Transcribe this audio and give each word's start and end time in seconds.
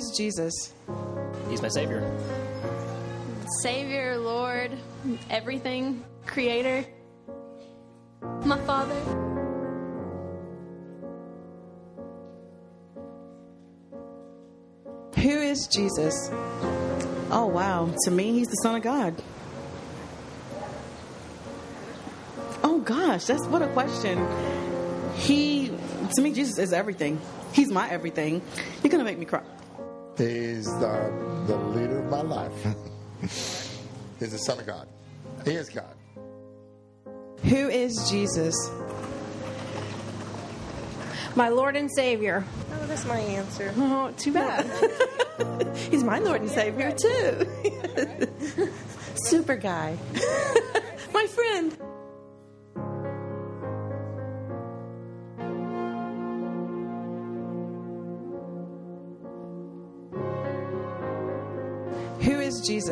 Who 0.00 0.06
is 0.06 0.16
Jesus? 0.16 0.72
He's 1.50 1.60
my 1.60 1.68
Savior. 1.68 2.00
Savior, 3.62 4.16
Lord, 4.16 4.72
everything, 5.28 6.02
Creator, 6.24 6.86
my 8.46 8.58
Father. 8.60 8.94
Who 15.16 15.38
is 15.42 15.66
Jesus? 15.66 16.30
Oh, 17.30 17.50
wow. 17.52 17.92
To 18.04 18.10
me, 18.10 18.32
he's 18.32 18.48
the 18.48 18.56
Son 18.62 18.76
of 18.76 18.82
God. 18.82 19.22
Oh, 22.64 22.80
gosh. 22.80 23.26
That's 23.26 23.46
what 23.48 23.60
a 23.60 23.68
question. 23.68 24.26
He, 25.16 25.70
to 26.16 26.22
me, 26.22 26.32
Jesus 26.32 26.56
is 26.58 26.72
everything. 26.72 27.20
He's 27.52 27.70
my 27.70 27.90
everything. 27.90 28.40
You're 28.82 28.90
going 28.90 29.04
to 29.04 29.04
make 29.04 29.18
me 29.18 29.26
cry. 29.26 29.42
He's 30.20 30.66
the, 30.80 31.44
the 31.46 31.56
leader 31.56 32.00
of 32.00 32.10
my 32.10 32.20
life. 32.20 32.66
He's 34.18 34.32
the 34.32 34.36
Son 34.36 34.58
of 34.58 34.66
God. 34.66 34.86
He 35.46 35.52
is 35.52 35.70
God. 35.70 35.94
Who 37.44 37.70
is 37.70 38.10
Jesus? 38.10 38.54
My 41.34 41.48
Lord 41.48 41.74
and 41.74 41.90
Savior. 41.90 42.44
Oh, 42.70 42.86
that's 42.86 43.06
my 43.06 43.18
answer. 43.18 43.72
Oh, 43.78 44.12
too 44.18 44.34
bad. 44.34 44.66
He's 45.90 46.04
my 46.04 46.18
Lord 46.18 46.42
and 46.42 46.50
Savior, 46.50 46.92
too. 46.92 48.68
Super 49.14 49.56
guy. 49.56 49.96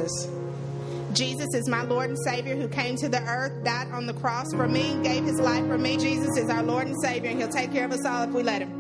Jesus? 0.08 0.28
Jesus 1.12 1.48
is 1.54 1.68
my 1.68 1.82
Lord 1.82 2.10
and 2.10 2.18
Savior 2.24 2.54
who 2.54 2.68
came 2.68 2.96
to 2.96 3.08
the 3.08 3.22
earth, 3.22 3.64
died 3.64 3.90
on 3.92 4.06
the 4.06 4.14
cross 4.14 4.46
for 4.52 4.68
me, 4.68 4.98
gave 5.02 5.24
his 5.24 5.40
life 5.40 5.66
for 5.66 5.78
me. 5.78 5.96
Jesus 5.96 6.36
is 6.36 6.50
our 6.50 6.62
Lord 6.62 6.86
and 6.86 6.96
Savior, 7.02 7.30
and 7.30 7.38
he'll 7.38 7.48
take 7.48 7.72
care 7.72 7.84
of 7.84 7.92
us 7.92 8.04
all 8.04 8.22
if 8.24 8.30
we 8.30 8.42
let 8.42 8.62
him. 8.62 8.74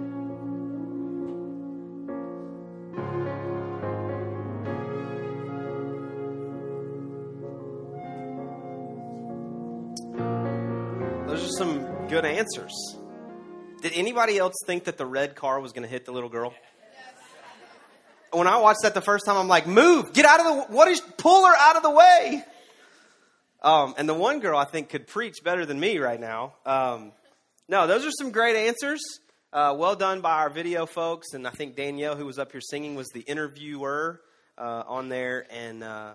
Those 11.26 11.44
are 11.44 11.58
some 11.58 12.06
good 12.08 12.24
answers. 12.24 12.74
Did 13.80 13.92
anybody 13.94 14.38
else 14.38 14.54
think 14.66 14.84
that 14.84 14.98
the 14.98 15.06
red 15.06 15.34
car 15.34 15.60
was 15.60 15.72
going 15.72 15.84
to 15.84 15.88
hit 15.88 16.04
the 16.04 16.12
little 16.12 16.28
girl? 16.28 16.52
When 18.32 18.46
I 18.46 18.58
watched 18.58 18.80
that 18.82 18.94
the 18.94 19.00
first 19.00 19.24
time, 19.26 19.36
I'm 19.36 19.48
like, 19.48 19.66
move, 19.66 20.12
get 20.12 20.24
out 20.24 20.40
of 20.40 20.46
the, 20.46 20.74
what 20.74 20.88
is, 20.88 21.00
pull 21.00 21.46
her 21.46 21.54
out 21.56 21.76
of 21.76 21.82
the 21.82 21.90
way. 21.90 22.44
Um, 23.62 23.94
and 23.98 24.08
the 24.08 24.14
one 24.14 24.40
girl 24.40 24.58
I 24.58 24.64
think 24.64 24.88
could 24.88 25.06
preach 25.06 25.42
better 25.42 25.66
than 25.66 25.80
me 25.80 25.98
right 25.98 26.20
now. 26.20 26.54
Um, 26.64 27.12
no, 27.68 27.86
those 27.86 28.06
are 28.06 28.10
some 28.10 28.30
great 28.30 28.56
answers. 28.56 29.00
Uh, 29.52 29.74
well 29.76 29.96
done 29.96 30.20
by 30.20 30.34
our 30.34 30.50
video 30.50 30.86
folks. 30.86 31.32
And 31.32 31.46
I 31.46 31.50
think 31.50 31.74
Danielle, 31.74 32.16
who 32.16 32.26
was 32.26 32.38
up 32.38 32.52
here 32.52 32.60
singing, 32.60 32.94
was 32.94 33.08
the 33.08 33.20
interviewer 33.20 34.20
uh, 34.56 34.84
on 34.86 35.08
there. 35.08 35.46
And 35.50 35.82
uh, 35.82 36.14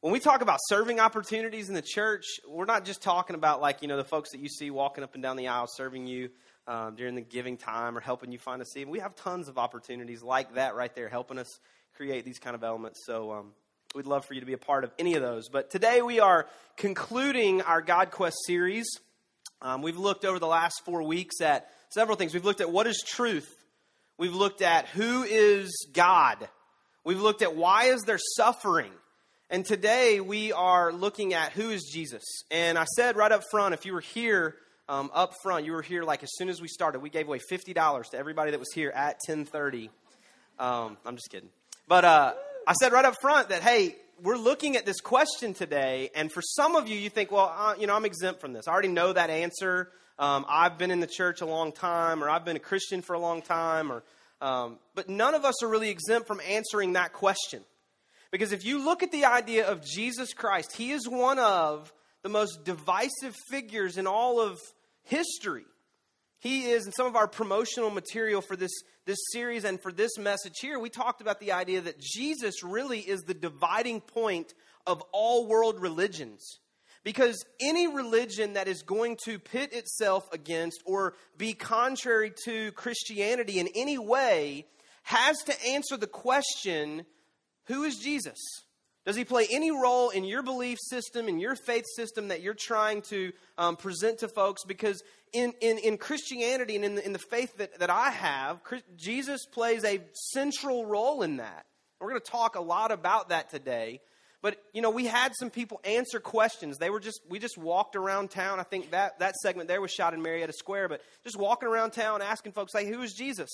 when 0.00 0.12
we 0.12 0.20
talk 0.20 0.40
about 0.40 0.58
serving 0.68 0.98
opportunities 0.98 1.68
in 1.68 1.74
the 1.74 1.82
church, 1.82 2.24
we're 2.48 2.64
not 2.64 2.84
just 2.84 3.02
talking 3.02 3.36
about 3.36 3.60
like, 3.60 3.82
you 3.82 3.88
know, 3.88 3.96
the 3.96 4.04
folks 4.04 4.32
that 4.32 4.40
you 4.40 4.48
see 4.48 4.70
walking 4.70 5.04
up 5.04 5.14
and 5.14 5.22
down 5.22 5.36
the 5.36 5.48
aisle 5.48 5.66
serving 5.68 6.06
you 6.06 6.30
um, 6.66 6.94
during 6.94 7.14
the 7.14 7.20
giving 7.20 7.56
time 7.56 7.96
or 7.96 8.00
helping 8.00 8.32
you 8.32 8.38
find 8.38 8.62
a 8.62 8.64
seat. 8.64 8.88
We 8.88 9.00
have 9.00 9.14
tons 9.16 9.48
of 9.48 9.58
opportunities 9.58 10.22
like 10.22 10.54
that 10.54 10.74
right 10.74 10.94
there, 10.94 11.08
helping 11.08 11.38
us 11.38 11.48
create 11.96 12.24
these 12.24 12.38
kind 12.38 12.54
of 12.54 12.62
elements. 12.62 13.00
So 13.06 13.32
um, 13.32 13.52
we'd 13.94 14.06
love 14.06 14.24
for 14.24 14.34
you 14.34 14.40
to 14.40 14.46
be 14.46 14.52
a 14.52 14.58
part 14.58 14.84
of 14.84 14.92
any 14.98 15.14
of 15.14 15.22
those. 15.22 15.48
But 15.48 15.70
today 15.70 16.02
we 16.02 16.20
are 16.20 16.46
concluding 16.76 17.62
our 17.62 17.82
GodQuest 17.82 18.34
series. 18.46 18.86
Um, 19.60 19.82
we've 19.82 19.98
looked 19.98 20.24
over 20.24 20.38
the 20.38 20.46
last 20.46 20.82
four 20.84 21.02
weeks 21.02 21.40
at 21.40 21.68
several 21.90 22.16
things. 22.16 22.34
We've 22.34 22.44
looked 22.44 22.60
at 22.60 22.70
what 22.70 22.86
is 22.86 23.04
truth. 23.06 23.54
We've 24.18 24.34
looked 24.34 24.62
at 24.62 24.86
who 24.88 25.22
is 25.24 25.88
God. 25.92 26.48
We've 27.04 27.20
looked 27.20 27.42
at 27.42 27.56
why 27.56 27.84
is 27.86 28.02
there 28.02 28.18
suffering. 28.36 28.92
And 29.50 29.66
today 29.66 30.20
we 30.20 30.52
are 30.52 30.92
looking 30.92 31.34
at 31.34 31.52
who 31.52 31.70
is 31.70 31.90
Jesus. 31.92 32.22
And 32.50 32.78
I 32.78 32.84
said 32.96 33.16
right 33.16 33.32
up 33.32 33.42
front, 33.50 33.74
if 33.74 33.84
you 33.84 33.92
were 33.92 34.00
here 34.00 34.54
um, 34.92 35.10
up 35.14 35.32
front, 35.42 35.64
you 35.64 35.72
were 35.72 35.80
here 35.80 36.02
like 36.02 36.22
as 36.22 36.28
soon 36.34 36.50
as 36.50 36.60
we 36.60 36.68
started. 36.68 37.00
We 37.00 37.08
gave 37.08 37.26
away 37.26 37.38
fifty 37.48 37.72
dollars 37.72 38.10
to 38.10 38.18
everybody 38.18 38.50
that 38.50 38.60
was 38.60 38.70
here 38.74 38.90
at 38.90 39.18
ten 39.20 39.46
thirty. 39.46 39.88
Um, 40.58 40.98
I'm 41.06 41.16
just 41.16 41.30
kidding, 41.30 41.48
but 41.88 42.04
uh, 42.04 42.34
I 42.68 42.74
said 42.74 42.92
right 42.92 43.04
up 43.04 43.14
front 43.22 43.48
that 43.48 43.62
hey, 43.62 43.96
we're 44.22 44.36
looking 44.36 44.76
at 44.76 44.84
this 44.84 45.00
question 45.00 45.54
today, 45.54 46.10
and 46.14 46.30
for 46.30 46.42
some 46.42 46.76
of 46.76 46.88
you, 46.88 46.96
you 46.98 47.08
think, 47.08 47.32
well, 47.32 47.54
uh, 47.56 47.74
you 47.80 47.86
know, 47.86 47.94
I'm 47.96 48.04
exempt 48.04 48.42
from 48.42 48.52
this. 48.52 48.68
I 48.68 48.72
already 48.72 48.88
know 48.88 49.14
that 49.14 49.30
answer. 49.30 49.88
Um, 50.18 50.44
I've 50.46 50.76
been 50.76 50.90
in 50.90 51.00
the 51.00 51.06
church 51.06 51.40
a 51.40 51.46
long 51.46 51.72
time, 51.72 52.22
or 52.22 52.28
I've 52.28 52.44
been 52.44 52.56
a 52.56 52.60
Christian 52.60 53.00
for 53.00 53.14
a 53.14 53.18
long 53.18 53.40
time, 53.40 53.90
or 53.90 54.02
um, 54.42 54.78
but 54.94 55.08
none 55.08 55.34
of 55.34 55.46
us 55.46 55.62
are 55.62 55.68
really 55.68 55.88
exempt 55.88 56.26
from 56.26 56.42
answering 56.46 56.92
that 56.92 57.14
question. 57.14 57.64
Because 58.30 58.52
if 58.52 58.62
you 58.62 58.84
look 58.84 59.02
at 59.02 59.10
the 59.10 59.24
idea 59.24 59.66
of 59.66 59.82
Jesus 59.82 60.34
Christ, 60.34 60.76
he 60.76 60.90
is 60.90 61.08
one 61.08 61.38
of 61.38 61.90
the 62.22 62.28
most 62.28 62.64
divisive 62.64 63.34
figures 63.48 63.96
in 63.96 64.06
all 64.06 64.38
of 64.38 64.58
history. 65.04 65.64
He 66.38 66.70
is, 66.70 66.86
in 66.86 66.92
some 66.92 67.06
of 67.06 67.14
our 67.14 67.28
promotional 67.28 67.90
material 67.90 68.40
for 68.40 68.56
this, 68.56 68.72
this 69.04 69.18
series 69.30 69.64
and 69.64 69.80
for 69.80 69.92
this 69.92 70.18
message 70.18 70.54
here, 70.60 70.78
we 70.78 70.90
talked 70.90 71.20
about 71.20 71.38
the 71.38 71.52
idea 71.52 71.80
that 71.82 72.00
Jesus 72.00 72.64
really 72.64 72.98
is 72.98 73.22
the 73.22 73.34
dividing 73.34 74.00
point 74.00 74.52
of 74.86 75.02
all 75.12 75.46
world 75.46 75.80
religions. 75.80 76.58
Because 77.04 77.44
any 77.60 77.88
religion 77.88 78.52
that 78.52 78.68
is 78.68 78.82
going 78.82 79.18
to 79.24 79.38
pit 79.38 79.72
itself 79.72 80.28
against 80.32 80.82
or 80.84 81.14
be 81.36 81.52
contrary 81.54 82.32
to 82.44 82.72
Christianity 82.72 83.58
in 83.58 83.68
any 83.74 83.98
way 83.98 84.66
has 85.04 85.42
to 85.44 85.66
answer 85.66 85.96
the 85.96 86.06
question 86.06 87.04
who 87.66 87.84
is 87.84 87.98
Jesus? 87.98 88.38
Does 89.04 89.16
he 89.16 89.24
play 89.24 89.48
any 89.50 89.72
role 89.72 90.10
in 90.10 90.24
your 90.24 90.42
belief 90.42 90.78
system, 90.80 91.28
in 91.28 91.40
your 91.40 91.56
faith 91.56 91.86
system 91.96 92.28
that 92.28 92.40
you're 92.40 92.54
trying 92.54 93.02
to 93.02 93.32
um, 93.58 93.76
present 93.76 94.18
to 94.18 94.28
folks? 94.28 94.62
Because 94.64 95.02
in, 95.32 95.52
in, 95.60 95.78
in 95.78 95.98
Christianity 95.98 96.76
and 96.76 96.84
in 96.84 96.94
the, 96.94 97.04
in 97.04 97.12
the 97.12 97.18
faith 97.18 97.56
that, 97.56 97.80
that 97.80 97.90
I 97.90 98.10
have, 98.10 98.60
Jesus 98.96 99.44
plays 99.46 99.84
a 99.84 100.00
central 100.12 100.86
role 100.86 101.22
in 101.22 101.38
that. 101.38 101.66
We're 102.00 102.10
going 102.10 102.20
to 102.20 102.30
talk 102.30 102.54
a 102.54 102.60
lot 102.60 102.92
about 102.92 103.30
that 103.30 103.50
today. 103.50 104.00
But 104.40 104.56
you 104.72 104.82
know, 104.82 104.90
we 104.90 105.06
had 105.06 105.34
some 105.36 105.50
people 105.50 105.80
answer 105.84 106.18
questions. 106.18 106.78
They 106.78 106.90
were 106.90 106.98
just 106.98 107.20
we 107.28 107.38
just 107.38 107.56
walked 107.56 107.94
around 107.94 108.30
town. 108.30 108.58
I 108.58 108.64
think 108.64 108.90
that 108.90 109.20
that 109.20 109.36
segment 109.36 109.68
there 109.68 109.80
was 109.80 109.92
shot 109.92 110.14
in 110.14 110.20
Marietta 110.20 110.52
Square, 110.52 110.88
but 110.88 111.00
just 111.22 111.38
walking 111.38 111.68
around 111.68 111.92
town 111.92 112.20
asking 112.20 112.52
folks, 112.52 112.74
like, 112.74 112.88
who 112.88 113.02
is 113.02 113.14
Jesus? 113.14 113.48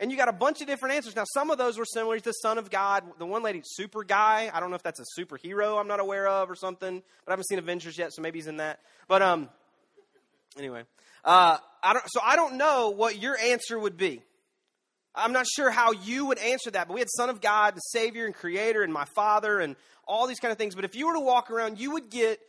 And 0.00 0.10
you 0.10 0.16
got 0.16 0.28
a 0.28 0.32
bunch 0.32 0.60
of 0.60 0.66
different 0.66 0.96
answers. 0.96 1.14
Now, 1.14 1.24
some 1.32 1.50
of 1.50 1.58
those 1.58 1.78
were 1.78 1.84
similar 1.84 2.18
to 2.18 2.24
the 2.24 2.32
Son 2.32 2.58
of 2.58 2.70
God. 2.70 3.04
The 3.18 3.26
one 3.26 3.42
lady, 3.42 3.62
Super 3.64 4.02
Guy, 4.02 4.50
I 4.52 4.58
don't 4.58 4.70
know 4.70 4.76
if 4.76 4.82
that's 4.82 5.00
a 5.00 5.20
superhero 5.20 5.78
I'm 5.78 5.86
not 5.86 6.00
aware 6.00 6.26
of 6.26 6.50
or 6.50 6.56
something, 6.56 7.02
but 7.24 7.30
I 7.30 7.32
haven't 7.32 7.46
seen 7.46 7.58
Avengers 7.58 7.96
yet, 7.96 8.12
so 8.12 8.20
maybe 8.20 8.38
he's 8.38 8.48
in 8.48 8.56
that. 8.56 8.80
But 9.06 9.22
um, 9.22 9.48
anyway, 10.58 10.82
uh, 11.24 11.58
I 11.82 11.92
don't, 11.92 12.04
so 12.08 12.20
I 12.24 12.36
don't 12.36 12.56
know 12.56 12.90
what 12.90 13.20
your 13.20 13.38
answer 13.38 13.78
would 13.78 13.96
be. 13.96 14.22
I'm 15.14 15.32
not 15.32 15.46
sure 15.46 15.70
how 15.70 15.92
you 15.92 16.26
would 16.26 16.38
answer 16.38 16.70
that, 16.70 16.88
but 16.88 16.94
we 16.94 17.00
had 17.00 17.08
Son 17.10 17.28
of 17.28 17.40
God, 17.40 17.74
the 17.76 17.80
Savior 17.80 18.24
and 18.24 18.34
Creator, 18.34 18.82
and 18.82 18.92
my 18.92 19.04
Father, 19.14 19.60
and 19.60 19.76
all 20.06 20.26
these 20.26 20.40
kind 20.40 20.50
of 20.50 20.58
things. 20.58 20.74
But 20.74 20.84
if 20.84 20.96
you 20.96 21.06
were 21.06 21.14
to 21.14 21.20
walk 21.20 21.50
around, 21.50 21.78
you 21.78 21.92
would 21.92 22.10
get 22.10 22.40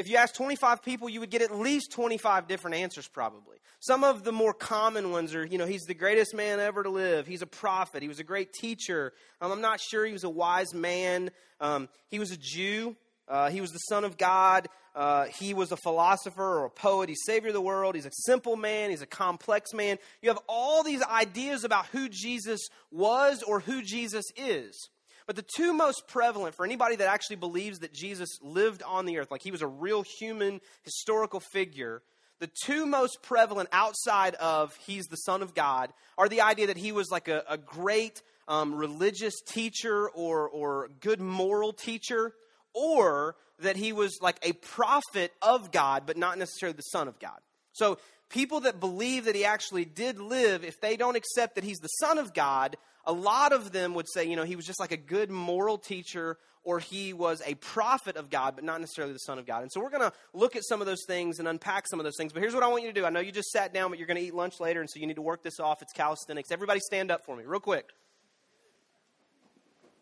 if 0.00 0.08
you 0.08 0.16
ask 0.16 0.34
25 0.34 0.82
people, 0.82 1.10
you 1.10 1.20
would 1.20 1.28
get 1.28 1.42
at 1.42 1.54
least 1.54 1.92
25 1.92 2.48
different 2.48 2.78
answers, 2.78 3.06
probably. 3.06 3.58
Some 3.80 4.02
of 4.02 4.24
the 4.24 4.32
more 4.32 4.54
common 4.54 5.10
ones 5.10 5.34
are, 5.34 5.44
you 5.44 5.58
know, 5.58 5.66
he's 5.66 5.82
the 5.82 5.94
greatest 5.94 6.34
man 6.34 6.58
ever 6.58 6.82
to 6.82 6.88
live. 6.88 7.26
He's 7.26 7.42
a 7.42 7.46
prophet. 7.46 8.00
He 8.00 8.08
was 8.08 8.18
a 8.18 8.24
great 8.24 8.54
teacher. 8.54 9.12
Um, 9.42 9.52
I'm 9.52 9.60
not 9.60 9.78
sure 9.78 10.06
he 10.06 10.14
was 10.14 10.24
a 10.24 10.30
wise 10.30 10.72
man. 10.72 11.30
Um, 11.60 11.90
he 12.08 12.18
was 12.18 12.30
a 12.30 12.38
Jew. 12.38 12.96
Uh, 13.28 13.50
he 13.50 13.60
was 13.60 13.72
the 13.72 13.78
Son 13.78 14.04
of 14.04 14.16
God. 14.16 14.68
Uh, 14.94 15.26
he 15.26 15.52
was 15.52 15.70
a 15.70 15.76
philosopher 15.76 16.42
or 16.42 16.64
a 16.64 16.70
poet. 16.70 17.10
He's 17.10 17.20
Savior 17.26 17.48
of 17.48 17.54
the 17.54 17.60
world. 17.60 17.94
He's 17.94 18.06
a 18.06 18.10
simple 18.24 18.56
man. 18.56 18.88
He's 18.88 19.02
a 19.02 19.06
complex 19.06 19.74
man. 19.74 19.98
You 20.22 20.30
have 20.30 20.40
all 20.48 20.82
these 20.82 21.02
ideas 21.02 21.62
about 21.62 21.86
who 21.88 22.08
Jesus 22.08 22.68
was 22.90 23.42
or 23.42 23.60
who 23.60 23.82
Jesus 23.82 24.24
is. 24.34 24.88
But 25.30 25.36
the 25.36 25.46
two 25.54 25.72
most 25.72 26.08
prevalent 26.08 26.56
for 26.56 26.64
anybody 26.66 26.96
that 26.96 27.06
actually 27.06 27.36
believes 27.36 27.78
that 27.78 27.92
Jesus 27.92 28.40
lived 28.42 28.82
on 28.82 29.06
the 29.06 29.20
earth, 29.20 29.30
like 29.30 29.42
he 29.42 29.52
was 29.52 29.62
a 29.62 29.66
real 29.68 30.02
human 30.02 30.60
historical 30.82 31.38
figure, 31.38 32.02
the 32.40 32.50
two 32.64 32.84
most 32.84 33.22
prevalent 33.22 33.68
outside 33.70 34.34
of 34.34 34.74
he's 34.84 35.06
the 35.06 35.14
Son 35.14 35.40
of 35.40 35.54
God 35.54 35.92
are 36.18 36.28
the 36.28 36.40
idea 36.40 36.66
that 36.66 36.76
he 36.76 36.90
was 36.90 37.12
like 37.12 37.28
a, 37.28 37.44
a 37.48 37.56
great 37.56 38.22
um, 38.48 38.74
religious 38.74 39.40
teacher 39.46 40.08
or, 40.08 40.48
or 40.48 40.90
good 40.98 41.20
moral 41.20 41.72
teacher, 41.72 42.32
or 42.74 43.36
that 43.60 43.76
he 43.76 43.92
was 43.92 44.18
like 44.20 44.40
a 44.42 44.52
prophet 44.54 45.32
of 45.42 45.70
God, 45.70 46.06
but 46.06 46.16
not 46.16 46.38
necessarily 46.38 46.74
the 46.74 46.82
Son 46.82 47.06
of 47.06 47.20
God. 47.20 47.38
So 47.70 47.98
people 48.30 48.62
that 48.62 48.80
believe 48.80 49.26
that 49.26 49.36
he 49.36 49.44
actually 49.44 49.84
did 49.84 50.18
live, 50.18 50.64
if 50.64 50.80
they 50.80 50.96
don't 50.96 51.16
accept 51.16 51.54
that 51.54 51.62
he's 51.62 51.78
the 51.78 51.86
Son 51.86 52.18
of 52.18 52.34
God, 52.34 52.76
a 53.04 53.12
lot 53.12 53.52
of 53.52 53.72
them 53.72 53.94
would 53.94 54.06
say, 54.08 54.24
you 54.24 54.36
know, 54.36 54.44
he 54.44 54.56
was 54.56 54.66
just 54.66 54.80
like 54.80 54.92
a 54.92 54.96
good 54.96 55.30
moral 55.30 55.78
teacher 55.78 56.38
or 56.62 56.78
he 56.78 57.12
was 57.12 57.42
a 57.46 57.54
prophet 57.54 58.16
of 58.16 58.28
God, 58.28 58.54
but 58.54 58.64
not 58.64 58.80
necessarily 58.80 59.12
the 59.12 59.20
Son 59.20 59.38
of 59.38 59.46
God. 59.46 59.62
And 59.62 59.72
so 59.72 59.80
we're 59.80 59.90
going 59.90 60.02
to 60.02 60.12
look 60.34 60.56
at 60.56 60.64
some 60.64 60.80
of 60.80 60.86
those 60.86 61.04
things 61.06 61.38
and 61.38 61.48
unpack 61.48 61.86
some 61.88 61.98
of 61.98 62.04
those 62.04 62.16
things. 62.18 62.32
But 62.32 62.42
here's 62.42 62.54
what 62.54 62.62
I 62.62 62.68
want 62.68 62.82
you 62.82 62.92
to 62.92 63.00
do. 63.00 63.06
I 63.06 63.10
know 63.10 63.20
you 63.20 63.32
just 63.32 63.50
sat 63.50 63.72
down, 63.72 63.90
but 63.90 63.98
you're 63.98 64.06
going 64.06 64.18
to 64.18 64.22
eat 64.22 64.34
lunch 64.34 64.60
later, 64.60 64.80
and 64.80 64.90
so 64.90 65.00
you 65.00 65.06
need 65.06 65.16
to 65.16 65.22
work 65.22 65.42
this 65.42 65.58
off. 65.58 65.80
It's 65.80 65.92
calisthenics. 65.92 66.50
Everybody 66.50 66.80
stand 66.80 67.10
up 67.10 67.24
for 67.24 67.34
me, 67.34 67.44
real 67.46 67.60
quick. 67.60 67.88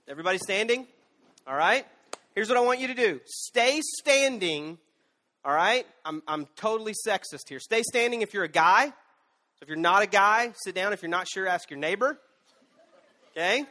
Everybody 0.08 0.38
standing? 0.38 0.86
All 1.46 1.54
right? 1.54 1.86
Here's 2.34 2.48
what 2.48 2.58
I 2.58 2.62
want 2.62 2.80
you 2.80 2.88
to 2.88 2.94
do 2.94 3.20
stay 3.26 3.80
standing. 4.00 4.78
All 5.44 5.54
right? 5.54 5.86
I'm, 6.04 6.22
I'm 6.26 6.46
totally 6.56 6.94
sexist 7.06 7.48
here. 7.48 7.60
Stay 7.60 7.82
standing 7.82 8.22
if 8.22 8.34
you're 8.34 8.44
a 8.44 8.48
guy. 8.48 8.86
So 8.86 9.62
if 9.62 9.68
you're 9.68 9.76
not 9.76 10.02
a 10.02 10.06
guy, 10.06 10.52
sit 10.64 10.74
down. 10.74 10.92
If 10.92 11.02
you're 11.02 11.10
not 11.10 11.28
sure, 11.28 11.46
ask 11.46 11.70
your 11.70 11.78
neighbor. 11.78 12.18
Okay? 13.32 13.64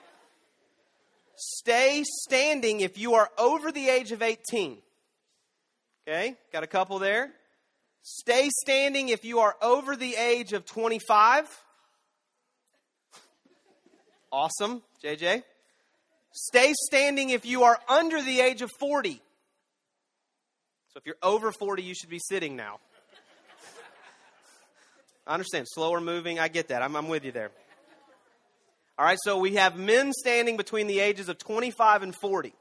Stay 1.35 2.03
standing 2.23 2.79
if 2.79 2.97
you 2.97 3.13
are 3.13 3.29
over 3.37 3.71
the 3.71 3.89
age 3.89 4.11
of 4.11 4.21
18. 4.21 4.77
Okay? 6.07 6.35
Got 6.51 6.63
a 6.63 6.67
couple 6.67 6.99
there. 6.99 7.31
Stay 8.01 8.49
standing 8.63 9.09
if 9.09 9.25
you 9.25 9.39
are 9.39 9.55
over 9.61 9.95
the 9.95 10.15
age 10.15 10.53
of 10.53 10.65
25. 10.65 11.45
Awesome, 14.31 14.81
JJ. 15.03 15.43
Stay 16.31 16.73
standing 16.87 17.31
if 17.31 17.45
you 17.45 17.63
are 17.63 17.79
under 17.89 18.21
the 18.21 18.41
age 18.41 18.61
of 18.61 18.71
40. 18.79 19.21
So 20.93 20.97
if 20.97 21.05
you're 21.05 21.15
over 21.21 21.51
40, 21.51 21.83
you 21.83 21.93
should 21.93 22.09
be 22.09 22.19
sitting 22.19 22.55
now. 22.55 22.79
I 25.27 25.33
understand. 25.33 25.67
Slower 25.67 25.99
moving. 25.99 26.39
I 26.39 26.47
get 26.47 26.69
that. 26.69 26.81
I'm, 26.81 26.95
I'm 26.95 27.07
with 27.07 27.25
you 27.25 27.31
there. 27.31 27.51
All 28.99 29.05
right, 29.05 29.19
so 29.21 29.37
we 29.37 29.55
have 29.55 29.77
men 29.77 30.11
standing 30.11 30.57
between 30.57 30.87
the 30.87 30.99
ages 30.99 31.29
of 31.29 31.37
25 31.37 32.01
and 32.01 32.15
40. 32.15 32.53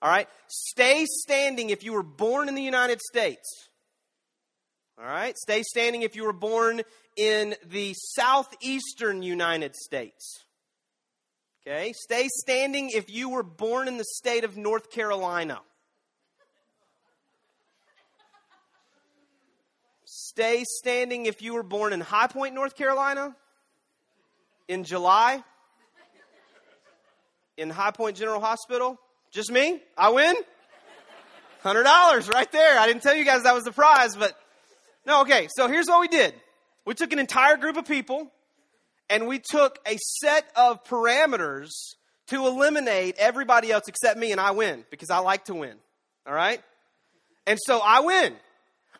All 0.00 0.10
right, 0.10 0.28
stay 0.48 1.04
standing 1.04 1.68
if 1.68 1.84
you 1.84 1.92
were 1.92 2.02
born 2.02 2.48
in 2.48 2.54
the 2.54 2.62
United 2.62 3.00
States. 3.02 3.68
All 4.98 5.04
right, 5.04 5.36
stay 5.36 5.62
standing 5.62 6.02
if 6.02 6.16
you 6.16 6.24
were 6.24 6.32
born 6.32 6.82
in 7.16 7.54
the 7.66 7.92
southeastern 7.94 9.22
United 9.22 9.74
States. 9.74 10.44
Okay, 11.66 11.92
stay 11.94 12.28
standing 12.28 12.90
if 12.90 13.10
you 13.10 13.28
were 13.28 13.42
born 13.42 13.86
in 13.86 13.98
the 13.98 14.04
state 14.04 14.44
of 14.44 14.56
North 14.56 14.90
Carolina. 14.90 15.60
Stay 20.04 20.64
standing 20.64 21.26
if 21.26 21.42
you 21.42 21.54
were 21.54 21.62
born 21.62 21.92
in 21.92 22.00
High 22.00 22.26
Point, 22.26 22.54
North 22.54 22.74
Carolina 22.74 23.36
in 24.66 24.84
July 24.84 25.42
in 27.56 27.70
High 27.70 27.90
Point 27.90 28.16
General 28.16 28.40
Hospital? 28.40 28.98
Just 29.30 29.50
me? 29.50 29.80
I 29.96 30.10
win? 30.10 30.34
$100 31.64 32.28
right 32.28 32.52
there. 32.52 32.78
I 32.78 32.86
didn't 32.86 33.02
tell 33.02 33.14
you 33.14 33.24
guys 33.24 33.44
that 33.44 33.54
was 33.54 33.64
the 33.64 33.72
prize, 33.72 34.16
but 34.16 34.36
no, 35.06 35.22
okay. 35.22 35.48
So 35.56 35.66
here's 35.68 35.86
what 35.86 36.00
we 36.00 36.08
did. 36.08 36.34
We 36.84 36.94
took 36.94 37.12
an 37.12 37.18
entire 37.18 37.56
group 37.56 37.76
of 37.76 37.86
people 37.86 38.30
and 39.08 39.26
we 39.26 39.38
took 39.38 39.78
a 39.86 39.96
set 40.20 40.44
of 40.56 40.84
parameters 40.84 41.70
to 42.28 42.46
eliminate 42.46 43.16
everybody 43.18 43.70
else 43.70 43.84
except 43.88 44.18
me 44.18 44.32
and 44.32 44.40
I 44.40 44.52
win 44.52 44.84
because 44.90 45.10
I 45.10 45.18
like 45.18 45.46
to 45.46 45.54
win. 45.54 45.76
All 46.26 46.34
right? 46.34 46.62
And 47.46 47.58
so 47.64 47.80
I 47.82 48.00
win. 48.00 48.34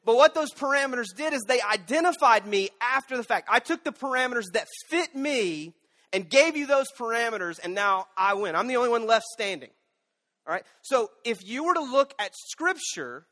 But 0.04 0.16
what 0.16 0.34
those 0.34 0.52
parameters 0.52 1.14
did 1.16 1.32
is 1.32 1.42
they 1.46 1.60
identified 1.62 2.46
me 2.46 2.68
after 2.80 3.16
the 3.16 3.24
fact. 3.24 3.48
I 3.50 3.58
took 3.58 3.84
the 3.84 3.92
parameters 3.92 4.52
that 4.52 4.68
fit 4.90 5.14
me 5.14 5.72
and 6.14 6.31
gave 6.31 6.56
you 6.56 6.66
those 6.66 6.87
parameters, 6.96 7.58
and 7.62 7.75
now 7.75 8.06
I 8.16 8.34
win. 8.34 8.55
I'm 8.55 8.69
the 8.69 8.76
only 8.76 8.88
one 8.88 9.06
left 9.06 9.26
standing. 9.26 9.70
All 10.46 10.55
right? 10.55 10.62
So 10.82 11.11
if 11.25 11.46
you 11.46 11.64
were 11.64 11.75
to 11.75 11.82
look 11.82 12.14
at 12.19 12.31
Scripture, 12.34 13.26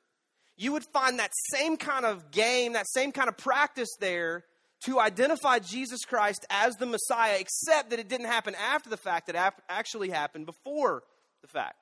you 0.57 0.73
would 0.73 0.85
find 0.93 1.19
that 1.21 1.31
same 1.53 1.77
kind 1.77 2.05
of 2.05 2.31
game, 2.33 2.73
that 2.73 2.87
same 2.89 3.13
kind 3.13 3.29
of 3.29 3.39
practice 3.39 3.89
there 4.01 4.45
to 4.87 4.99
identify 4.99 5.61
Jesus 5.61 6.05
Christ 6.05 6.45
as 6.51 6.75
the 6.75 6.87
Messiah, 6.87 7.37
except 7.39 7.91
that 7.91 8.01
it 8.01 8.09
didn't 8.09 8.27
happen 8.27 8.57
after 8.57 8.91
the 8.91 8.97
fact, 8.97 9.29
that 9.29 9.55
actually 9.69 10.11
happened 10.11 10.47
before 10.47 11.05
the 11.41 11.49
fact. 11.49 11.77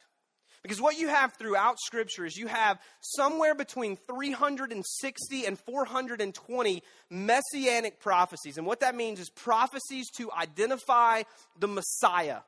Because 0.62 0.80
what 0.80 0.98
you 0.98 1.08
have 1.08 1.32
throughout 1.34 1.78
Scripture 1.80 2.26
is 2.26 2.36
you 2.36 2.46
have 2.46 2.78
somewhere 3.00 3.54
between 3.54 3.96
360 3.96 5.46
and 5.46 5.58
420 5.58 6.82
messianic 7.08 8.00
prophecies. 8.00 8.58
And 8.58 8.66
what 8.66 8.80
that 8.80 8.94
means 8.94 9.20
is 9.20 9.30
prophecies 9.30 10.10
to 10.16 10.30
identify 10.32 11.22
the 11.58 11.68
Messiah. 11.68 12.40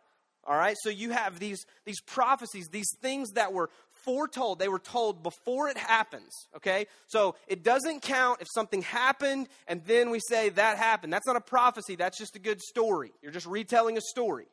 All 0.45 0.57
right? 0.57 0.77
So 0.83 0.91
you 0.91 1.11
have 1.11 1.39
these, 1.39 1.65
these 1.87 2.01
prophecies, 2.01 2.69
these 2.69 2.91
things 3.01 3.31
that 3.33 3.53
were 3.53 3.71
foretold. 4.05 4.59
They 4.59 4.69
were 4.69 4.79
told 4.79 5.23
before 5.23 5.69
it 5.69 5.79
happens. 5.79 6.33
Okay? 6.57 6.87
So 7.07 7.37
it 7.47 7.63
doesn't 7.63 8.03
count 8.03 8.43
if 8.43 8.49
something 8.53 8.83
happened 8.83 9.49
and 9.69 9.83
then 9.87 10.11
we 10.11 10.21
say 10.29 10.51
that 10.51 10.77
happened. 10.77 11.13
That's 11.13 11.27
not 11.27 11.37
a 11.37 11.41
prophecy, 11.41 11.95
that's 11.95 12.19
just 12.19 12.37
a 12.37 12.41
good 12.41 12.61
story. 12.61 13.13
You're 13.23 13.33
just 13.33 13.47
retelling 13.47 13.97
a 13.97 14.03
story. 14.03 14.47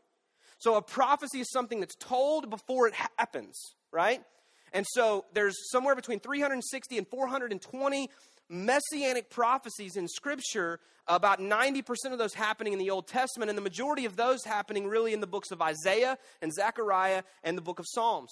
So 0.60 0.76
a 0.76 0.82
prophecy 0.82 1.40
is 1.40 1.52
something 1.52 1.80
that's 1.80 1.96
told 1.96 2.50
before 2.50 2.88
it 2.88 2.94
happens, 3.18 3.58
right? 3.92 4.22
And 4.74 4.86
so 4.94 5.26
there's 5.34 5.56
somewhere 5.72 5.96
between 5.96 6.20
360 6.20 6.98
and 6.98 7.08
420 7.08 8.10
messianic 8.50 9.30
prophecies 9.30 9.96
in 9.96 10.08
Scripture, 10.08 10.80
about 11.08 11.40
90% 11.40 11.84
of 12.12 12.18
those 12.18 12.34
happening 12.34 12.74
in 12.74 12.80
the 12.80 12.90
Old 12.90 13.08
Testament, 13.08 13.50
and 13.50 13.58
the 13.58 13.62
majority 13.62 14.06
of 14.06 14.16
those 14.16 14.44
happening 14.44 14.88
really 14.88 15.14
in 15.14 15.22
the 15.22 15.28
books 15.28 15.52
of 15.52 15.62
Isaiah 15.62 16.18
and 16.42 16.54
Zechariah 16.54 17.24
and 17.44 17.58
the 17.58 17.62
book 17.62 17.80
of 17.80 17.86
Psalms. 17.88 18.32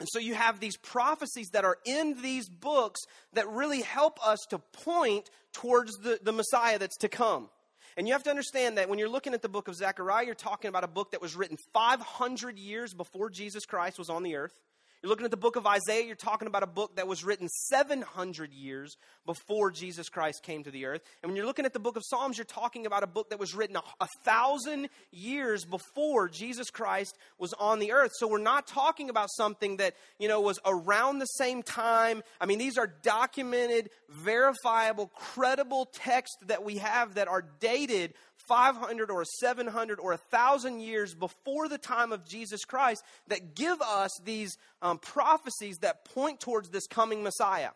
And 0.00 0.08
so 0.10 0.18
you 0.18 0.34
have 0.34 0.58
these 0.58 0.76
prophecies 0.76 1.50
that 1.50 1.64
are 1.64 1.78
in 1.84 2.20
these 2.22 2.48
books 2.48 3.00
that 3.34 3.48
really 3.48 3.82
help 3.82 4.26
us 4.26 4.38
to 4.50 4.58
point 4.58 5.30
towards 5.52 5.92
the, 5.98 6.18
the 6.22 6.32
Messiah 6.32 6.78
that's 6.78 6.96
to 6.98 7.08
come. 7.08 7.50
And 7.96 8.06
you 8.06 8.14
have 8.14 8.22
to 8.24 8.30
understand 8.30 8.78
that 8.78 8.88
when 8.88 8.98
you're 8.98 9.08
looking 9.08 9.34
at 9.34 9.42
the 9.42 9.48
book 9.48 9.68
of 9.68 9.74
Zechariah, 9.74 10.24
you're 10.24 10.34
talking 10.34 10.68
about 10.68 10.84
a 10.84 10.88
book 10.88 11.10
that 11.10 11.20
was 11.20 11.36
written 11.36 11.56
500 11.56 12.58
years 12.58 12.94
before 12.94 13.28
Jesus 13.28 13.66
Christ 13.66 13.98
was 13.98 14.08
on 14.08 14.22
the 14.22 14.36
earth. 14.36 14.58
You're 15.02 15.10
looking 15.10 15.24
at 15.24 15.32
the 15.32 15.36
book 15.36 15.56
of 15.56 15.66
Isaiah, 15.66 16.06
you're 16.06 16.14
talking 16.14 16.46
about 16.46 16.62
a 16.62 16.66
book 16.68 16.94
that 16.94 17.08
was 17.08 17.24
written 17.24 17.48
700 17.48 18.52
years 18.52 18.96
before 19.26 19.72
Jesus 19.72 20.08
Christ 20.08 20.44
came 20.44 20.62
to 20.62 20.70
the 20.70 20.84
earth. 20.84 21.02
And 21.22 21.28
when 21.28 21.36
you're 21.36 21.44
looking 21.44 21.64
at 21.64 21.72
the 21.72 21.80
book 21.80 21.96
of 21.96 22.04
Psalms, 22.06 22.38
you're 22.38 22.44
talking 22.44 22.86
about 22.86 23.02
a 23.02 23.08
book 23.08 23.30
that 23.30 23.40
was 23.40 23.52
written 23.52 23.74
a, 23.74 23.82
a 24.00 24.06
thousand 24.24 24.90
years 25.10 25.64
before 25.64 26.28
Jesus 26.28 26.70
Christ 26.70 27.18
was 27.36 27.52
on 27.54 27.80
the 27.80 27.90
earth. 27.90 28.12
So 28.14 28.28
we're 28.28 28.38
not 28.38 28.68
talking 28.68 29.10
about 29.10 29.28
something 29.36 29.78
that, 29.78 29.96
you 30.20 30.28
know, 30.28 30.40
was 30.40 30.60
around 30.64 31.18
the 31.18 31.26
same 31.26 31.64
time. 31.64 32.22
I 32.40 32.46
mean, 32.46 32.58
these 32.58 32.78
are 32.78 32.86
documented, 32.86 33.90
verifiable, 34.08 35.08
credible 35.08 35.86
texts 35.86 36.36
that 36.46 36.62
we 36.62 36.78
have 36.78 37.14
that 37.14 37.26
are 37.26 37.44
dated 37.58 38.14
500 38.48 39.10
or 39.10 39.24
700 39.40 39.98
or 39.98 40.10
1,000 40.10 40.80
years 40.80 41.14
before 41.14 41.68
the 41.68 41.78
time 41.78 42.12
of 42.12 42.26
Jesus 42.26 42.64
Christ 42.64 43.02
that 43.28 43.54
give 43.54 43.80
us 43.80 44.10
these 44.24 44.56
um, 44.80 44.98
prophecies 44.98 45.78
that 45.78 46.04
point 46.04 46.40
towards 46.40 46.70
this 46.70 46.86
coming 46.86 47.22
Messiah. 47.22 47.70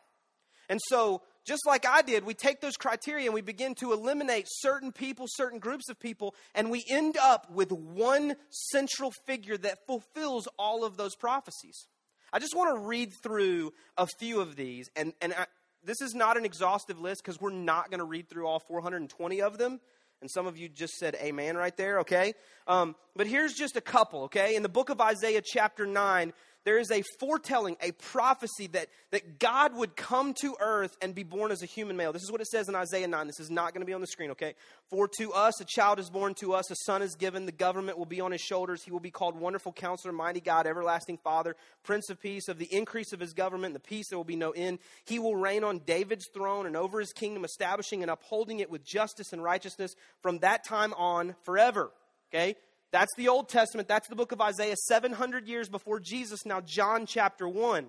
And 0.68 0.80
so, 0.88 1.22
just 1.44 1.64
like 1.66 1.86
I 1.86 2.02
did, 2.02 2.24
we 2.24 2.34
take 2.34 2.60
those 2.60 2.76
criteria 2.76 3.26
and 3.26 3.34
we 3.34 3.40
begin 3.40 3.76
to 3.76 3.92
eliminate 3.92 4.46
certain 4.48 4.90
people, 4.90 5.26
certain 5.28 5.60
groups 5.60 5.88
of 5.88 6.00
people, 6.00 6.34
and 6.54 6.70
we 6.70 6.84
end 6.88 7.16
up 7.16 7.50
with 7.52 7.70
one 7.70 8.34
central 8.50 9.12
figure 9.26 9.56
that 9.58 9.86
fulfills 9.86 10.48
all 10.58 10.84
of 10.84 10.96
those 10.96 11.14
prophecies. 11.14 11.86
I 12.32 12.40
just 12.40 12.56
want 12.56 12.76
to 12.76 12.86
read 12.86 13.12
through 13.22 13.72
a 13.96 14.08
few 14.18 14.40
of 14.40 14.56
these, 14.56 14.90
and, 14.96 15.12
and 15.20 15.34
I, 15.34 15.46
this 15.84 16.00
is 16.00 16.14
not 16.14 16.36
an 16.36 16.44
exhaustive 16.44 16.98
list 16.98 17.22
because 17.24 17.40
we're 17.40 17.50
not 17.52 17.90
going 17.90 18.00
to 18.00 18.04
read 18.04 18.28
through 18.28 18.46
all 18.46 18.58
420 18.58 19.40
of 19.40 19.56
them. 19.56 19.80
And 20.20 20.30
some 20.30 20.46
of 20.46 20.56
you 20.56 20.68
just 20.68 20.98
said 20.98 21.14
amen 21.16 21.56
right 21.56 21.76
there, 21.76 22.00
okay? 22.00 22.34
Um, 22.66 22.96
but 23.14 23.26
here's 23.26 23.54
just 23.54 23.76
a 23.76 23.80
couple, 23.80 24.24
okay? 24.24 24.56
In 24.56 24.62
the 24.62 24.68
book 24.68 24.88
of 24.88 25.00
Isaiah, 25.00 25.42
chapter 25.44 25.86
9, 25.86 26.32
there 26.66 26.78
is 26.78 26.90
a 26.90 27.00
foretelling, 27.20 27.76
a 27.80 27.92
prophecy 27.92 28.66
that, 28.66 28.88
that 29.12 29.38
God 29.38 29.76
would 29.76 29.94
come 29.94 30.34
to 30.40 30.56
earth 30.58 30.96
and 31.00 31.14
be 31.14 31.22
born 31.22 31.52
as 31.52 31.62
a 31.62 31.66
human 31.66 31.96
male. 31.96 32.12
This 32.12 32.24
is 32.24 32.32
what 32.32 32.40
it 32.40 32.48
says 32.48 32.68
in 32.68 32.74
Isaiah 32.74 33.06
9. 33.06 33.26
This 33.28 33.38
is 33.38 33.50
not 33.50 33.72
going 33.72 33.82
to 33.82 33.86
be 33.86 33.92
on 33.92 34.00
the 34.00 34.08
screen, 34.08 34.32
okay? 34.32 34.56
For 34.90 35.08
to 35.20 35.32
us 35.32 35.60
a 35.60 35.64
child 35.64 36.00
is 36.00 36.10
born, 36.10 36.34
to 36.40 36.54
us 36.54 36.68
a 36.68 36.74
son 36.84 37.02
is 37.02 37.14
given, 37.14 37.46
the 37.46 37.52
government 37.52 37.98
will 37.98 38.04
be 38.04 38.20
on 38.20 38.32
his 38.32 38.40
shoulders. 38.40 38.82
He 38.82 38.90
will 38.90 38.98
be 38.98 39.12
called 39.12 39.38
Wonderful 39.38 39.74
Counselor, 39.74 40.12
Mighty 40.12 40.40
God, 40.40 40.66
Everlasting 40.66 41.18
Father, 41.18 41.54
Prince 41.84 42.10
of 42.10 42.20
Peace. 42.20 42.48
Of 42.48 42.58
the 42.58 42.74
increase 42.74 43.12
of 43.12 43.20
his 43.20 43.32
government 43.32 43.66
and 43.66 43.76
the 43.76 43.80
peace, 43.88 44.08
there 44.10 44.18
will 44.18 44.24
be 44.24 44.34
no 44.34 44.50
end. 44.50 44.80
He 45.04 45.20
will 45.20 45.36
reign 45.36 45.62
on 45.62 45.82
David's 45.86 46.26
throne 46.34 46.66
and 46.66 46.76
over 46.76 46.98
his 46.98 47.12
kingdom, 47.12 47.44
establishing 47.44 48.02
and 48.02 48.10
upholding 48.10 48.58
it 48.58 48.70
with 48.70 48.84
justice 48.84 49.32
and 49.32 49.40
righteousness 49.40 49.94
from 50.20 50.40
that 50.40 50.64
time 50.64 50.92
on 50.94 51.36
forever. 51.44 51.92
Okay? 52.34 52.56
That's 52.92 53.14
the 53.16 53.28
Old 53.28 53.48
Testament. 53.48 53.88
That's 53.88 54.08
the 54.08 54.16
book 54.16 54.32
of 54.32 54.40
Isaiah, 54.40 54.76
700 54.76 55.46
years 55.46 55.68
before 55.68 56.00
Jesus. 56.00 56.46
Now, 56.46 56.60
John 56.60 57.06
chapter 57.06 57.48
1. 57.48 57.86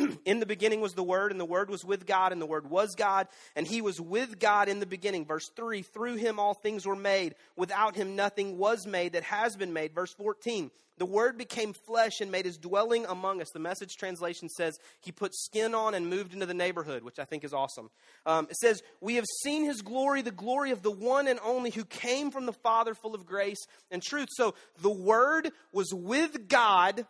in 0.24 0.40
the 0.40 0.46
beginning 0.46 0.80
was 0.80 0.94
the 0.94 1.02
Word, 1.02 1.30
and 1.30 1.40
the 1.40 1.44
Word 1.44 1.70
was 1.70 1.84
with 1.84 2.06
God, 2.06 2.32
and 2.32 2.40
the 2.40 2.46
Word 2.46 2.68
was 2.68 2.94
God, 2.94 3.28
and 3.56 3.66
He 3.66 3.80
was 3.82 4.00
with 4.00 4.38
God 4.38 4.68
in 4.68 4.80
the 4.80 4.86
beginning. 4.86 5.24
Verse 5.24 5.50
3 5.56 5.82
Through 5.82 6.16
Him 6.16 6.38
all 6.38 6.54
things 6.54 6.86
were 6.86 6.96
made. 6.96 7.34
Without 7.56 7.96
Him 7.96 8.16
nothing 8.16 8.58
was 8.58 8.86
made 8.86 9.12
that 9.12 9.24
has 9.24 9.56
been 9.56 9.72
made. 9.72 9.94
Verse 9.94 10.12
14 10.14 10.70
The 10.98 11.06
Word 11.06 11.36
became 11.36 11.72
flesh 11.72 12.20
and 12.20 12.30
made 12.30 12.46
His 12.46 12.58
dwelling 12.58 13.06
among 13.06 13.40
us. 13.40 13.50
The 13.50 13.60
message 13.60 13.96
translation 13.96 14.48
says 14.48 14.78
He 15.00 15.12
put 15.12 15.34
skin 15.34 15.74
on 15.74 15.94
and 15.94 16.08
moved 16.08 16.32
into 16.32 16.46
the 16.46 16.54
neighborhood, 16.54 17.02
which 17.02 17.18
I 17.18 17.24
think 17.24 17.44
is 17.44 17.52
awesome. 17.52 17.90
Um, 18.26 18.46
it 18.50 18.56
says, 18.56 18.82
We 19.00 19.16
have 19.16 19.26
seen 19.42 19.64
His 19.64 19.82
glory, 19.82 20.22
the 20.22 20.30
glory 20.30 20.70
of 20.70 20.82
the 20.82 20.90
one 20.90 21.28
and 21.28 21.40
only 21.44 21.70
who 21.70 21.84
came 21.84 22.30
from 22.30 22.46
the 22.46 22.52
Father, 22.52 22.94
full 22.94 23.14
of 23.14 23.26
grace 23.26 23.66
and 23.90 24.02
truth. 24.02 24.28
So 24.32 24.54
the 24.80 24.90
Word 24.90 25.50
was 25.72 25.92
with 25.92 26.48
God 26.48 27.06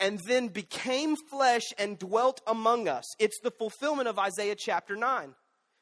and 0.00 0.20
then 0.26 0.48
became 0.48 1.16
flesh 1.30 1.72
and 1.78 1.98
dwelt 1.98 2.40
among 2.46 2.88
us. 2.88 3.04
It's 3.18 3.40
the 3.42 3.50
fulfillment 3.50 4.08
of 4.08 4.18
Isaiah 4.18 4.56
chapter 4.58 4.96
9. 4.96 5.34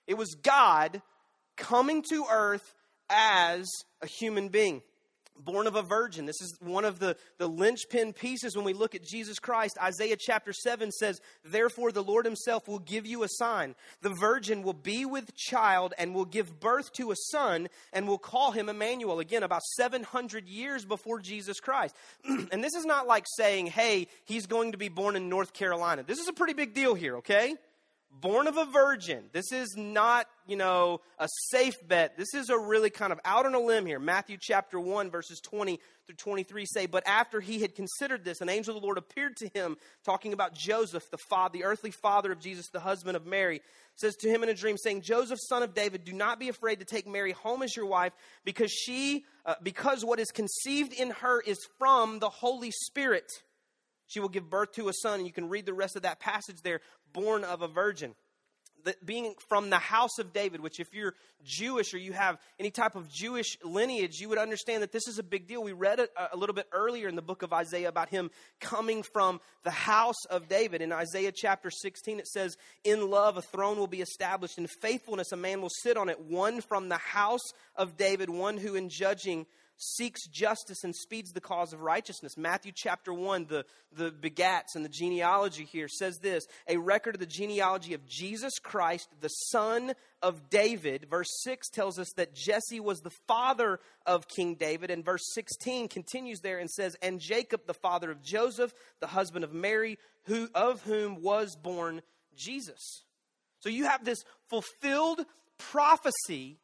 It 0.06 0.14
was 0.14 0.34
God 0.34 1.02
coming 1.56 2.02
to 2.10 2.26
earth 2.30 2.74
as 3.08 3.68
a 4.00 4.06
human 4.06 4.48
being 4.48 4.82
born 5.38 5.66
of 5.66 5.76
a 5.76 5.82
virgin. 5.82 6.26
This 6.26 6.40
is 6.40 6.56
one 6.60 6.84
of 6.84 6.98
the, 6.98 7.16
the 7.38 7.46
linchpin 7.46 8.12
pieces 8.12 8.56
when 8.56 8.64
we 8.64 8.72
look 8.72 8.94
at 8.94 9.02
Jesus 9.02 9.38
Christ. 9.38 9.78
Isaiah 9.82 10.16
chapter 10.18 10.52
7 10.52 10.90
says, 10.90 11.20
Therefore 11.44 11.92
the 11.92 12.02
Lord 12.02 12.24
himself 12.24 12.68
will 12.68 12.78
give 12.78 13.06
you 13.06 13.22
a 13.22 13.28
sign. 13.28 13.74
The 14.02 14.14
virgin 14.14 14.62
will 14.62 14.72
be 14.72 15.04
with 15.04 15.34
child 15.34 15.94
and 15.98 16.14
will 16.14 16.24
give 16.24 16.60
birth 16.60 16.92
to 16.94 17.10
a 17.10 17.16
son 17.16 17.68
and 17.92 18.06
will 18.06 18.18
call 18.18 18.52
him 18.52 18.68
Emmanuel. 18.68 19.20
Again, 19.20 19.42
about 19.42 19.62
700 19.62 20.48
years 20.48 20.84
before 20.84 21.20
Jesus 21.20 21.60
Christ. 21.60 21.96
and 22.24 22.62
this 22.62 22.74
is 22.74 22.84
not 22.84 23.06
like 23.06 23.26
saying, 23.36 23.66
hey, 23.66 24.08
he's 24.24 24.46
going 24.46 24.72
to 24.72 24.78
be 24.78 24.88
born 24.88 25.16
in 25.16 25.28
North 25.28 25.52
Carolina. 25.52 26.02
This 26.02 26.18
is 26.18 26.28
a 26.28 26.32
pretty 26.32 26.54
big 26.54 26.74
deal 26.74 26.94
here, 26.94 27.16
okay? 27.16 27.54
Born 28.20 28.46
of 28.46 28.56
a 28.56 28.64
virgin. 28.66 29.24
This 29.32 29.52
is 29.52 29.74
not, 29.76 30.26
you 30.46 30.56
know, 30.56 31.00
a 31.18 31.28
safe 31.50 31.74
bet. 31.86 32.16
This 32.16 32.34
is 32.34 32.50
a 32.50 32.58
really 32.58 32.90
kind 32.90 33.12
of 33.12 33.20
out 33.24 33.46
on 33.46 33.54
a 33.54 33.60
limb 33.60 33.86
here. 33.86 33.98
Matthew 33.98 34.36
chapter 34.40 34.78
1, 34.78 35.10
verses 35.10 35.40
20 35.40 35.80
through 36.06 36.16
23 36.16 36.66
say, 36.66 36.86
But 36.86 37.06
after 37.06 37.40
he 37.40 37.60
had 37.60 37.74
considered 37.74 38.24
this, 38.24 38.40
an 38.40 38.48
angel 38.48 38.76
of 38.76 38.82
the 38.82 38.86
Lord 38.86 38.98
appeared 38.98 39.36
to 39.38 39.48
him, 39.48 39.76
talking 40.04 40.32
about 40.32 40.54
Joseph, 40.54 41.10
the, 41.10 41.18
father, 41.28 41.58
the 41.58 41.64
earthly 41.64 41.90
father 41.90 42.32
of 42.32 42.40
Jesus, 42.40 42.68
the 42.68 42.80
husband 42.80 43.16
of 43.16 43.26
Mary, 43.26 43.62
says 43.96 44.14
to 44.16 44.28
him 44.28 44.42
in 44.42 44.48
a 44.48 44.54
dream, 44.54 44.76
saying, 44.76 45.02
Joseph, 45.02 45.38
son 45.40 45.62
of 45.62 45.74
David, 45.74 46.04
do 46.04 46.12
not 46.12 46.38
be 46.38 46.48
afraid 46.48 46.80
to 46.80 46.84
take 46.84 47.06
Mary 47.06 47.32
home 47.32 47.62
as 47.62 47.74
your 47.74 47.86
wife, 47.86 48.12
because 48.44 48.70
she, 48.70 49.24
uh, 49.46 49.54
because 49.62 50.04
what 50.04 50.20
is 50.20 50.30
conceived 50.30 50.92
in 50.92 51.10
her 51.10 51.40
is 51.40 51.58
from 51.78 52.18
the 52.18 52.30
Holy 52.30 52.70
Spirit. 52.70 53.30
She 54.12 54.20
will 54.20 54.28
give 54.28 54.50
birth 54.50 54.72
to 54.72 54.88
a 54.88 54.92
son, 54.92 55.20
and 55.20 55.26
you 55.26 55.32
can 55.32 55.48
read 55.48 55.64
the 55.64 55.72
rest 55.72 55.96
of 55.96 56.02
that 56.02 56.20
passage 56.20 56.60
there, 56.62 56.80
born 57.14 57.44
of 57.44 57.62
a 57.62 57.68
virgin. 57.68 58.14
The, 58.84 58.94
being 59.04 59.34
from 59.48 59.70
the 59.70 59.78
house 59.78 60.18
of 60.18 60.32
David, 60.32 60.60
which 60.60 60.80
if 60.80 60.92
you're 60.92 61.14
Jewish 61.44 61.94
or 61.94 61.98
you 61.98 62.12
have 62.12 62.36
any 62.58 62.70
type 62.70 62.94
of 62.94 63.08
Jewish 63.08 63.56
lineage, 63.64 64.20
you 64.20 64.28
would 64.28 64.38
understand 64.38 64.82
that 64.82 64.92
this 64.92 65.06
is 65.06 65.18
a 65.18 65.22
big 65.22 65.46
deal. 65.46 65.62
We 65.62 65.72
read 65.72 66.00
it 66.00 66.10
a 66.32 66.36
little 66.36 66.54
bit 66.54 66.66
earlier 66.72 67.08
in 67.08 67.14
the 67.14 67.22
book 67.22 67.42
of 67.42 67.52
Isaiah 67.52 67.88
about 67.88 68.10
him 68.10 68.30
coming 68.60 69.04
from 69.04 69.40
the 69.62 69.70
house 69.70 70.26
of 70.28 70.48
David. 70.48 70.82
In 70.82 70.92
Isaiah 70.92 71.32
chapter 71.32 71.70
16, 71.70 72.18
it 72.18 72.26
says, 72.26 72.56
In 72.84 73.08
love 73.08 73.36
a 73.36 73.42
throne 73.42 73.78
will 73.78 73.86
be 73.86 74.02
established, 74.02 74.58
in 74.58 74.66
faithfulness 74.66 75.32
a 75.32 75.36
man 75.36 75.62
will 75.62 75.70
sit 75.70 75.96
on 75.96 76.08
it, 76.08 76.20
one 76.20 76.60
from 76.60 76.88
the 76.88 76.98
house 76.98 77.52
of 77.76 77.96
David, 77.96 78.28
one 78.28 78.58
who 78.58 78.74
in 78.74 78.88
judging 78.90 79.46
seeks 79.82 80.26
justice 80.28 80.84
and 80.84 80.94
speeds 80.94 81.32
the 81.32 81.40
cause 81.40 81.72
of 81.72 81.80
righteousness. 81.80 82.36
Matthew 82.36 82.72
chapter 82.74 83.12
1, 83.12 83.46
the, 83.46 83.64
the 83.92 84.10
begats 84.10 84.76
and 84.76 84.84
the 84.84 84.88
genealogy 84.88 85.64
here 85.64 85.88
says 85.88 86.18
this 86.18 86.46
a 86.68 86.76
record 86.76 87.14
of 87.16 87.20
the 87.20 87.26
genealogy 87.26 87.92
of 87.94 88.06
Jesus 88.06 88.58
Christ, 88.60 89.08
the 89.20 89.28
son 89.28 89.94
of 90.22 90.48
David. 90.50 91.06
Verse 91.10 91.28
6 91.42 91.68
tells 91.70 91.98
us 91.98 92.12
that 92.16 92.34
Jesse 92.34 92.80
was 92.80 93.00
the 93.00 93.12
father 93.26 93.80
of 94.06 94.28
King 94.28 94.54
David. 94.54 94.90
And 94.90 95.04
verse 95.04 95.24
16 95.34 95.88
continues 95.88 96.40
there 96.40 96.58
and 96.58 96.70
says, 96.70 96.96
And 97.02 97.20
Jacob, 97.20 97.62
the 97.66 97.74
father 97.74 98.10
of 98.10 98.22
Joseph, 98.22 98.72
the 99.00 99.08
husband 99.08 99.44
of 99.44 99.52
Mary, 99.52 99.98
who, 100.24 100.48
of 100.54 100.82
whom 100.82 101.22
was 101.22 101.56
born 101.56 102.02
Jesus. 102.36 103.02
So 103.58 103.68
you 103.68 103.84
have 103.84 104.04
this 104.04 104.24
fulfilled 104.48 105.24
prophecy 105.58 106.58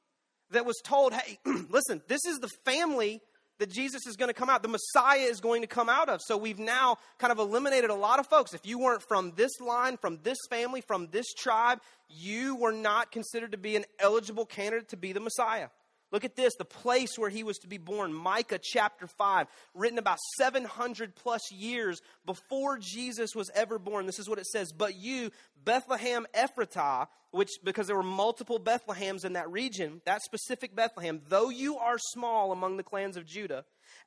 that 0.51 0.67
was 0.67 0.77
told, 0.83 1.13
hey, 1.13 1.39
listen, 1.69 2.03
this 2.09 2.25
is 2.27 2.39
the 2.39 2.49
family 2.65 3.21
that 3.59 3.71
Jesus 3.71 4.07
is 4.07 4.17
going 4.17 4.29
to 4.29 4.35
come 4.35 4.49
out. 4.49 4.63
The 4.63 4.69
Messiah 4.69 5.21
is 5.21 5.41
going 5.41 5.63
to 5.63 5.67
come 5.67 5.89
out 5.89 6.09
of. 6.09 6.21
So 6.23 6.37
we've 6.37 6.59
now 6.59 6.99
kind 7.19 7.33
of 7.33 7.39
eliminated 7.39 7.91
a 7.91 7.95
lot 7.95 8.19
of 8.21 8.27
folks. 8.27 8.55
If 8.55 8.65
you 8.65 8.79
weren't 8.79 9.03
from 9.03 9.33
this 9.37 9.61
line, 9.61 9.97
from 9.97 10.21
this 10.23 10.39
family, 10.49 10.81
from 10.81 11.09
this 11.11 11.33
tribe, 11.35 11.81
you 12.09 12.57
were 12.57 12.73
not 12.73 13.11
considered 13.11 13.53
to 13.53 13.59
be 13.59 13.77
an 13.77 13.85
eligible 13.99 14.47
candidate 14.47 14.89
to 14.91 14.97
be 14.97 15.13
the 15.13 15.21
Messiah. 15.21 15.69
Look 16.11 16.25
at 16.25 16.37
this, 16.37 16.55
the 16.57 16.65
place 16.65 17.19
where 17.19 17.29
he 17.29 17.45
was 17.45 17.59
to 17.59 17.69
be 17.69 17.79
born. 17.79 18.15
Micah 18.15 18.59
chapter 18.63 19.07
5, 19.07 19.47
written 19.75 19.99
about 19.99 20.19
700 20.39 21.15
plus 21.15 21.53
years 21.53 22.01
before 22.25 22.79
Jesus 22.79 23.35
was 23.35 23.51
ever 23.55 23.79
born. 23.79 24.07
This 24.07 24.19
is 24.19 24.29
what 24.29 24.39
it 24.39 24.47
says. 24.47 24.73
But 24.73 24.97
you, 24.97 25.31
Bethlehem 25.65 26.27
Ephratah, 26.35 27.09
which, 27.31 27.51
because 27.63 27.87
there 27.87 27.97
were 27.97 28.03
multiple 28.03 28.59
Bethlehems 28.59 29.25
in 29.25 29.35
that 29.35 29.51
region, 29.51 30.01
that 30.07 30.23
specific 30.23 30.75
Bethlehem, 30.75 31.21
though 31.29 31.51
you 31.51 31.77
are 31.77 31.99
small 31.99 32.53
among 32.53 32.79
the 32.79 32.83
clans 32.83 33.19
of 33.19 33.27
Judah, 33.27 33.65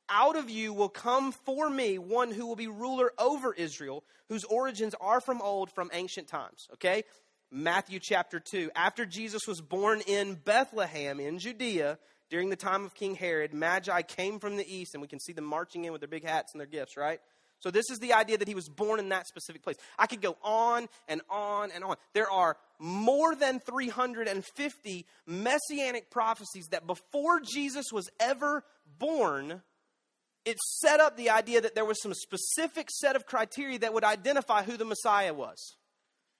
out 0.08 0.36
of 0.36 0.50
you 0.50 0.72
will 0.72 0.88
come 0.88 1.32
for 1.32 1.70
me 1.70 1.98
one 1.98 2.32
who 2.32 2.46
will 2.46 2.56
be 2.56 2.66
ruler 2.66 3.12
over 3.18 3.52
Israel, 3.52 4.04
whose 4.28 4.44
origins 4.44 4.94
are 5.00 5.20
from 5.20 5.40
old, 5.40 5.70
from 5.70 5.90
ancient 5.92 6.26
times. 6.26 6.66
Okay? 6.74 7.04
Matthew 7.54 7.98
chapter 8.00 8.40
2. 8.40 8.70
After 8.74 9.04
Jesus 9.04 9.42
was 9.46 9.60
born 9.60 10.00
in 10.06 10.36
Bethlehem 10.36 11.20
in 11.20 11.38
Judea 11.38 11.98
during 12.30 12.48
the 12.48 12.56
time 12.56 12.82
of 12.86 12.94
King 12.94 13.14
Herod, 13.14 13.52
Magi 13.52 14.00
came 14.02 14.38
from 14.38 14.56
the 14.56 14.64
east, 14.66 14.94
and 14.94 15.02
we 15.02 15.06
can 15.06 15.20
see 15.20 15.34
them 15.34 15.44
marching 15.44 15.84
in 15.84 15.92
with 15.92 16.00
their 16.00 16.08
big 16.08 16.24
hats 16.24 16.54
and 16.54 16.60
their 16.60 16.66
gifts, 16.66 16.96
right? 16.96 17.20
So, 17.60 17.70
this 17.70 17.90
is 17.90 17.98
the 17.98 18.14
idea 18.14 18.38
that 18.38 18.48
he 18.48 18.54
was 18.54 18.70
born 18.70 18.98
in 18.98 19.10
that 19.10 19.26
specific 19.26 19.62
place. 19.62 19.76
I 19.98 20.06
could 20.06 20.22
go 20.22 20.38
on 20.42 20.88
and 21.08 21.20
on 21.28 21.70
and 21.72 21.84
on. 21.84 21.96
There 22.14 22.30
are 22.30 22.56
more 22.78 23.34
than 23.34 23.60
350 23.60 25.06
messianic 25.26 26.10
prophecies 26.10 26.68
that 26.70 26.86
before 26.86 27.40
Jesus 27.40 27.92
was 27.92 28.08
ever 28.18 28.64
born, 28.98 29.60
it 30.46 30.56
set 30.80 31.00
up 31.00 31.18
the 31.18 31.28
idea 31.28 31.60
that 31.60 31.74
there 31.74 31.84
was 31.84 32.00
some 32.00 32.14
specific 32.14 32.88
set 32.90 33.14
of 33.14 33.26
criteria 33.26 33.78
that 33.80 33.92
would 33.92 34.04
identify 34.04 34.62
who 34.62 34.78
the 34.78 34.86
Messiah 34.86 35.34
was. 35.34 35.76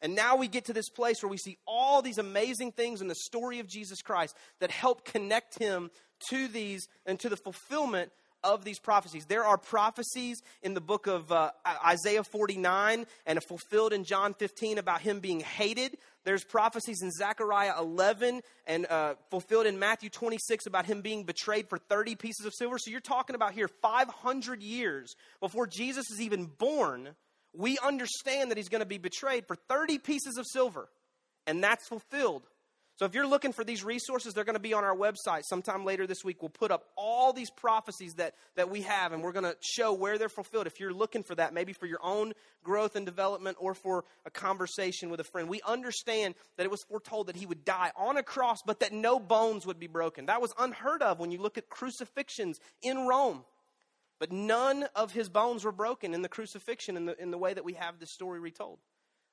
And 0.03 0.17
now 0.17 0.37
we 0.37 0.49
get 0.49 0.65
to 0.67 0.73
this 0.73 0.89
place 0.89 1.23
where 1.23 1.31
we 1.31 1.39
see 1.39 1.57
all 1.67 2.03
these 2.03 2.19
amazing 2.19 2.73
things 2.73 3.01
in 3.01 3.09
the 3.09 3.15
story 3.15 3.61
of 3.61 3.69
Jesus 3.69 4.03
Christ 4.03 4.37
that 4.59 4.73
help 4.73 5.05
connect 5.05 5.59
him 5.59 5.91
to 6.29 6.49
these 6.49 6.89
and 7.07 7.19
to 7.21 7.29
the 7.29 7.37
fulfillment 7.37 8.11
of 8.45 8.65
these 8.65 8.79
prophecies. 8.79 9.25
There 9.27 9.45
are 9.45 9.57
prophecies 9.57 10.43
in 10.63 10.75
the 10.75 10.81
book 10.81 11.07
of 11.07 11.31
uh, 11.31 11.53
Isaiah 11.87 12.25
49 12.25 13.07
and 13.27 13.43
fulfilled 13.45 13.93
in 13.93 14.05
John 14.05 14.35
15 14.35 14.79
about 14.79 15.01
him 15.01 15.21
being 15.21 15.41
hated. 15.41 15.97
There's 16.25 16.45
prophecies 16.45 17.03
in 17.03 17.11
Zechariah 17.13 17.75
11 17.79 18.43
and 18.67 18.87
uh, 18.87 19.15
fulfilled 19.31 19.67
in 19.67 19.79
Matthew 19.79 20.11
26 20.11 20.67
about 20.67 20.87
him 20.87 21.03
being 21.03 21.25
betrayed 21.25 21.69
for 21.69 21.79
30 21.79 22.17
pieces 22.17 22.47
of 22.47 22.55
silver. 22.55 22.79
So 22.79 22.91
you're 22.91 23.01
talking 23.01 23.37
about 23.37 23.53
here 23.53 23.69
500 23.69 24.63
years 24.63 25.15
before 25.41 25.67
Jesus 25.67 26.11
is 26.11 26.21
even 26.21 26.47
born 26.47 27.11
we 27.55 27.79
understand 27.79 28.51
that 28.51 28.57
he's 28.57 28.69
going 28.69 28.81
to 28.81 28.87
be 28.87 28.99
betrayed 28.99 29.47
for 29.47 29.57
30 29.69 29.99
pieces 29.99 30.37
of 30.39 30.47
silver, 30.47 30.89
and 31.47 31.63
that's 31.63 31.87
fulfilled. 31.89 32.43
So 32.97 33.07
if 33.07 33.15
you're 33.15 33.27
looking 33.27 33.53
for 33.53 33.65
these 33.65 33.83
resources, 33.83 34.35
they're 34.35 34.45
going 34.45 34.55
to 34.55 34.61
be 34.61 34.75
on 34.75 34.85
our 34.85 34.95
website 34.95 35.43
sometime 35.45 35.85
later 35.85 36.07
this 36.07 36.23
week. 36.25 36.43
We'll 36.43 36.51
put 36.51 36.71
up 36.71 36.85
all 36.95 37.33
these 37.33 37.51
prophecies 37.51 38.15
that, 38.15 38.35
that 38.55 38.71
we 38.71 38.83
have, 38.83 39.13
and 39.13 39.23
we're 39.23 39.33
going 39.33 39.47
to 39.47 39.57
show 39.61 39.95
where 39.95 40.19
they're 40.19 40.29
fulfilled. 40.29 40.67
If 40.67 40.79
you're 40.79 40.93
looking 40.93 41.23
for 41.23 41.35
that, 41.35 41.55
maybe 41.55 41.73
for 41.73 41.87
your 41.87 42.01
own 42.03 42.35
growth 42.63 42.95
and 42.95 43.07
development 43.07 43.57
or 43.59 43.75
for 43.75 44.05
a 44.27 44.31
conversation 44.31 45.09
with 45.09 45.21
a 45.21 45.25
friend, 45.25 45.49
we 45.49 45.63
understand 45.67 46.35
that 46.57 46.65
it 46.65 46.71
was 46.71 46.83
foretold 46.83 47.29
that 47.29 47.37
he 47.37 47.47
would 47.47 47.65
die 47.65 47.93
on 47.97 48.19
a 48.19 48.23
cross, 48.23 48.63
but 48.65 48.81
that 48.81 48.93
no 48.93 49.19
bones 49.19 49.67
would 49.67 49.81
be 49.81 49.87
broken. 49.87 50.27
That 50.27 50.43
was 50.43 50.53
unheard 50.59 51.03
of 51.03 51.19
when 51.19 51.33
you 51.33 51.39
look 51.41 51.57
at 51.57 51.71
crucifixions 51.71 52.61
in 52.83 53.07
Rome. 53.07 53.43
But 54.23 54.31
none 54.31 54.85
of 54.95 55.11
his 55.11 55.29
bones 55.29 55.65
were 55.65 55.73
broken 55.73 56.15
in 56.15 56.23
the 56.23 56.29
crucifixion 56.29 56.97
in 56.97 57.07
the, 57.07 57.21
in 57.21 57.33
the 57.33 57.39
way 57.39 57.55
that 57.55 57.65
we 57.65 57.73
have 57.73 57.99
this 57.99 58.13
story 58.13 58.39
retold. 58.39 58.79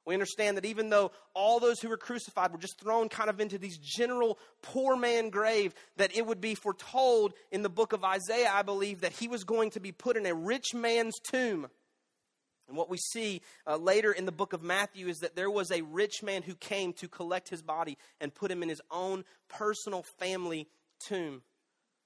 We 0.03 0.15
understand 0.15 0.57
that 0.57 0.65
even 0.65 0.89
though 0.89 1.11
all 1.35 1.59
those 1.59 1.79
who 1.79 1.89
were 1.89 1.95
crucified 1.95 2.51
were 2.51 2.57
just 2.57 2.81
thrown 2.81 3.07
kind 3.07 3.29
of 3.29 3.39
into 3.39 3.59
these 3.59 3.77
general 3.77 4.39
poor 4.63 4.95
man 4.95 5.29
grave, 5.29 5.75
that 5.97 6.17
it 6.17 6.25
would 6.25 6.41
be 6.41 6.55
foretold 6.55 7.35
in 7.51 7.61
the 7.61 7.69
book 7.69 7.93
of 7.93 8.03
Isaiah, 8.03 8.49
I 8.51 8.63
believe, 8.63 9.01
that 9.01 9.11
he 9.11 9.27
was 9.27 9.43
going 9.43 9.69
to 9.69 9.79
be 9.79 9.91
put 9.91 10.17
in 10.17 10.25
a 10.25 10.33
rich 10.33 10.73
man's 10.73 11.19
tomb. 11.19 11.67
And 12.67 12.75
what 12.75 12.89
we 12.89 12.97
see 12.97 13.43
uh, 13.67 13.77
later 13.77 14.11
in 14.11 14.25
the 14.25 14.31
book 14.31 14.53
of 14.53 14.63
Matthew 14.63 15.07
is 15.07 15.19
that 15.19 15.35
there 15.35 15.51
was 15.51 15.69
a 15.69 15.83
rich 15.83 16.23
man 16.23 16.41
who 16.41 16.55
came 16.55 16.93
to 16.93 17.07
collect 17.07 17.49
his 17.49 17.61
body 17.61 17.95
and 18.19 18.33
put 18.33 18.49
him 18.49 18.63
in 18.63 18.69
his 18.69 18.81
own 18.89 19.23
personal 19.49 20.03
family 20.17 20.67
tomb. 20.99 21.43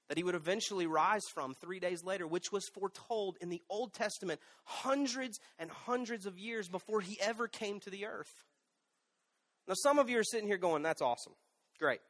That 0.08 0.18
he 0.18 0.24
would 0.24 0.34
eventually 0.34 0.86
rise 0.86 1.24
from 1.32 1.54
three 1.54 1.80
days 1.80 2.04
later, 2.04 2.26
which 2.26 2.52
was 2.52 2.68
foretold 2.68 3.36
in 3.40 3.48
the 3.48 3.62
Old 3.70 3.94
Testament 3.94 4.40
hundreds 4.64 5.40
and 5.58 5.70
hundreds 5.70 6.26
of 6.26 6.38
years 6.38 6.68
before 6.68 7.00
he 7.00 7.18
ever 7.20 7.48
came 7.48 7.80
to 7.80 7.90
the 7.90 8.06
earth. 8.06 8.44
Now, 9.66 9.74
some 9.74 9.98
of 9.98 10.10
you 10.10 10.18
are 10.18 10.24
sitting 10.24 10.46
here 10.46 10.58
going, 10.58 10.82
That's 10.82 11.02
awesome. 11.02 11.34
Great. 11.78 12.00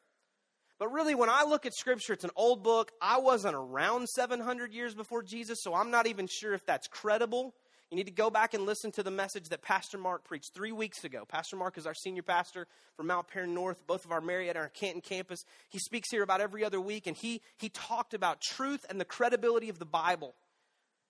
But 0.78 0.92
really, 0.92 1.14
when 1.14 1.30
I 1.30 1.44
look 1.44 1.66
at 1.66 1.74
Scripture, 1.74 2.14
it's 2.14 2.24
an 2.24 2.30
old 2.34 2.64
book. 2.64 2.90
I 3.00 3.18
wasn't 3.18 3.54
around 3.54 4.08
700 4.08 4.72
years 4.72 4.94
before 4.94 5.22
Jesus, 5.22 5.62
so 5.62 5.72
I'm 5.72 5.90
not 5.90 6.08
even 6.08 6.26
sure 6.26 6.52
if 6.52 6.66
that's 6.66 6.88
credible. 6.88 7.54
You 7.94 7.98
need 7.98 8.06
to 8.06 8.10
go 8.10 8.28
back 8.28 8.54
and 8.54 8.66
listen 8.66 8.90
to 8.90 9.04
the 9.04 9.12
message 9.12 9.50
that 9.50 9.62
Pastor 9.62 9.98
Mark 9.98 10.24
preached 10.24 10.52
three 10.52 10.72
weeks 10.72 11.04
ago. 11.04 11.24
Pastor 11.28 11.54
Mark 11.54 11.78
is 11.78 11.86
our 11.86 11.94
senior 11.94 12.24
pastor 12.24 12.66
from 12.96 13.06
Mount 13.06 13.28
Paran 13.28 13.54
North, 13.54 13.86
both 13.86 14.04
of 14.04 14.10
our 14.10 14.20
Marietta 14.20 14.58
and 14.58 14.64
our 14.64 14.68
Canton 14.68 15.00
campus. 15.00 15.44
He 15.70 15.78
speaks 15.78 16.10
here 16.10 16.24
about 16.24 16.40
every 16.40 16.64
other 16.64 16.80
week, 16.80 17.06
and 17.06 17.16
he, 17.16 17.40
he 17.56 17.68
talked 17.68 18.12
about 18.12 18.40
truth 18.40 18.84
and 18.90 19.00
the 19.00 19.04
credibility 19.04 19.68
of 19.68 19.78
the 19.78 19.84
Bible. 19.84 20.34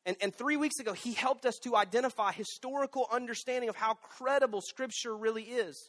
And, 0.05 0.19
and 0.21 0.35
three 0.35 0.59
weeks 0.59 0.79
ago, 0.79 0.93
he 0.93 1.15
helped 1.15 1.47
us 1.47 1.59
to 1.61 1.75
identify 1.75 2.33
historical 2.33 3.09
understanding 3.11 3.71
of 3.71 3.77
how 3.77 3.95
credible 3.95 4.61
Scripture 4.61 5.17
really 5.17 5.45
is. 5.45 5.89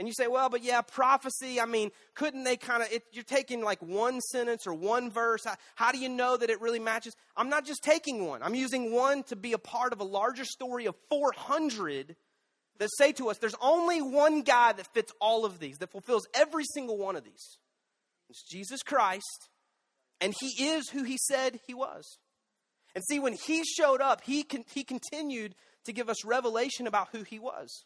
And 0.00 0.08
you 0.08 0.14
say, 0.14 0.28
well, 0.28 0.48
but 0.48 0.64
yeah, 0.64 0.80
prophecy, 0.80 1.60
I 1.60 1.66
mean, 1.66 1.90
couldn't 2.14 2.44
they 2.44 2.56
kind 2.56 2.82
of, 2.82 2.88
you're 3.12 3.22
taking 3.22 3.62
like 3.62 3.82
one 3.82 4.22
sentence 4.22 4.66
or 4.66 4.72
one 4.72 5.10
verse. 5.10 5.44
How, 5.44 5.56
how, 5.74 5.92
do 5.92 5.98
you 5.98 6.08
know 6.08 6.38
that 6.38 6.48
it 6.48 6.58
really 6.62 6.78
matches? 6.78 7.14
I'm 7.36 7.50
not 7.50 7.66
just 7.66 7.82
taking 7.82 8.24
one, 8.24 8.42
I'm 8.42 8.54
using 8.54 8.94
one 8.94 9.24
to 9.24 9.36
be 9.36 9.52
a 9.52 9.58
part 9.58 9.92
of 9.92 10.00
a 10.00 10.04
larger 10.04 10.46
story 10.46 10.86
of 10.86 10.94
400 11.10 12.16
that 12.78 12.88
say 12.96 13.12
to 13.12 13.28
us 13.28 13.36
there's 13.36 13.54
only 13.60 14.00
one 14.00 14.40
guy 14.40 14.72
that 14.72 14.86
fits 14.94 15.12
all 15.20 15.44
of 15.44 15.58
these, 15.58 15.76
that 15.80 15.92
fulfills 15.92 16.26
every 16.32 16.64
single 16.72 16.96
one 16.96 17.14
of 17.14 17.22
these. 17.22 17.58
It's 18.30 18.42
Jesus 18.48 18.80
Christ, 18.82 19.50
and 20.18 20.34
he 20.40 20.70
is 20.70 20.88
who 20.88 21.04
he 21.04 21.18
said 21.28 21.60
he 21.66 21.74
was. 21.74 22.16
And 22.94 23.04
see, 23.04 23.18
when 23.18 23.34
he 23.34 23.64
showed 23.64 24.00
up, 24.00 24.22
he, 24.22 24.44
con- 24.44 24.64
he 24.72 24.82
continued 24.82 25.54
to 25.84 25.92
give 25.92 26.08
us 26.08 26.24
revelation 26.24 26.86
about 26.86 27.08
who 27.12 27.22
he 27.22 27.38
was. 27.38 27.84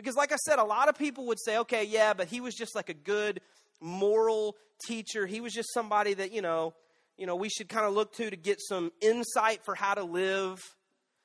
Because, 0.00 0.16
like 0.16 0.32
I 0.32 0.36
said, 0.36 0.58
a 0.58 0.64
lot 0.64 0.88
of 0.88 0.96
people 0.96 1.26
would 1.26 1.38
say, 1.38 1.58
okay, 1.58 1.84
yeah, 1.84 2.14
but 2.14 2.28
he 2.28 2.40
was 2.40 2.54
just 2.54 2.74
like 2.74 2.88
a 2.88 2.94
good 2.94 3.40
moral 3.82 4.56
teacher. 4.86 5.26
He 5.26 5.42
was 5.42 5.52
just 5.52 5.72
somebody 5.74 6.14
that, 6.14 6.32
you 6.32 6.40
know, 6.40 6.72
you 7.18 7.26
know, 7.26 7.36
we 7.36 7.50
should 7.50 7.68
kind 7.68 7.84
of 7.84 7.92
look 7.92 8.14
to 8.14 8.30
to 8.30 8.36
get 8.36 8.60
some 8.60 8.92
insight 9.02 9.62
for 9.62 9.74
how 9.74 9.92
to 9.94 10.04
live. 10.04 10.58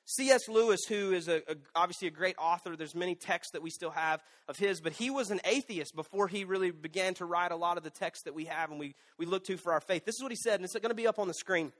C.S. 0.04 0.46
Lewis, 0.48 0.80
who 0.86 1.12
is 1.12 1.26
a, 1.26 1.38
a, 1.50 1.56
obviously 1.74 2.06
a 2.06 2.10
great 2.10 2.36
author, 2.38 2.76
there's 2.76 2.94
many 2.94 3.14
texts 3.14 3.52
that 3.54 3.62
we 3.62 3.70
still 3.70 3.90
have 3.90 4.22
of 4.46 4.56
his, 4.56 4.80
but 4.80 4.92
he 4.92 5.10
was 5.10 5.30
an 5.30 5.40
atheist 5.44 5.96
before 5.96 6.28
he 6.28 6.44
really 6.44 6.70
began 6.70 7.14
to 7.14 7.24
write 7.24 7.50
a 7.50 7.56
lot 7.56 7.76
of 7.76 7.82
the 7.82 7.90
texts 7.90 8.24
that 8.24 8.34
we 8.34 8.44
have 8.44 8.70
and 8.70 8.78
we, 8.78 8.94
we 9.18 9.26
look 9.26 9.44
to 9.44 9.56
for 9.56 9.72
our 9.72 9.80
faith. 9.80 10.04
This 10.04 10.14
is 10.14 10.22
what 10.22 10.30
he 10.30 10.36
said, 10.36 10.56
and 10.56 10.64
it's 10.64 10.74
going 10.74 10.90
to 10.90 10.94
be 10.94 11.08
up 11.08 11.18
on 11.18 11.26
the 11.26 11.34
screen. 11.34 11.72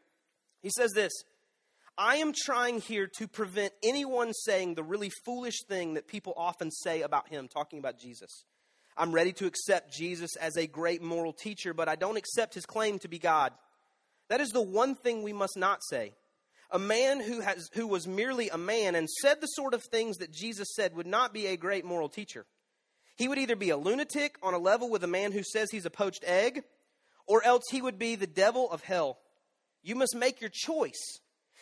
He 0.62 0.70
says 0.70 0.92
this 0.92 1.12
I 1.98 2.16
am 2.16 2.34
trying 2.34 2.80
here 2.82 3.08
to 3.18 3.26
prevent 3.26 3.72
anyone 3.82 4.34
saying 4.34 4.74
the 4.74 4.82
really 4.82 5.10
foolish 5.24 5.62
thing 5.66 5.94
that 5.94 6.06
people 6.06 6.34
often 6.36 6.70
say 6.70 7.00
about 7.00 7.28
him, 7.28 7.48
talking 7.48 7.78
about 7.78 7.98
Jesus. 7.98 8.44
I'm 8.98 9.12
ready 9.12 9.32
to 9.34 9.46
accept 9.46 9.94
Jesus 9.94 10.36
as 10.36 10.56
a 10.56 10.66
great 10.66 11.00
moral 11.00 11.32
teacher, 11.32 11.72
but 11.72 11.88
I 11.88 11.96
don't 11.96 12.18
accept 12.18 12.54
his 12.54 12.66
claim 12.66 12.98
to 12.98 13.08
be 13.08 13.18
God. 13.18 13.52
That 14.28 14.42
is 14.42 14.50
the 14.50 14.60
one 14.60 14.94
thing 14.94 15.22
we 15.22 15.32
must 15.32 15.56
not 15.56 15.80
say. 15.88 16.12
A 16.70 16.78
man 16.78 17.20
who, 17.20 17.40
has, 17.40 17.70
who 17.72 17.86
was 17.86 18.06
merely 18.06 18.50
a 18.50 18.58
man 18.58 18.94
and 18.94 19.08
said 19.08 19.40
the 19.40 19.46
sort 19.46 19.72
of 19.72 19.82
things 19.82 20.18
that 20.18 20.32
Jesus 20.32 20.68
said 20.74 20.94
would 20.96 21.06
not 21.06 21.32
be 21.32 21.46
a 21.46 21.56
great 21.56 21.84
moral 21.84 22.10
teacher. 22.10 22.44
He 23.16 23.28
would 23.28 23.38
either 23.38 23.56
be 23.56 23.70
a 23.70 23.76
lunatic 23.76 24.36
on 24.42 24.52
a 24.52 24.58
level 24.58 24.90
with 24.90 25.02
a 25.02 25.08
man 25.08 25.32
who 25.32 25.42
says 25.42 25.70
he's 25.70 25.86
a 25.86 25.90
poached 25.90 26.24
egg, 26.26 26.62
or 27.26 27.42
else 27.42 27.62
he 27.70 27.80
would 27.80 27.98
be 27.98 28.16
the 28.16 28.26
devil 28.26 28.70
of 28.70 28.82
hell. 28.82 29.18
You 29.82 29.94
must 29.94 30.14
make 30.14 30.42
your 30.42 30.50
choice. 30.52 31.20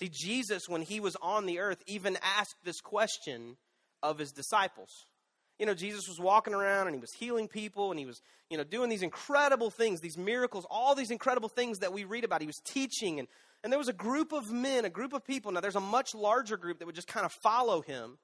See, 0.00 0.08
Jesus, 0.10 0.66
when 0.66 0.80
he 0.80 0.98
was 0.98 1.14
on 1.20 1.44
the 1.44 1.58
earth, 1.58 1.82
even 1.86 2.16
asked 2.38 2.56
this 2.64 2.80
question 2.80 3.58
of 4.02 4.18
his 4.18 4.32
disciples. 4.32 4.88
You 5.58 5.66
know, 5.66 5.74
Jesus 5.74 6.08
was 6.08 6.18
walking 6.18 6.54
around 6.54 6.86
and 6.86 6.96
he 6.96 7.00
was 7.00 7.12
healing 7.12 7.48
people 7.48 7.90
and 7.90 8.00
he 8.00 8.06
was, 8.06 8.22
you 8.48 8.56
know, 8.56 8.64
doing 8.64 8.88
these 8.88 9.02
incredible 9.02 9.70
things, 9.70 10.00
these 10.00 10.16
miracles, 10.16 10.66
all 10.70 10.94
these 10.94 11.10
incredible 11.10 11.50
things 11.50 11.80
that 11.80 11.92
we 11.92 12.04
read 12.04 12.24
about. 12.24 12.40
He 12.40 12.46
was 12.46 12.62
teaching 12.64 13.18
and, 13.18 13.28
and 13.62 13.70
there 13.70 13.78
was 13.78 13.88
a 13.88 13.92
group 13.92 14.32
of 14.32 14.50
men, 14.50 14.86
a 14.86 14.90
group 14.90 15.12
of 15.12 15.22
people. 15.22 15.52
Now, 15.52 15.60
there's 15.60 15.76
a 15.76 15.80
much 15.80 16.14
larger 16.14 16.56
group 16.56 16.78
that 16.78 16.86
would 16.86 16.94
just 16.94 17.06
kind 17.06 17.26
of 17.26 17.32
follow 17.42 17.82
him. 17.82 18.16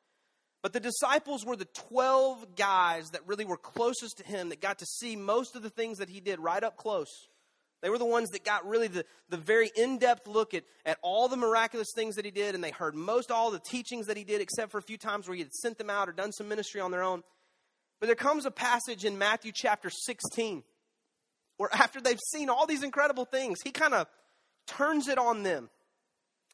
But 0.62 0.72
the 0.72 0.80
disciples 0.80 1.44
were 1.44 1.56
the 1.56 1.68
12 1.90 2.56
guys 2.56 3.10
that 3.10 3.26
really 3.26 3.44
were 3.44 3.58
closest 3.58 4.16
to 4.16 4.24
him, 4.24 4.48
that 4.48 4.62
got 4.62 4.78
to 4.78 4.86
see 4.86 5.14
most 5.14 5.54
of 5.54 5.62
the 5.62 5.68
things 5.68 5.98
that 5.98 6.08
he 6.08 6.20
did 6.20 6.40
right 6.40 6.64
up 6.64 6.78
close. 6.78 7.28
They 7.82 7.90
were 7.90 7.98
the 7.98 8.04
ones 8.04 8.30
that 8.30 8.44
got 8.44 8.66
really 8.66 8.88
the, 8.88 9.04
the 9.28 9.36
very 9.36 9.70
in 9.76 9.98
depth 9.98 10.26
look 10.26 10.54
at, 10.54 10.64
at 10.84 10.98
all 11.02 11.28
the 11.28 11.36
miraculous 11.36 11.88
things 11.94 12.16
that 12.16 12.24
he 12.24 12.30
did, 12.30 12.54
and 12.54 12.64
they 12.64 12.70
heard 12.70 12.94
most 12.94 13.30
all 13.30 13.50
the 13.50 13.60
teachings 13.60 14.06
that 14.06 14.16
he 14.16 14.24
did, 14.24 14.40
except 14.40 14.72
for 14.72 14.78
a 14.78 14.82
few 14.82 14.96
times 14.96 15.28
where 15.28 15.34
he 15.34 15.42
had 15.42 15.52
sent 15.52 15.78
them 15.78 15.90
out 15.90 16.08
or 16.08 16.12
done 16.12 16.32
some 16.32 16.48
ministry 16.48 16.80
on 16.80 16.90
their 16.90 17.02
own. 17.02 17.22
But 18.00 18.06
there 18.06 18.16
comes 18.16 18.46
a 18.46 18.50
passage 18.50 19.04
in 19.04 19.18
Matthew 19.18 19.52
chapter 19.54 19.90
16 19.90 20.62
where, 21.56 21.70
after 21.72 22.00
they've 22.00 22.20
seen 22.32 22.48
all 22.48 22.66
these 22.66 22.82
incredible 22.82 23.24
things, 23.24 23.60
he 23.62 23.70
kind 23.70 23.94
of 23.94 24.06
turns 24.66 25.08
it 25.08 25.18
on 25.18 25.42
them. 25.42 25.70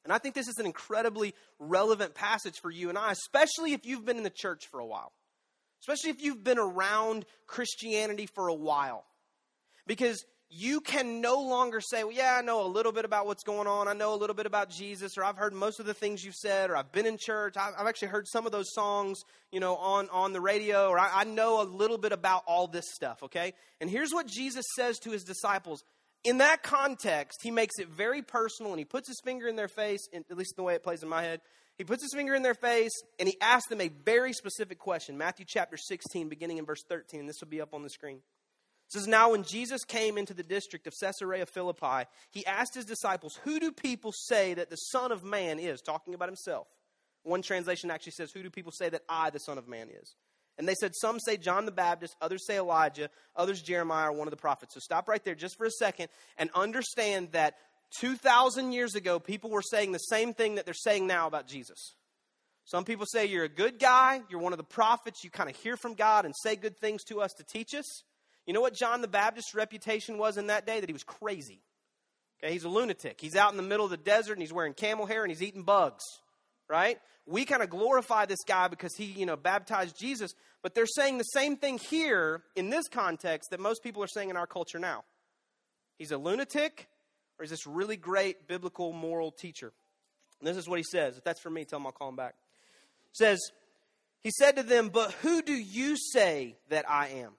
And 0.04 0.12
I 0.12 0.18
think 0.18 0.34
this 0.34 0.48
is 0.48 0.58
an 0.58 0.66
incredibly 0.66 1.34
relevant 1.58 2.14
passage 2.14 2.58
for 2.60 2.70
you 2.70 2.88
and 2.88 2.98
I, 2.98 3.12
especially 3.12 3.72
if 3.72 3.86
you've 3.86 4.04
been 4.04 4.16
in 4.16 4.24
the 4.24 4.30
church 4.30 4.66
for 4.66 4.80
a 4.80 4.86
while, 4.86 5.12
especially 5.80 6.10
if 6.10 6.22
you've 6.22 6.42
been 6.42 6.58
around 6.58 7.24
Christianity 7.46 8.26
for 8.26 8.48
a 8.48 8.54
while. 8.54 9.04
Because 9.86 10.24
you 10.54 10.82
can 10.82 11.22
no 11.22 11.40
longer 11.40 11.80
say, 11.80 12.04
well, 12.04 12.12
yeah, 12.12 12.36
I 12.38 12.42
know 12.42 12.66
a 12.66 12.68
little 12.68 12.92
bit 12.92 13.06
about 13.06 13.26
what's 13.26 13.42
going 13.42 13.66
on. 13.66 13.88
I 13.88 13.94
know 13.94 14.14
a 14.14 14.16
little 14.16 14.36
bit 14.36 14.44
about 14.44 14.68
Jesus, 14.68 15.16
or 15.16 15.24
I've 15.24 15.38
heard 15.38 15.54
most 15.54 15.80
of 15.80 15.86
the 15.86 15.94
things 15.94 16.22
you've 16.22 16.34
said, 16.34 16.68
or 16.68 16.76
I've 16.76 16.92
been 16.92 17.06
in 17.06 17.16
church. 17.18 17.54
I've 17.56 17.86
actually 17.86 18.08
heard 18.08 18.28
some 18.28 18.44
of 18.44 18.52
those 18.52 18.70
songs, 18.74 19.22
you 19.50 19.60
know, 19.60 19.76
on, 19.76 20.10
on 20.10 20.34
the 20.34 20.42
radio, 20.42 20.88
or 20.88 20.98
I, 20.98 21.20
I 21.20 21.24
know 21.24 21.62
a 21.62 21.64
little 21.64 21.96
bit 21.96 22.12
about 22.12 22.42
all 22.46 22.66
this 22.66 22.84
stuff, 22.92 23.22
okay? 23.22 23.54
And 23.80 23.88
here's 23.88 24.12
what 24.12 24.26
Jesus 24.26 24.66
says 24.76 24.98
to 25.00 25.10
his 25.10 25.24
disciples. 25.24 25.84
In 26.22 26.38
that 26.38 26.62
context, 26.62 27.38
he 27.42 27.50
makes 27.50 27.78
it 27.78 27.88
very 27.88 28.20
personal, 28.20 28.72
and 28.72 28.78
he 28.78 28.84
puts 28.84 29.08
his 29.08 29.20
finger 29.24 29.48
in 29.48 29.56
their 29.56 29.68
face, 29.68 30.06
at 30.12 30.36
least 30.36 30.56
the 30.56 30.62
way 30.62 30.74
it 30.74 30.82
plays 30.82 31.02
in 31.02 31.08
my 31.08 31.22
head. 31.22 31.40
He 31.78 31.84
puts 31.84 32.02
his 32.02 32.12
finger 32.14 32.34
in 32.34 32.42
their 32.42 32.54
face, 32.54 32.92
and 33.18 33.26
he 33.26 33.40
asks 33.40 33.70
them 33.70 33.80
a 33.80 33.88
very 33.88 34.34
specific 34.34 34.78
question. 34.78 35.16
Matthew 35.16 35.46
chapter 35.48 35.78
16, 35.78 36.28
beginning 36.28 36.58
in 36.58 36.66
verse 36.66 36.82
13. 36.90 37.26
This 37.26 37.40
will 37.40 37.48
be 37.48 37.62
up 37.62 37.72
on 37.72 37.82
the 37.82 37.90
screen. 37.90 38.20
It 38.92 38.98
says, 38.98 39.08
Now 39.08 39.30
when 39.30 39.42
Jesus 39.42 39.84
came 39.84 40.18
into 40.18 40.34
the 40.34 40.42
district 40.42 40.86
of 40.86 40.92
Caesarea 41.00 41.46
Philippi, 41.46 42.06
he 42.30 42.44
asked 42.44 42.74
his 42.74 42.84
disciples, 42.84 43.38
Who 43.44 43.58
do 43.58 43.72
people 43.72 44.12
say 44.12 44.52
that 44.52 44.68
the 44.68 44.76
Son 44.76 45.12
of 45.12 45.24
Man 45.24 45.58
is? 45.58 45.80
Talking 45.80 46.12
about 46.12 46.28
himself. 46.28 46.66
One 47.22 47.40
translation 47.40 47.90
actually 47.90 48.12
says, 48.12 48.32
Who 48.32 48.42
do 48.42 48.50
people 48.50 48.72
say 48.72 48.90
that 48.90 49.02
I, 49.08 49.30
the 49.30 49.38
Son 49.38 49.56
of 49.56 49.66
Man, 49.66 49.88
is? 49.88 50.14
And 50.58 50.68
they 50.68 50.74
said, 50.74 50.94
Some 50.94 51.20
say 51.20 51.38
John 51.38 51.64
the 51.64 51.72
Baptist, 51.72 52.16
others 52.20 52.46
say 52.46 52.58
Elijah, 52.58 53.08
others 53.34 53.62
Jeremiah 53.62 54.10
or 54.10 54.12
one 54.12 54.26
of 54.26 54.30
the 54.30 54.36
prophets. 54.36 54.74
So 54.74 54.80
stop 54.80 55.08
right 55.08 55.24
there 55.24 55.34
just 55.34 55.56
for 55.56 55.64
a 55.64 55.70
second 55.70 56.08
and 56.36 56.50
understand 56.54 57.32
that 57.32 57.54
2,000 57.98 58.72
years 58.72 58.94
ago, 58.94 59.18
people 59.18 59.48
were 59.48 59.62
saying 59.62 59.92
the 59.92 59.98
same 59.98 60.34
thing 60.34 60.56
that 60.56 60.66
they're 60.66 60.74
saying 60.74 61.06
now 61.06 61.26
about 61.26 61.46
Jesus. 61.46 61.94
Some 62.64 62.84
people 62.84 63.06
say 63.06 63.24
you're 63.24 63.44
a 63.44 63.48
good 63.48 63.78
guy, 63.78 64.20
you're 64.28 64.40
one 64.40 64.52
of 64.52 64.58
the 64.58 64.64
prophets, 64.64 65.24
you 65.24 65.30
kind 65.30 65.48
of 65.48 65.56
hear 65.56 65.78
from 65.78 65.94
God 65.94 66.26
and 66.26 66.34
say 66.42 66.56
good 66.56 66.76
things 66.78 67.02
to 67.04 67.22
us 67.22 67.32
to 67.38 67.44
teach 67.44 67.74
us. 67.74 68.04
You 68.46 68.52
know 68.52 68.60
what 68.60 68.74
John 68.74 69.02
the 69.02 69.08
Baptist's 69.08 69.54
reputation 69.54 70.18
was 70.18 70.36
in 70.36 70.48
that 70.48 70.66
day? 70.66 70.80
That 70.80 70.88
he 70.88 70.92
was 70.92 71.04
crazy. 71.04 71.60
Okay, 72.42 72.52
he's 72.52 72.64
a 72.64 72.68
lunatic. 72.68 73.20
He's 73.20 73.36
out 73.36 73.52
in 73.52 73.56
the 73.56 73.62
middle 73.62 73.84
of 73.84 73.90
the 73.90 73.96
desert 73.96 74.32
and 74.32 74.42
he's 74.42 74.52
wearing 74.52 74.74
camel 74.74 75.06
hair 75.06 75.22
and 75.22 75.30
he's 75.30 75.42
eating 75.42 75.62
bugs, 75.62 76.02
right? 76.68 76.98
We 77.24 77.44
kind 77.44 77.62
of 77.62 77.70
glorify 77.70 78.26
this 78.26 78.40
guy 78.46 78.66
because 78.66 78.96
he, 78.96 79.04
you 79.04 79.26
know, 79.26 79.36
baptized 79.36 79.96
Jesus, 79.96 80.34
but 80.60 80.74
they're 80.74 80.86
saying 80.86 81.18
the 81.18 81.24
same 81.24 81.56
thing 81.56 81.78
here 81.78 82.42
in 82.56 82.68
this 82.68 82.88
context 82.88 83.50
that 83.50 83.60
most 83.60 83.82
people 83.84 84.02
are 84.02 84.08
saying 84.08 84.28
in 84.28 84.36
our 84.36 84.48
culture 84.48 84.80
now. 84.80 85.04
He's 85.98 86.10
a 86.10 86.18
lunatic 86.18 86.88
or 87.38 87.44
he's 87.44 87.50
this 87.50 87.66
really 87.66 87.96
great 87.96 88.48
biblical 88.48 88.92
moral 88.92 89.30
teacher. 89.30 89.72
And 90.40 90.48
this 90.48 90.56
is 90.56 90.68
what 90.68 90.80
he 90.80 90.84
says. 90.84 91.16
If 91.16 91.22
that's 91.22 91.40
for 91.40 91.50
me, 91.50 91.64
tell 91.64 91.78
him 91.78 91.86
I'll 91.86 91.92
call 91.92 92.08
him 92.08 92.16
back. 92.16 92.34
says, 93.12 93.38
he 94.24 94.30
said 94.30 94.56
to 94.56 94.64
them, 94.64 94.88
But 94.88 95.12
who 95.12 95.42
do 95.42 95.52
you 95.52 95.96
say 95.96 96.56
that 96.70 96.90
I 96.90 97.08
am? 97.08 97.32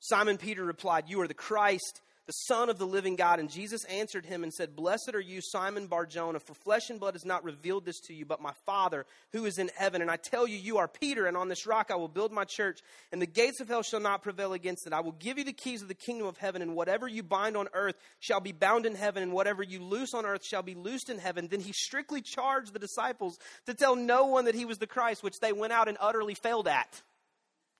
Simon 0.00 0.36
Peter 0.36 0.64
replied, 0.64 1.04
You 1.08 1.20
are 1.20 1.28
the 1.28 1.34
Christ, 1.34 2.00
the 2.26 2.32
Son 2.32 2.68
of 2.68 2.78
the 2.78 2.86
living 2.86 3.14
God. 3.14 3.38
And 3.38 3.48
Jesus 3.48 3.84
answered 3.84 4.26
him 4.26 4.42
and 4.42 4.52
said, 4.52 4.74
Blessed 4.74 5.14
are 5.14 5.20
you, 5.20 5.40
Simon 5.40 5.86
Barjona, 5.86 6.40
for 6.40 6.54
flesh 6.54 6.90
and 6.90 6.98
blood 6.98 7.14
has 7.14 7.24
not 7.24 7.44
revealed 7.44 7.84
this 7.84 8.00
to 8.00 8.14
you, 8.14 8.26
but 8.26 8.42
my 8.42 8.52
Father 8.66 9.06
who 9.32 9.44
is 9.46 9.58
in 9.58 9.70
heaven. 9.76 10.02
And 10.02 10.10
I 10.10 10.16
tell 10.16 10.46
you, 10.46 10.56
you 10.58 10.78
are 10.78 10.88
Peter, 10.88 11.26
and 11.26 11.36
on 11.36 11.48
this 11.48 11.66
rock 11.66 11.90
I 11.90 11.94
will 11.96 12.08
build 12.08 12.32
my 12.32 12.44
church, 12.44 12.80
and 13.12 13.22
the 13.22 13.26
gates 13.26 13.60
of 13.60 13.68
hell 13.68 13.82
shall 13.82 14.00
not 14.00 14.22
prevail 14.22 14.52
against 14.52 14.86
it. 14.86 14.92
I 14.92 15.00
will 15.00 15.12
give 15.12 15.38
you 15.38 15.44
the 15.44 15.52
keys 15.52 15.82
of 15.82 15.88
the 15.88 15.94
kingdom 15.94 16.26
of 16.26 16.36
heaven, 16.36 16.62
and 16.62 16.74
whatever 16.74 17.06
you 17.06 17.22
bind 17.22 17.56
on 17.56 17.68
earth 17.72 17.96
shall 18.18 18.40
be 18.40 18.52
bound 18.52 18.86
in 18.86 18.96
heaven, 18.96 19.22
and 19.22 19.32
whatever 19.32 19.62
you 19.62 19.82
loose 19.82 20.12
on 20.12 20.26
earth 20.26 20.44
shall 20.44 20.62
be 20.62 20.74
loosed 20.74 21.08
in 21.08 21.18
heaven. 21.18 21.46
Then 21.48 21.60
he 21.60 21.72
strictly 21.72 22.22
charged 22.22 22.72
the 22.72 22.80
disciples 22.80 23.38
to 23.66 23.74
tell 23.74 23.94
no 23.94 24.26
one 24.26 24.46
that 24.46 24.54
he 24.56 24.64
was 24.64 24.78
the 24.78 24.86
Christ, 24.86 25.22
which 25.22 25.38
they 25.40 25.52
went 25.52 25.72
out 25.72 25.88
and 25.88 25.96
utterly 26.00 26.34
failed 26.34 26.66
at. 26.66 27.02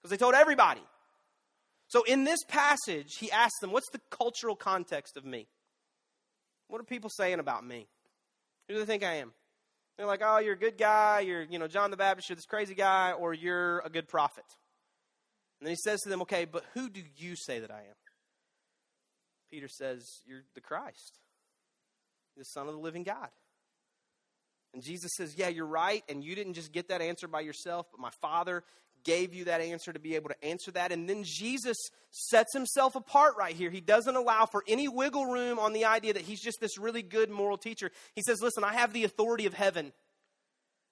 Because 0.01 0.11
they 0.11 0.23
told 0.23 0.35
everybody. 0.35 0.83
So 1.89 2.03
in 2.03 2.25
this 2.25 2.41
passage, 2.49 3.17
he 3.19 3.31
asks 3.31 3.59
them, 3.61 3.71
What's 3.71 3.91
the 3.91 4.01
cultural 4.11 4.57
context 4.57 5.17
of 5.17 5.25
me? 5.25 5.47
What 6.69 6.81
are 6.81 6.85
people 6.85 7.11
saying 7.11 7.39
about 7.39 7.65
me? 7.65 7.87
Who 8.69 8.75
do 8.75 8.81
they 8.81 8.87
think 8.87 9.05
I 9.05 9.17
am? 9.17 9.33
They're 9.97 10.07
like, 10.07 10.23
Oh, 10.25 10.39
you're 10.39 10.55
a 10.55 10.59
good 10.59 10.79
guy, 10.79 11.21
you're, 11.21 11.43
you 11.43 11.59
know, 11.59 11.69
John 11.69 11.91
the 11.91 11.97
Baptist, 11.97 12.29
you're 12.29 12.37
this 12.37 12.45
crazy 12.45 12.75
guy, 12.75 13.13
or 13.13 13.33
you're 13.33 13.81
a 13.81 13.89
good 13.89 14.09
prophet. 14.09 14.45
And 15.61 15.67
then 15.67 15.73
he 15.73 15.77
says 15.77 16.01
to 16.03 16.09
them, 16.09 16.23
Okay, 16.23 16.45
but 16.45 16.65
who 16.75 16.89
do 16.89 17.03
you 17.17 17.37
say 17.37 17.61
that 17.61 17.71
I 17.71 17.79
am? 17.79 17.97
Peter 19.51 19.69
says, 19.69 20.23
You're 20.27 20.43
the 20.55 20.61
Christ, 20.61 21.19
the 22.37 22.45
Son 22.45 22.67
of 22.67 22.75
the 22.75 22.81
living 22.81 23.05
God. 23.05 23.29
And 24.75 24.83
Jesus 24.83 25.13
says, 25.17 25.39
Yeah, 25.39 25.49
you're 25.49 25.67
right. 25.67 26.03
And 26.09 26.23
you 26.23 26.35
didn't 26.35 26.55
just 26.55 26.73
get 26.73 26.89
that 26.89 27.01
answer 27.01 27.29
by 27.29 27.41
yourself, 27.41 27.87
but 27.91 28.01
my 28.01 28.11
Father 28.21 28.65
gave 29.07 29.33
you 29.33 29.45
that 29.45 29.61
answer 29.61 29.93
to 29.93 30.01
be 30.01 30.17
able 30.17 30.29
to 30.29 30.45
answer 30.45 30.73
that. 30.73 30.93
And 30.93 31.09
then 31.09 31.23
Jesus 31.25 31.77
sets 32.11 32.53
himself 32.53 32.97
apart 32.97 33.35
right 33.39 33.55
here. 33.55 33.71
He 33.71 33.81
doesn't 33.81 34.17
allow 34.17 34.47
for 34.47 34.65
any 34.67 34.89
wiggle 34.89 35.27
room 35.27 35.59
on 35.59 35.73
the 35.73 35.85
idea 35.85 36.13
that 36.13 36.23
he's 36.23 36.41
just 36.41 36.61
this 36.61 36.77
really 36.77 37.03
good 37.03 37.31
moral 37.31 37.57
teacher. 37.57 37.91
He 38.15 38.23
says, 38.23 38.43
Listen, 38.43 38.65
I 38.65 38.75
have 38.75 38.93
the 38.93 39.05
authority 39.05 39.47
of 39.47 39.55
heaven. 39.55 39.93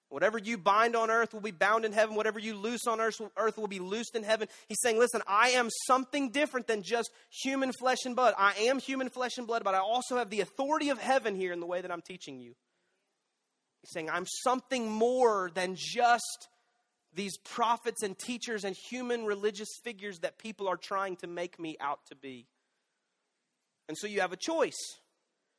Whatever 0.09 0.37
you 0.37 0.57
bind 0.57 0.95
on 0.95 1.09
earth 1.09 1.33
will 1.33 1.41
be 1.41 1.51
bound 1.51 1.83
in 1.83 1.91
heaven. 1.91 2.15
Whatever 2.15 2.39
you 2.39 2.55
loose 2.55 2.87
on 2.87 3.01
earth, 3.01 3.19
earth 3.35 3.57
will 3.57 3.67
be 3.67 3.79
loosed 3.79 4.15
in 4.15 4.23
heaven. 4.23 4.47
He's 4.69 4.79
saying, 4.81 4.97
Listen, 4.97 5.21
I 5.27 5.49
am 5.49 5.69
something 5.87 6.29
different 6.29 6.67
than 6.67 6.83
just 6.83 7.11
human 7.29 7.73
flesh 7.77 8.05
and 8.05 8.15
blood. 8.15 8.33
I 8.37 8.53
am 8.53 8.79
human 8.79 9.09
flesh 9.09 9.37
and 9.37 9.45
blood, 9.45 9.63
but 9.63 9.75
I 9.75 9.79
also 9.79 10.17
have 10.17 10.29
the 10.29 10.41
authority 10.41 10.89
of 10.89 10.99
heaven 10.99 11.35
here 11.35 11.51
in 11.51 11.59
the 11.59 11.65
way 11.65 11.81
that 11.81 11.91
I'm 11.91 12.01
teaching 12.01 12.39
you. 12.39 12.55
He's 13.81 13.91
saying, 13.91 14.09
I'm 14.09 14.25
something 14.25 14.89
more 14.89 15.51
than 15.53 15.75
just 15.75 16.47
these 17.15 17.37
prophets 17.37 18.03
and 18.03 18.17
teachers 18.17 18.63
and 18.63 18.75
human 18.75 19.25
religious 19.25 19.69
figures 19.83 20.19
that 20.19 20.37
people 20.37 20.67
are 20.67 20.77
trying 20.77 21.15
to 21.17 21.27
make 21.27 21.59
me 21.59 21.77
out 21.79 21.99
to 22.09 22.15
be. 22.15 22.45
And 23.87 23.97
so 23.97 24.07
you 24.07 24.21
have 24.21 24.33
a 24.33 24.37
choice. 24.37 24.99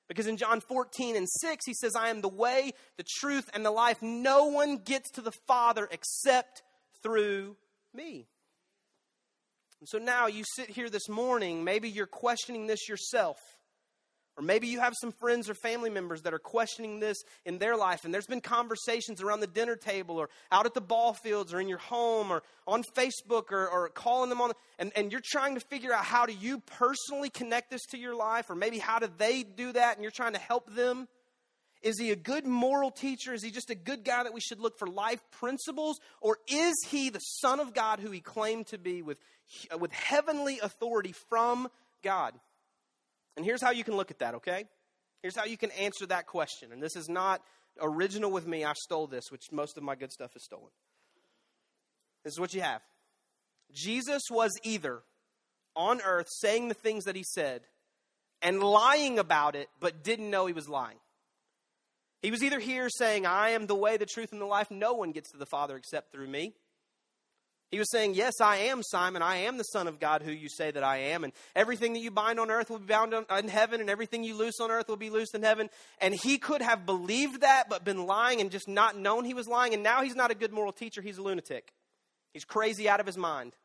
Because 0.09 0.27
in 0.27 0.37
John 0.37 0.61
14 0.61 1.17
and 1.17 1.27
6, 1.29 1.65
he 1.67 1.75
says, 1.75 1.97
I 1.97 2.11
am 2.11 2.21
the 2.21 2.29
way, 2.29 2.73
the 2.97 3.07
truth, 3.19 3.51
and 3.55 3.65
the 3.65 3.73
life. 3.73 4.01
No 4.03 4.47
one 4.47 4.77
gets 4.77 5.11
to 5.13 5.21
the 5.21 5.33
Father 5.49 5.89
except 5.91 6.63
through 7.03 7.57
me. 7.93 8.29
And 9.81 9.89
so 9.89 9.99
now 9.99 10.27
you 10.27 10.45
sit 10.55 10.71
here 10.71 10.89
this 10.89 11.09
morning, 11.09 11.65
maybe 11.65 11.89
you're 11.89 12.07
questioning 12.07 12.67
this 12.67 12.89
yourself. 12.89 13.37
Or 14.37 14.43
maybe 14.43 14.67
you 14.67 14.81
have 14.81 14.93
some 15.01 15.13
friends 15.13 15.49
or 15.49 15.55
family 15.55 15.89
members 15.89 16.23
that 16.23 16.35
are 16.35 16.39
questioning 16.39 17.01
this 17.01 17.17
in 17.47 17.57
their 17.57 17.75
life, 17.75 18.05
and 18.05 18.13
there's 18.13 18.27
been 18.27 18.43
conversations 18.43 19.23
around 19.23 19.41
the 19.41 19.47
dinner 19.47 19.77
table 19.77 20.19
or 20.19 20.29
out 20.53 20.67
at 20.67 20.75
the 20.75 20.81
ball 20.83 21.15
fields 21.15 21.55
or 21.55 21.61
in 21.61 21.69
your 21.69 21.79
home 21.79 22.31
or 22.31 22.43
on 22.67 22.83
Facebook 22.95 23.51
or, 23.51 23.67
or 23.67 23.89
calling 23.89 24.29
them 24.29 24.43
on, 24.43 24.53
and, 24.79 24.93
and 24.95 25.11
you're 25.11 25.23
trying 25.25 25.55
to 25.55 25.61
figure 25.61 25.93
out 25.93 26.05
how 26.05 26.27
do 26.27 26.35
you 26.35 26.61
personally 26.61 27.31
connect 27.31 27.71
this 27.71 27.87
to 27.87 27.99
your 27.99 28.15
life, 28.15 28.51
or 28.51 28.55
maybe 28.55 28.79
how 28.79 28.99
do 28.99 29.09
they 29.17 29.43
do 29.43 29.73
that, 29.73 29.97
and 29.97 30.03
you're 30.03 30.11
trying 30.11 30.35
to 30.35 30.39
help 30.39 30.75
them. 30.75 31.09
Is 31.83 31.99
he 31.99 32.11
a 32.11 32.17
good 32.17 32.45
moral 32.45 32.91
teacher? 32.91 33.33
Is 33.33 33.43
he 33.43 33.51
just 33.51 33.71
a 33.71 33.75
good 33.75 34.05
guy 34.05 34.25
that 34.25 34.35
we 34.35 34.41
should 34.41 34.61
look 34.61 34.79
for 34.79 34.89
life 34.89 35.21
principles? 35.31 36.01
Or 36.21 36.39
is 36.49 36.75
he 36.89 37.11
the 37.11 37.21
Son 37.21 37.61
of 37.61 37.75
God 37.75 38.01
who 38.01 38.11
he 38.11 38.21
claimed 38.21 38.67
to 38.69 38.79
be 38.79 39.03
with, 39.03 39.19
with 39.79 39.93
heavenly 39.93 40.59
authority 40.59 41.13
from 41.31 41.69
God? 42.03 42.35
And 43.37 43.45
here's 43.45 43.63
how 43.63 43.71
you 43.71 43.85
can 43.85 43.97
look 43.97 44.11
at 44.11 44.21
that, 44.21 44.35
okay? 44.37 44.65
Here's 45.23 45.37
how 45.37 45.45
you 45.45 45.57
can 45.57 45.71
answer 45.73 46.07
that 46.07 46.27
question. 46.27 46.73
And 46.73 46.83
this 46.83 46.97
is 46.97 47.09
not 47.09 47.43
original 47.81 48.31
with 48.31 48.47
me. 48.47 48.65
I 48.65 48.73
stole 48.75 49.07
this, 49.07 49.31
which 49.31 49.53
most 49.53 49.77
of 49.77 49.83
my 49.83 49.95
good 49.95 50.13
stuff 50.13 50.35
is 50.37 50.45
stolen. 50.45 50.71
This 52.25 52.33
is 52.33 52.41
what 52.41 52.55
you 52.55 52.61
have 52.61 52.81
Jesus 53.73 54.23
was 54.31 54.53
either 54.63 55.03
on 55.75 56.01
earth 56.03 56.29
saying 56.41 56.69
the 56.69 56.75
things 56.75 57.05
that 57.05 57.17
he 57.17 57.23
said 57.23 57.63
and 58.43 58.63
lying 58.63 59.19
about 59.19 59.55
it, 59.55 59.69
but 59.81 60.03
didn't 60.03 60.31
know 60.31 60.47
he 60.47 60.53
was 60.53 60.69
lying. 60.69 60.99
He 62.23 62.31
was 62.31 62.43
either 62.43 62.59
here 62.59 62.89
saying, 62.89 63.27
I 63.27 63.51
am 63.51 63.67
the 63.67 63.75
way, 63.75 63.97
the 63.97 64.07
truth, 64.07 64.33
and 64.33 64.41
the 64.41 64.47
life. 64.47 64.71
No 64.71 64.95
one 64.95 65.13
gets 65.13 65.31
to 65.33 65.37
the 65.37 65.47
Father 65.47 65.77
except 65.77 66.13
through 66.13 66.29
me. 66.29 66.55
He 67.71 67.79
was 67.79 67.91
saying, 67.91 68.15
Yes, 68.15 68.41
I 68.41 68.57
am 68.57 68.83
Simon. 68.83 69.23
I 69.23 69.39
am 69.39 69.59
the 69.59 69.65
Son 69.65 69.89
of 69.89 69.99
God 69.99 70.23
who 70.23 70.31
you 70.31 70.49
say 70.49 70.71
that 70.71 70.85
I 70.85 70.99
am. 70.99 71.25
And 71.25 71.33
everything 71.55 71.95
that 71.95 72.01
you 72.01 72.11
bind 72.11 72.39
on 72.39 72.51
earth 72.51 72.71
will 72.71 72.79
be 72.79 72.87
bound 72.87 73.13
in 73.13 73.49
heaven, 73.49 73.81
and 73.81 73.91
everything 73.91 74.23
you 74.23 74.37
loose 74.37 74.61
on 74.61 74.71
earth 74.71 74.89
will 74.89 74.97
be 74.97 75.11
loosed 75.11 75.35
in 75.35 75.43
heaven. 75.43 75.69
And 76.01 76.15
he 76.15 76.39
could 76.39 76.63
have 76.63 76.87
believed 76.87 77.41
that, 77.41 77.69
but 77.69 77.85
been 77.85 78.07
lying 78.07 78.41
and 78.41 78.51
just 78.51 78.69
not 78.69 78.97
known 78.97 79.25
he 79.25 79.35
was 79.35 79.49
lying. 79.49 79.75
And 79.75 79.83
now 79.83 80.03
he's 80.03 80.15
not 80.15 80.31
a 80.31 80.35
good 80.35 80.53
moral 80.53 80.73
teacher. 80.73 81.03
He's 81.03 81.19
a 81.19 81.23
lunatic. 81.23 81.73
He's 82.33 82.45
crazy 82.45 82.89
out 82.89 83.01
of 83.01 83.07
his 83.07 83.19
mind. 83.19 83.57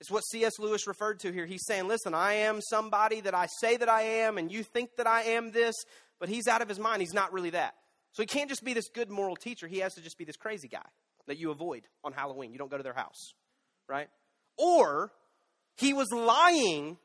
It's 0.00 0.10
what 0.10 0.24
C.S. 0.24 0.58
Lewis 0.58 0.86
referred 0.86 1.20
to 1.20 1.32
here. 1.32 1.46
He's 1.46 1.64
saying, 1.64 1.86
Listen, 1.86 2.12
I 2.12 2.34
am 2.34 2.60
somebody 2.60 3.20
that 3.20 3.34
I 3.34 3.46
say 3.60 3.76
that 3.76 3.88
I 3.88 4.02
am, 4.02 4.36
and 4.36 4.50
you 4.50 4.64
think 4.64 4.96
that 4.96 5.06
I 5.06 5.22
am 5.22 5.52
this, 5.52 5.74
but 6.18 6.28
he's 6.28 6.48
out 6.48 6.60
of 6.60 6.68
his 6.68 6.80
mind. 6.80 7.02
He's 7.02 7.14
not 7.14 7.32
really 7.32 7.50
that. 7.50 7.74
So 8.12 8.22
he 8.22 8.26
can't 8.26 8.48
just 8.48 8.64
be 8.64 8.74
this 8.74 8.88
good 8.88 9.10
moral 9.10 9.36
teacher. 9.36 9.68
He 9.68 9.78
has 9.78 9.94
to 9.94 10.00
just 10.00 10.18
be 10.18 10.24
this 10.24 10.36
crazy 10.36 10.68
guy 10.68 10.84
that 11.26 11.38
you 11.38 11.50
avoid 11.50 11.82
on 12.04 12.12
Halloween. 12.12 12.52
You 12.52 12.58
don't 12.58 12.70
go 12.70 12.76
to 12.76 12.82
their 12.82 12.94
house, 12.94 13.34
right? 13.88 14.08
Or 14.56 15.12
he 15.76 15.92
was 15.92 16.10
lying 16.12 16.96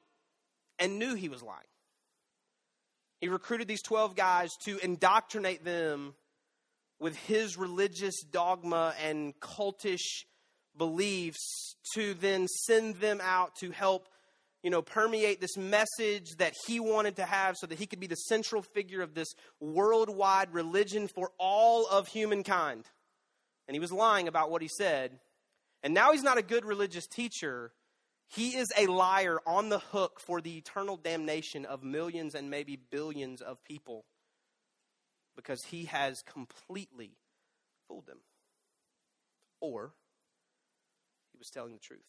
and 0.79 0.99
knew 0.99 1.15
he 1.15 1.29
was 1.29 1.41
lying. 1.43 1.59
He 3.19 3.27
recruited 3.27 3.67
these 3.67 3.83
12 3.83 4.15
guys 4.15 4.49
to 4.65 4.79
indoctrinate 4.79 5.63
them 5.63 6.15
with 6.99 7.15
his 7.17 7.57
religious 7.57 8.23
dogma 8.23 8.93
and 9.03 9.33
cultish 9.39 10.25
beliefs 10.77 11.75
to 11.95 12.13
then 12.15 12.47
send 12.47 12.95
them 12.95 13.19
out 13.21 13.55
to 13.59 13.71
help 13.71 14.07
you 14.63 14.69
know 14.69 14.81
permeate 14.81 15.41
this 15.41 15.57
message 15.57 16.29
that 16.37 16.53
he 16.65 16.79
wanted 16.79 17.17
to 17.17 17.25
have 17.25 17.57
so 17.57 17.67
that 17.67 17.77
he 17.77 17.85
could 17.85 17.99
be 17.99 18.07
the 18.07 18.15
central 18.15 18.61
figure 18.61 19.01
of 19.01 19.13
this 19.13 19.27
worldwide 19.59 20.53
religion 20.53 21.07
for 21.07 21.31
all 21.37 21.87
of 21.87 22.07
humankind 22.07 22.85
and 23.71 23.75
he 23.77 23.79
was 23.79 23.93
lying 23.93 24.27
about 24.27 24.51
what 24.51 24.61
he 24.61 24.67
said. 24.67 25.17
And 25.81 25.93
now 25.93 26.11
he's 26.11 26.23
not 26.23 26.37
a 26.37 26.41
good 26.41 26.65
religious 26.65 27.07
teacher. 27.07 27.71
He 28.27 28.57
is 28.57 28.73
a 28.77 28.87
liar 28.87 29.39
on 29.47 29.69
the 29.69 29.79
hook 29.79 30.19
for 30.19 30.41
the 30.41 30.57
eternal 30.57 30.97
damnation 30.97 31.63
of 31.63 31.81
millions 31.81 32.35
and 32.35 32.49
maybe 32.49 32.75
billions 32.75 33.39
of 33.39 33.63
people 33.63 34.03
because 35.37 35.63
he 35.63 35.85
has 35.85 36.21
completely 36.23 37.15
fooled 37.87 38.07
them. 38.07 38.17
Or 39.61 39.93
he 41.31 41.37
was 41.37 41.49
telling 41.49 41.71
the 41.71 41.79
truth. 41.79 42.01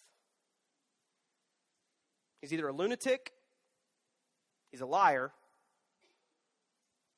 He's 2.41 2.53
either 2.53 2.67
a 2.67 2.73
lunatic, 2.73 3.31
he's 4.73 4.81
a 4.81 4.87
liar, 4.87 5.31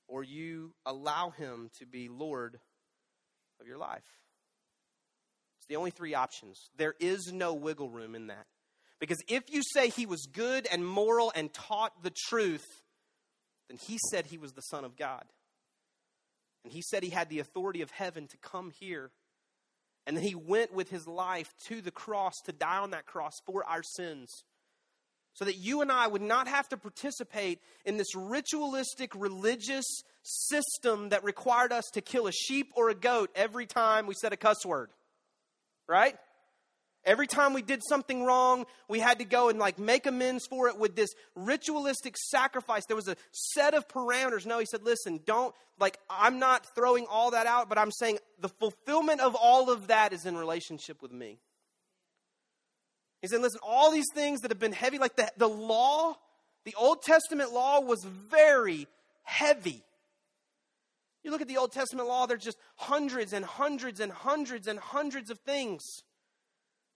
or 0.06 0.22
you 0.22 0.74
allow 0.84 1.30
him 1.30 1.70
to 1.78 1.86
be 1.86 2.10
Lord 2.10 2.60
of 3.58 3.66
your 3.66 3.78
life. 3.78 4.04
It's 5.64 5.70
the 5.70 5.76
only 5.76 5.92
three 5.92 6.14
options. 6.14 6.68
There 6.76 6.94
is 7.00 7.32
no 7.32 7.54
wiggle 7.54 7.88
room 7.88 8.14
in 8.14 8.26
that. 8.26 8.44
Because 9.00 9.22
if 9.28 9.44
you 9.48 9.62
say 9.62 9.88
he 9.88 10.04
was 10.04 10.26
good 10.26 10.68
and 10.70 10.86
moral 10.86 11.32
and 11.34 11.50
taught 11.54 12.02
the 12.02 12.12
truth, 12.28 12.66
then 13.70 13.78
he 13.78 13.98
said 14.10 14.26
he 14.26 14.36
was 14.36 14.52
the 14.52 14.60
Son 14.60 14.84
of 14.84 14.98
God. 14.98 15.24
And 16.64 16.72
he 16.72 16.82
said 16.82 17.02
he 17.02 17.08
had 17.08 17.30
the 17.30 17.38
authority 17.38 17.80
of 17.80 17.90
heaven 17.90 18.26
to 18.26 18.36
come 18.36 18.72
here. 18.78 19.10
And 20.06 20.14
then 20.14 20.24
he 20.24 20.34
went 20.34 20.74
with 20.74 20.90
his 20.90 21.06
life 21.06 21.48
to 21.68 21.80
the 21.80 21.90
cross 21.90 22.34
to 22.44 22.52
die 22.52 22.78
on 22.78 22.90
that 22.90 23.06
cross 23.06 23.32
for 23.46 23.64
our 23.64 23.82
sins. 23.82 24.44
So 25.32 25.46
that 25.46 25.56
you 25.56 25.80
and 25.80 25.90
I 25.90 26.06
would 26.08 26.20
not 26.20 26.46
have 26.46 26.68
to 26.68 26.76
participate 26.76 27.62
in 27.86 27.96
this 27.96 28.14
ritualistic 28.14 29.14
religious 29.14 29.86
system 30.22 31.08
that 31.08 31.24
required 31.24 31.72
us 31.72 31.84
to 31.94 32.02
kill 32.02 32.26
a 32.26 32.32
sheep 32.32 32.70
or 32.76 32.90
a 32.90 32.94
goat 32.94 33.30
every 33.34 33.64
time 33.64 34.06
we 34.06 34.14
said 34.14 34.34
a 34.34 34.36
cuss 34.36 34.66
word 34.66 34.90
right? 35.88 36.16
Every 37.04 37.26
time 37.26 37.52
we 37.52 37.60
did 37.60 37.82
something 37.86 38.24
wrong, 38.24 38.64
we 38.88 38.98
had 38.98 39.18
to 39.18 39.26
go 39.26 39.50
and 39.50 39.58
like 39.58 39.78
make 39.78 40.06
amends 40.06 40.46
for 40.46 40.68
it 40.68 40.78
with 40.78 40.96
this 40.96 41.10
ritualistic 41.34 42.16
sacrifice. 42.16 42.84
There 42.86 42.96
was 42.96 43.08
a 43.08 43.16
set 43.30 43.74
of 43.74 43.86
parameters. 43.88 44.46
No, 44.46 44.58
he 44.58 44.64
said, 44.64 44.82
listen, 44.84 45.20
don't, 45.26 45.54
like, 45.78 45.98
I'm 46.08 46.38
not 46.38 46.66
throwing 46.74 47.06
all 47.10 47.32
that 47.32 47.46
out, 47.46 47.68
but 47.68 47.76
I'm 47.76 47.90
saying 47.90 48.20
the 48.40 48.48
fulfillment 48.48 49.20
of 49.20 49.34
all 49.34 49.70
of 49.70 49.88
that 49.88 50.14
is 50.14 50.24
in 50.24 50.34
relationship 50.34 51.02
with 51.02 51.12
me. 51.12 51.40
He 53.20 53.28
said, 53.28 53.42
listen, 53.42 53.60
all 53.62 53.90
these 53.90 54.08
things 54.14 54.40
that 54.40 54.50
have 54.50 54.58
been 54.58 54.72
heavy, 54.72 54.98
like 54.98 55.16
the, 55.16 55.30
the 55.36 55.48
law, 55.48 56.16
The 56.64 56.74
Old 56.76 57.02
Testament 57.02 57.52
law 57.52 57.80
was 57.80 58.04
very 58.04 58.86
heavy. 59.22 59.82
You 61.24 61.30
look 61.30 61.40
at 61.40 61.48
the 61.48 61.56
Old 61.56 61.72
Testament 61.72 62.06
law, 62.06 62.26
there's 62.26 62.44
just 62.44 62.58
hundreds 62.76 63.32
and 63.32 63.44
hundreds 63.44 63.98
and 63.98 64.12
hundreds 64.12 64.68
and 64.68 64.78
hundreds 64.78 65.30
of 65.30 65.38
things 65.40 65.82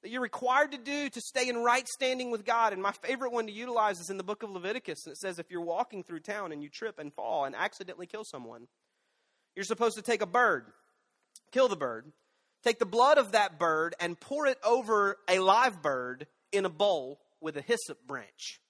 that 0.02 0.10
you're 0.10 0.22
required 0.22 0.72
to 0.72 0.78
do 0.78 1.08
to 1.08 1.20
stay 1.20 1.48
in 1.48 1.56
right 1.56 1.88
standing 1.88 2.30
with 2.30 2.44
God. 2.44 2.74
And 2.74 2.82
my 2.82 2.92
favorite 2.92 3.32
one 3.32 3.46
to 3.46 3.52
utilize 3.52 3.98
is 4.00 4.10
in 4.10 4.18
the 4.18 4.22
book 4.22 4.42
of 4.42 4.50
Leviticus. 4.50 5.06
And 5.06 5.12
it 5.12 5.18
says 5.18 5.38
if 5.38 5.50
you're 5.50 5.62
walking 5.62 6.04
through 6.04 6.20
town 6.20 6.52
and 6.52 6.62
you 6.62 6.68
trip 6.68 6.98
and 6.98 7.12
fall 7.12 7.46
and 7.46 7.56
accidentally 7.56 8.06
kill 8.06 8.22
someone, 8.22 8.68
you're 9.56 9.64
supposed 9.64 9.96
to 9.96 10.02
take 10.02 10.22
a 10.22 10.26
bird, 10.26 10.66
kill 11.50 11.68
the 11.68 11.76
bird, 11.76 12.12
take 12.62 12.78
the 12.78 12.86
blood 12.86 13.18
of 13.18 13.32
that 13.32 13.58
bird, 13.58 13.94
and 13.98 14.20
pour 14.20 14.46
it 14.46 14.58
over 14.62 15.16
a 15.28 15.38
live 15.38 15.82
bird 15.82 16.26
in 16.52 16.64
a 16.64 16.70
bowl 16.70 17.18
with 17.40 17.56
a 17.56 17.62
hyssop 17.62 18.06
branch. 18.06 18.60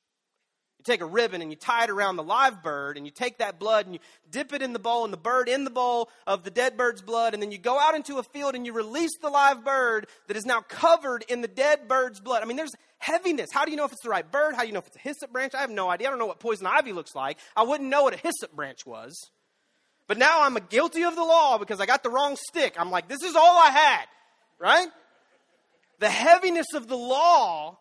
Take 0.88 1.03
a 1.03 1.07
ribbon 1.07 1.42
and 1.42 1.51
you 1.51 1.57
tie 1.57 1.85
it 1.85 1.90
around 1.90 2.16
the 2.16 2.22
live 2.22 2.62
bird, 2.62 2.96
and 2.96 3.05
you 3.05 3.12
take 3.12 3.38
that 3.38 3.59
blood 3.59 3.85
and 3.85 3.94
you 3.94 4.01
dip 4.31 4.55
it 4.55 4.62
in 4.62 4.72
the 4.72 4.79
bowl, 4.79 5.05
and 5.05 5.12
the 5.12 5.18
bird 5.18 5.46
in 5.48 5.64
the 5.64 5.70
bowl 5.70 6.09
of 6.27 6.44
the 6.44 6.51
dead 6.51 6.79
bird's 6.79 7.03
blood, 7.03 7.35
and 7.35 7.42
then 7.42 7.53
you 7.53 7.59
go 7.59 7.79
out 7.79 7.94
into 7.94 8.16
a 8.16 8.22
field 8.22 8.55
and 8.55 8.64
you 8.64 8.72
release 8.72 9.11
the 9.20 9.29
live 9.29 9.64
bird 9.64 10.07
that 10.29 10.37
is 10.37 10.46
now 10.46 10.62
covered 10.62 11.27
in 11.29 11.42
the 11.42 11.48
dead 11.48 11.88
bird's 11.88 12.20
blood. 12.20 12.42
I 12.42 12.46
mean, 12.46 12.57
there's 12.57 12.72
heaviness. 12.96 13.51
How 13.53 13.66
do 13.66 13.70
you 13.70 13.77
know 13.77 13.85
if 13.85 13.92
it's 13.92 14.03
the 14.03 14.09
right 14.09 14.29
bird? 14.33 14.55
How 14.55 14.62
do 14.62 14.66
you 14.66 14.72
know 14.72 14.79
if 14.79 14.87
it's 14.87 14.96
a 14.96 15.01
hyssop 15.01 15.31
branch? 15.31 15.55
I 15.55 15.61
have 15.61 15.70
no 15.70 15.90
idea. 15.90 16.09
I 16.09 16.11
don't 16.11 16.18
know 16.18 16.27
what 16.27 16.40
poison 16.40 16.66
ivy 16.66 16.94
looks 16.94 17.14
like. 17.14 17.38
I 17.55 17.64
wouldn't 17.64 17.90
know 17.90 18.05
what 18.05 18.14
a 18.14 18.16
hyssop 18.16 18.57
branch 18.57 18.87
was. 18.87 19.31
But 20.07 20.16
now 20.16 20.42
I'm 20.42 20.57
a 20.57 20.61
guilty 20.61 21.05
of 21.05 21.14
the 21.14 21.22
law 21.22 21.59
because 21.59 21.81
I 21.83 21.87
got 21.87 22.03
the 22.03 22.09
wrong 22.09 22.37
stick. 22.48 22.77
I'm 22.79 22.90
like, 22.90 23.09
this 23.09 23.22
is 23.22 23.37
all 23.37 23.59
I 23.59 23.68
had, 23.68 24.07
right? 24.59 24.88
The 25.98 26.09
heaviness 26.09 26.72
of 26.74 26.88
the 26.88 26.96
law 26.96 27.79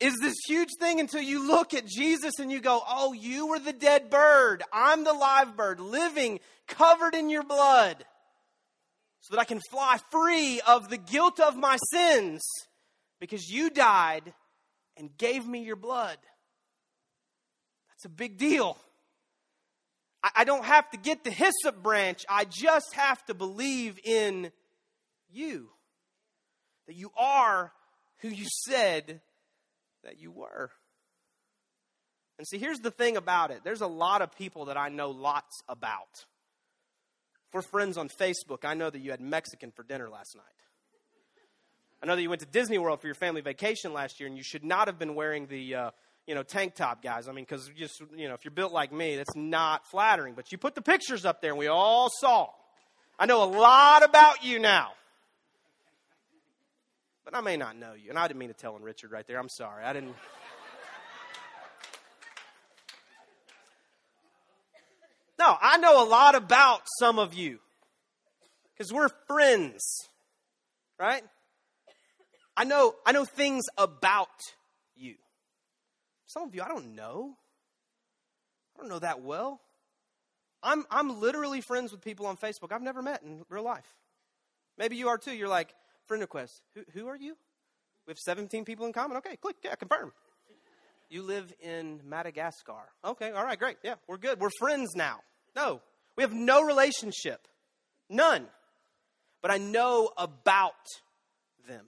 is 0.00 0.16
this 0.20 0.36
huge 0.46 0.70
thing 0.78 0.98
until 0.98 1.20
you 1.20 1.46
look 1.46 1.74
at 1.74 1.86
Jesus 1.86 2.38
and 2.38 2.50
you 2.50 2.60
go, 2.60 2.80
Oh, 2.88 3.12
you 3.12 3.48
were 3.48 3.58
the 3.58 3.72
dead 3.72 4.08
bird. 4.08 4.62
I'm 4.72 5.04
the 5.04 5.12
live 5.12 5.56
bird, 5.56 5.78
living, 5.78 6.40
covered 6.66 7.14
in 7.14 7.28
your 7.28 7.42
blood, 7.42 8.04
so 9.20 9.34
that 9.34 9.40
I 9.40 9.44
can 9.44 9.60
fly 9.70 9.98
free 10.10 10.60
of 10.66 10.88
the 10.88 10.96
guilt 10.96 11.38
of 11.38 11.56
my 11.56 11.76
sins 11.92 12.40
because 13.20 13.50
you 13.50 13.68
died 13.68 14.32
and 14.96 15.16
gave 15.18 15.46
me 15.46 15.64
your 15.64 15.76
blood. 15.76 16.16
That's 17.90 18.06
a 18.06 18.08
big 18.08 18.38
deal. 18.38 18.78
I, 20.22 20.30
I 20.38 20.44
don't 20.44 20.64
have 20.64 20.88
to 20.90 20.96
get 20.96 21.24
the 21.24 21.30
hyssop 21.30 21.82
branch, 21.82 22.24
I 22.26 22.46
just 22.46 22.94
have 22.94 23.24
to 23.26 23.34
believe 23.34 23.98
in 24.02 24.50
you. 25.30 25.68
That 26.86 26.96
you 26.96 27.12
are 27.18 27.72
who 28.20 28.28
you 28.28 28.46
said 28.64 29.20
that 30.04 30.20
you 30.20 30.30
were. 30.30 30.70
And 32.38 32.46
see, 32.46 32.58
here's 32.58 32.80
the 32.80 32.90
thing 32.90 33.16
about 33.16 33.50
it 33.50 33.64
there's 33.64 33.82
a 33.82 33.86
lot 33.86 34.22
of 34.22 34.34
people 34.36 34.66
that 34.66 34.76
I 34.76 34.88
know 34.88 35.10
lots 35.10 35.62
about. 35.68 36.24
If 37.48 37.54
we're 37.54 37.62
friends 37.62 37.98
on 37.98 38.08
Facebook, 38.08 38.64
I 38.64 38.74
know 38.74 38.88
that 38.88 39.00
you 39.00 39.10
had 39.10 39.20
Mexican 39.20 39.72
for 39.72 39.82
dinner 39.82 40.08
last 40.08 40.36
night. 40.36 40.44
I 42.02 42.06
know 42.06 42.16
that 42.16 42.22
you 42.22 42.30
went 42.30 42.40
to 42.40 42.46
Disney 42.46 42.78
World 42.78 43.00
for 43.00 43.08
your 43.08 43.14
family 43.14 43.40
vacation 43.40 43.92
last 43.92 44.20
year, 44.20 44.26
and 44.28 44.36
you 44.36 44.42
should 44.42 44.64
not 44.64 44.86
have 44.86 44.98
been 44.98 45.14
wearing 45.14 45.48
the 45.48 45.74
uh, 45.74 45.90
you 46.26 46.34
know 46.34 46.42
tank 46.42 46.74
top, 46.74 47.02
guys. 47.02 47.28
I 47.28 47.32
mean, 47.32 47.44
because 47.44 47.70
just 47.76 48.00
you 48.16 48.28
know, 48.28 48.34
if 48.34 48.44
you're 48.44 48.52
built 48.52 48.72
like 48.72 48.92
me, 48.92 49.16
that's 49.16 49.36
not 49.36 49.86
flattering. 49.88 50.34
But 50.34 50.50
you 50.50 50.58
put 50.58 50.74
the 50.74 50.82
pictures 50.82 51.24
up 51.24 51.42
there, 51.42 51.50
and 51.50 51.58
we 51.58 51.66
all 51.66 52.08
saw. 52.20 52.48
I 53.18 53.26
know 53.26 53.42
a 53.42 53.50
lot 53.50 54.02
about 54.02 54.44
you 54.44 54.58
now 54.58 54.92
but 57.30 57.38
I 57.38 57.40
may 57.42 57.56
not 57.56 57.76
know 57.76 57.92
you. 57.92 58.10
And 58.10 58.18
I 58.18 58.26
didn't 58.26 58.40
mean 58.40 58.48
to 58.48 58.54
tell 58.54 58.74
him 58.74 58.82
Richard 58.82 59.12
right 59.12 59.26
there. 59.26 59.38
I'm 59.38 59.48
sorry. 59.48 59.84
I 59.84 59.92
didn't. 59.92 60.14
No, 65.38 65.56
I 65.60 65.78
know 65.78 66.04
a 66.04 66.06
lot 66.06 66.34
about 66.34 66.82
some 66.98 67.18
of 67.18 67.32
you 67.32 67.60
because 68.74 68.92
we're 68.92 69.08
friends, 69.26 69.80
right? 70.98 71.22
I 72.56 72.64
know, 72.64 72.94
I 73.06 73.12
know 73.12 73.24
things 73.24 73.64
about 73.78 74.28
you. 74.96 75.14
Some 76.26 76.42
of 76.42 76.54
you 76.54 76.62
I 76.62 76.68
don't 76.68 76.94
know. 76.94 77.36
I 78.76 78.80
don't 78.80 78.90
know 78.90 78.98
that 78.98 79.22
well. 79.22 79.60
I'm, 80.62 80.84
I'm 80.90 81.20
literally 81.20 81.62
friends 81.62 81.90
with 81.90 82.02
people 82.02 82.26
on 82.26 82.36
Facebook 82.36 82.70
I've 82.70 82.82
never 82.82 83.00
met 83.00 83.22
in 83.22 83.44
real 83.48 83.64
life. 83.64 83.94
Maybe 84.76 84.96
you 84.96 85.08
are 85.08 85.16
too. 85.16 85.32
You're 85.32 85.48
like, 85.48 85.74
friend 86.10 86.22
request. 86.22 86.62
Who, 86.74 86.82
who 86.92 87.06
are 87.06 87.14
you? 87.14 87.36
We 88.04 88.10
have 88.10 88.18
17 88.18 88.64
people 88.64 88.84
in 88.84 88.92
common. 88.92 89.16
Okay, 89.18 89.36
click. 89.36 89.54
Yeah, 89.62 89.76
confirm. 89.76 90.12
You 91.08 91.22
live 91.22 91.52
in 91.60 92.00
Madagascar. 92.04 92.90
Okay, 93.04 93.30
all 93.30 93.44
right, 93.44 93.56
great. 93.56 93.76
Yeah, 93.84 93.94
we're 94.08 94.16
good. 94.16 94.40
We're 94.40 94.50
friends 94.58 94.96
now. 94.96 95.20
No, 95.54 95.80
we 96.16 96.24
have 96.24 96.32
no 96.32 96.62
relationship. 96.62 97.46
None. 98.08 98.48
But 99.40 99.52
I 99.52 99.58
know 99.58 100.10
about 100.18 100.72
them. 101.68 101.78
And 101.78 101.86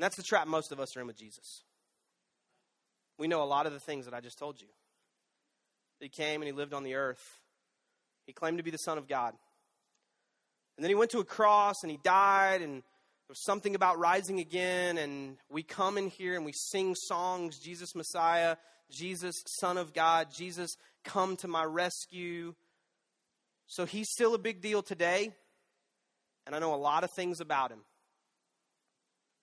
that's 0.00 0.16
the 0.16 0.24
trap 0.24 0.48
most 0.48 0.72
of 0.72 0.80
us 0.80 0.96
are 0.96 1.02
in 1.02 1.06
with 1.06 1.16
Jesus. 1.16 1.62
We 3.16 3.28
know 3.28 3.44
a 3.44 3.46
lot 3.46 3.66
of 3.66 3.72
the 3.72 3.80
things 3.80 4.06
that 4.06 4.14
I 4.14 4.20
just 4.20 4.40
told 4.40 4.60
you. 4.60 4.66
He 6.00 6.08
came 6.08 6.42
and 6.42 6.46
he 6.48 6.52
lived 6.52 6.74
on 6.74 6.82
the 6.82 6.96
earth. 6.96 7.38
He 8.26 8.32
claimed 8.32 8.58
to 8.58 8.64
be 8.64 8.72
the 8.72 8.78
Son 8.78 8.98
of 8.98 9.06
God. 9.06 9.34
And 10.82 10.84
then 10.84 10.90
he 10.90 10.96
went 10.96 11.12
to 11.12 11.20
a 11.20 11.24
cross 11.24 11.84
and 11.84 11.92
he 11.92 11.98
died, 12.02 12.60
and 12.60 12.72
there 12.72 13.28
was 13.28 13.44
something 13.44 13.76
about 13.76 14.00
rising 14.00 14.40
again. 14.40 14.98
And 14.98 15.36
we 15.48 15.62
come 15.62 15.96
in 15.96 16.08
here 16.08 16.34
and 16.34 16.44
we 16.44 16.50
sing 16.52 16.96
songs 16.96 17.60
Jesus, 17.60 17.94
Messiah, 17.94 18.56
Jesus, 18.90 19.44
Son 19.46 19.78
of 19.78 19.94
God, 19.94 20.32
Jesus, 20.34 20.76
come 21.04 21.36
to 21.36 21.46
my 21.46 21.62
rescue. 21.62 22.56
So 23.68 23.86
he's 23.86 24.10
still 24.10 24.34
a 24.34 24.38
big 24.38 24.60
deal 24.60 24.82
today. 24.82 25.32
And 26.48 26.56
I 26.56 26.58
know 26.58 26.74
a 26.74 26.82
lot 26.82 27.04
of 27.04 27.12
things 27.12 27.40
about 27.40 27.70
him, 27.70 27.84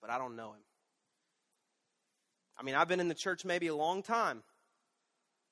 but 0.02 0.10
I 0.10 0.18
don't 0.18 0.36
know 0.36 0.50
him. 0.50 0.60
I 2.58 2.64
mean, 2.64 2.74
I've 2.74 2.88
been 2.88 3.00
in 3.00 3.08
the 3.08 3.14
church 3.14 3.46
maybe 3.46 3.68
a 3.68 3.74
long 3.74 4.02
time. 4.02 4.42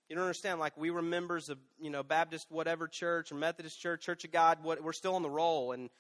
You 0.09 0.16
don't 0.16 0.25
understand. 0.25 0.59
Like 0.59 0.77
we 0.77 0.90
were 0.90 1.03
members 1.03 1.49
of 1.49 1.59
you 1.79 1.90
know 1.90 2.03
Baptist 2.03 2.47
whatever 2.51 2.88
church 2.88 3.31
or 3.31 3.35
Methodist 3.35 3.81
church, 3.81 4.03
Church 4.03 4.25
of 4.25 4.33
God. 4.33 4.59
What, 4.62 4.83
we're 4.83 4.92
still 4.92 5.14
on 5.14 5.23
the 5.23 5.31
roll, 5.31 5.73
and 5.73 5.90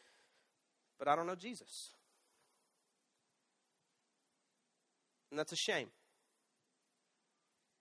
but 0.98 1.08
I 1.08 1.16
don't 1.16 1.26
know 1.26 1.34
Jesus, 1.34 1.92
and 5.30 5.38
that's 5.38 5.52
a 5.52 5.56
shame 5.56 5.88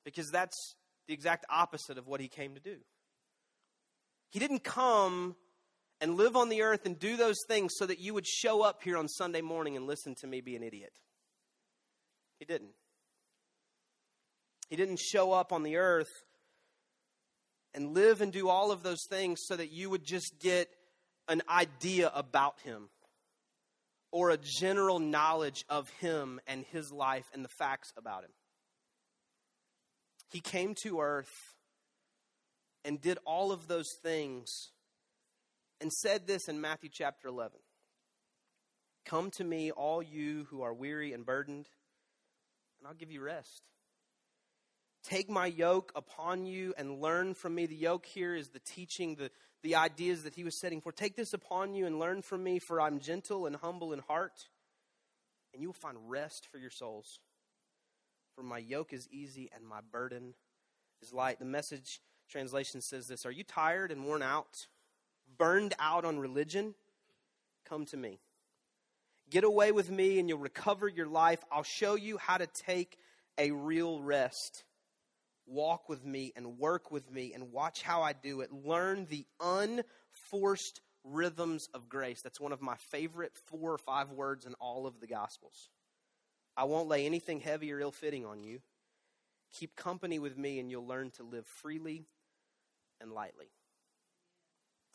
because 0.03 0.29
that's 0.31 0.75
the 1.07 1.13
exact 1.13 1.45
opposite 1.49 1.97
of 1.97 2.07
what 2.07 2.19
he 2.19 2.27
came 2.27 2.53
to 2.55 2.59
do. 2.59 2.77
He 4.29 4.39
didn't 4.39 4.63
come 4.63 5.35
and 6.01 6.15
live 6.15 6.35
on 6.35 6.49
the 6.49 6.61
earth 6.61 6.85
and 6.85 6.99
do 6.99 7.17
those 7.17 7.37
things 7.47 7.73
so 7.77 7.85
that 7.85 7.99
you 7.99 8.13
would 8.13 8.27
show 8.27 8.61
up 8.61 8.83
here 8.83 8.97
on 8.97 9.07
Sunday 9.07 9.41
morning 9.41 9.75
and 9.75 9.87
listen 9.87 10.15
to 10.21 10.27
me 10.27 10.41
be 10.41 10.55
an 10.55 10.63
idiot. 10.63 10.93
He 12.39 12.45
didn't. 12.45 12.71
He 14.69 14.75
didn't 14.75 14.99
show 14.99 15.31
up 15.31 15.53
on 15.53 15.63
the 15.63 15.77
earth 15.77 16.11
and 17.73 17.93
live 17.93 18.21
and 18.21 18.31
do 18.31 18.49
all 18.49 18.71
of 18.71 18.83
those 18.83 19.05
things 19.09 19.39
so 19.45 19.55
that 19.55 19.71
you 19.71 19.89
would 19.89 20.03
just 20.03 20.39
get 20.39 20.69
an 21.27 21.41
idea 21.49 22.11
about 22.13 22.59
him 22.61 22.89
or 24.11 24.29
a 24.29 24.37
general 24.37 24.99
knowledge 24.99 25.63
of 25.69 25.89
him 26.01 26.39
and 26.47 26.65
his 26.71 26.91
life 26.91 27.25
and 27.33 27.43
the 27.43 27.49
facts 27.49 27.91
about 27.97 28.23
him. 28.23 28.31
He 30.29 30.39
came 30.39 30.75
to 30.83 30.99
earth 30.99 31.31
and 32.83 33.01
did 33.01 33.17
all 33.25 33.51
of 33.51 33.67
those 33.67 33.89
things 34.01 34.71
and 35.79 35.91
said 35.91 36.27
this 36.27 36.47
in 36.47 36.59
Matthew 36.59 36.89
chapter 36.91 37.27
11 37.27 37.59
Come 39.05 39.31
to 39.37 39.43
me, 39.43 39.71
all 39.71 40.03
you 40.03 40.47
who 40.49 40.61
are 40.63 40.73
weary 40.73 41.13
and 41.13 41.25
burdened, 41.25 41.67
and 42.79 42.87
I'll 42.87 42.93
give 42.93 43.11
you 43.11 43.21
rest. 43.21 43.61
Take 45.07 45.29
my 45.29 45.45
yoke 45.45 45.93
upon 45.95 46.45
you 46.45 46.73
and 46.77 46.99
learn 46.99 47.33
from 47.33 47.55
me. 47.55 47.65
The 47.65 47.77
yoke 47.77 48.05
here 48.05 48.35
is 48.35 48.49
the 48.49 48.59
teaching, 48.59 49.15
the, 49.15 49.31
the 49.63 49.75
ideas 49.75 50.23
that 50.23 50.35
he 50.35 50.43
was 50.43 50.59
setting 50.59 50.81
for. 50.81 50.91
Take 50.91 51.15
this 51.15 51.31
upon 51.31 51.73
you 51.73 51.85
and 51.85 51.97
learn 51.97 52.21
from 52.21 52.43
me, 52.43 52.59
for 52.59 52.81
I'm 52.81 52.99
gentle 52.99 53.45
and 53.45 53.55
humble 53.55 53.93
in 53.93 53.99
heart, 53.99 54.49
and 55.53 55.61
you 55.61 55.69
will 55.69 55.73
find 55.73 55.97
rest 56.09 56.49
for 56.51 56.57
your 56.57 56.69
souls. 56.69 57.21
For 58.35 58.43
my 58.43 58.57
yoke 58.57 58.91
is 58.91 59.07
easy 59.09 59.49
and 59.55 59.65
my 59.65 59.79
burden 59.93 60.33
is 61.01 61.13
light. 61.13 61.39
The 61.39 61.45
message 61.45 62.01
translation 62.29 62.81
says 62.81 63.07
this 63.07 63.25
Are 63.25 63.31
you 63.31 63.45
tired 63.45 63.93
and 63.93 64.03
worn 64.03 64.21
out, 64.21 64.67
burned 65.37 65.73
out 65.79 66.03
on 66.03 66.19
religion? 66.19 66.75
Come 67.63 67.85
to 67.85 67.97
me. 67.97 68.19
Get 69.29 69.45
away 69.45 69.71
with 69.71 69.89
me 69.89 70.19
and 70.19 70.27
you'll 70.27 70.39
recover 70.39 70.85
your 70.89 71.07
life. 71.07 71.45
I'll 71.49 71.63
show 71.63 71.95
you 71.95 72.17
how 72.17 72.35
to 72.35 72.47
take 72.47 72.97
a 73.37 73.51
real 73.51 74.01
rest 74.01 74.65
walk 75.47 75.89
with 75.89 76.05
me 76.05 76.33
and 76.35 76.59
work 76.59 76.91
with 76.91 77.11
me 77.11 77.33
and 77.33 77.51
watch 77.51 77.81
how 77.81 78.01
I 78.01 78.13
do 78.13 78.41
it. 78.41 78.51
Learn 78.51 79.07
the 79.09 79.25
unforced 79.39 80.81
rhythms 81.03 81.69
of 81.73 81.89
grace. 81.89 82.21
That's 82.21 82.39
one 82.39 82.51
of 82.51 82.61
my 82.61 82.75
favorite 82.91 83.31
four 83.45 83.71
or 83.71 83.77
five 83.77 84.11
words 84.11 84.45
in 84.45 84.53
all 84.55 84.85
of 84.85 84.99
the 84.99 85.07
Gospels. 85.07 85.69
I 86.55 86.65
won't 86.65 86.87
lay 86.87 87.05
anything 87.05 87.39
heavy 87.39 87.71
or 87.71 87.79
ill 87.79 87.91
fitting 87.91 88.25
on 88.25 88.43
you. 88.43 88.59
Keep 89.53 89.75
company 89.75 90.19
with 90.19 90.37
me, 90.37 90.59
and 90.59 90.69
you'll 90.69 90.85
learn 90.85 91.11
to 91.11 91.23
live 91.23 91.47
freely 91.47 92.05
and 92.99 93.11
lightly. 93.11 93.51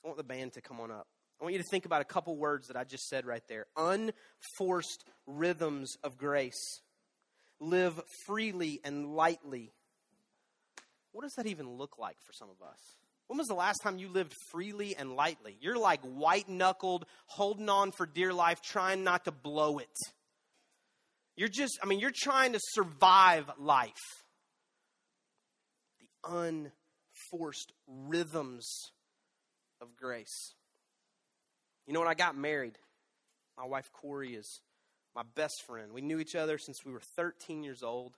I 0.05 0.09
want 0.09 0.19
the 0.19 0.25
band 0.25 0.55
to 0.55 0.61
come 0.61 0.81
on 0.81 0.91
up. 0.91 1.07
I 1.41 1.45
want 1.45 1.55
you 1.55 1.63
to 1.63 1.69
think 1.69 1.87
about 1.87 2.03
a 2.03 2.05
couple 2.05 2.37
words 2.37 2.69
that 2.69 2.77
I 2.77 2.85
just 2.85 3.09
said 3.09 3.27
right 3.27 3.43
there 3.49 3.67
unforced 3.77 5.05
rhythms 5.27 5.97
of 6.05 6.19
grace. 6.19 6.81
Live 7.61 8.01
freely 8.27 8.81
and 8.85 9.15
lightly. 9.15 9.73
What 11.13 11.23
does 11.23 11.35
that 11.35 11.47
even 11.47 11.69
look 11.69 11.99
like 11.99 12.17
for 12.27 12.33
some 12.33 12.49
of 12.49 12.67
us? 12.67 12.79
When 13.29 13.39
was 13.39 13.49
the 13.49 13.55
last 13.55 13.79
time 13.83 13.99
you 13.99 14.09
lived 14.09 14.35
freely 14.51 14.97
and 14.97 15.15
lightly? 15.15 15.57
You're 15.61 15.79
like 15.79 16.01
white 16.03 16.49
knuckled, 16.49 17.07
holding 17.27 17.69
on 17.69 17.93
for 17.93 18.05
dear 18.05 18.33
life, 18.33 18.61
trying 18.61 19.05
not 19.05 19.25
to 19.25 19.33
blow 19.33 19.79
it. 19.79 19.89
You're 21.37 21.49
just, 21.49 21.79
I 21.83 21.87
mean, 21.87 21.99
you're 21.99 22.13
trying 22.15 22.53
to 22.53 22.61
survive 22.61 23.51
life. 23.59 23.93
The 26.25 26.71
unforced 27.33 27.73
rhythms 27.87 28.69
of 29.81 29.97
grace. 29.97 30.55
You 31.87 31.95
know, 31.95 32.01
when 32.01 32.09
I 32.09 32.15
got 32.15 32.37
married, 32.37 32.79
my 33.57 33.67
wife 33.67 33.91
Corey 33.93 34.35
is 34.35 34.61
my 35.15 35.23
best 35.35 35.63
friend. 35.67 35.93
We 35.93 36.01
knew 36.01 36.19
each 36.19 36.35
other 36.35 36.59
since 36.59 36.85
we 36.85 36.93
were 36.93 37.03
13 37.17 37.63
years 37.63 37.83
old. 37.83 38.17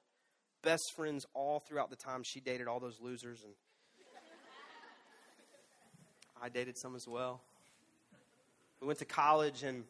Best 0.65 0.95
friends 0.97 1.27
all 1.35 1.61
throughout 1.61 1.91
the 1.91 1.97
time 1.97 2.23
she 2.23 2.41
dated 2.41 2.69
all 2.69 2.81
those 2.81 2.99
losers, 2.99 3.45
and 3.45 3.53
I 6.43 6.49
dated 6.49 6.79
some 6.79 6.97
as 6.97 7.07
well. 7.07 7.43
We 8.81 8.87
went 8.87 8.99
to 9.01 9.05
college, 9.05 9.63
and 9.63 9.85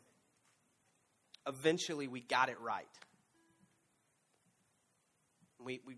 eventually 1.46 2.08
we 2.08 2.22
got 2.22 2.48
it 2.48 2.60
right. 2.60 2.88
We, 5.64 5.80
we, 5.87 5.94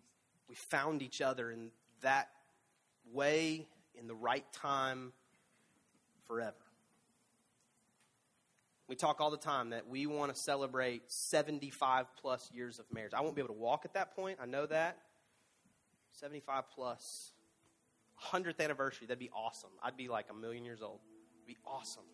we 0.46 0.54
found 0.54 1.00
each 1.00 1.22
other 1.22 1.50
in 1.50 1.70
that 2.02 2.28
way, 3.14 3.66
in 3.94 4.06
the 4.06 4.14
right 4.14 4.44
time, 4.52 5.14
forever. 6.26 6.65
We 8.88 8.94
talk 8.94 9.20
all 9.20 9.30
the 9.30 9.36
time 9.36 9.70
that 9.70 9.88
we 9.88 10.06
want 10.06 10.32
to 10.32 10.40
celebrate 10.40 11.02
75 11.08 12.06
plus 12.20 12.48
years 12.52 12.78
of 12.78 12.86
marriage. 12.92 13.12
I 13.14 13.20
won't 13.20 13.34
be 13.34 13.42
able 13.42 13.54
to 13.54 13.60
walk 13.60 13.84
at 13.84 13.94
that 13.94 14.14
point. 14.14 14.38
I 14.40 14.46
know 14.46 14.66
that. 14.66 14.98
75 16.12 16.64
plus. 16.74 17.32
100th 18.32 18.60
anniversary. 18.60 19.06
That'd 19.06 19.18
be 19.18 19.30
awesome. 19.34 19.70
I'd 19.82 19.96
be 19.96 20.08
like 20.08 20.26
a 20.30 20.34
million 20.34 20.64
years 20.64 20.82
old. 20.82 21.00
It'd 21.36 21.46
be 21.46 21.60
awesome. 21.66 22.04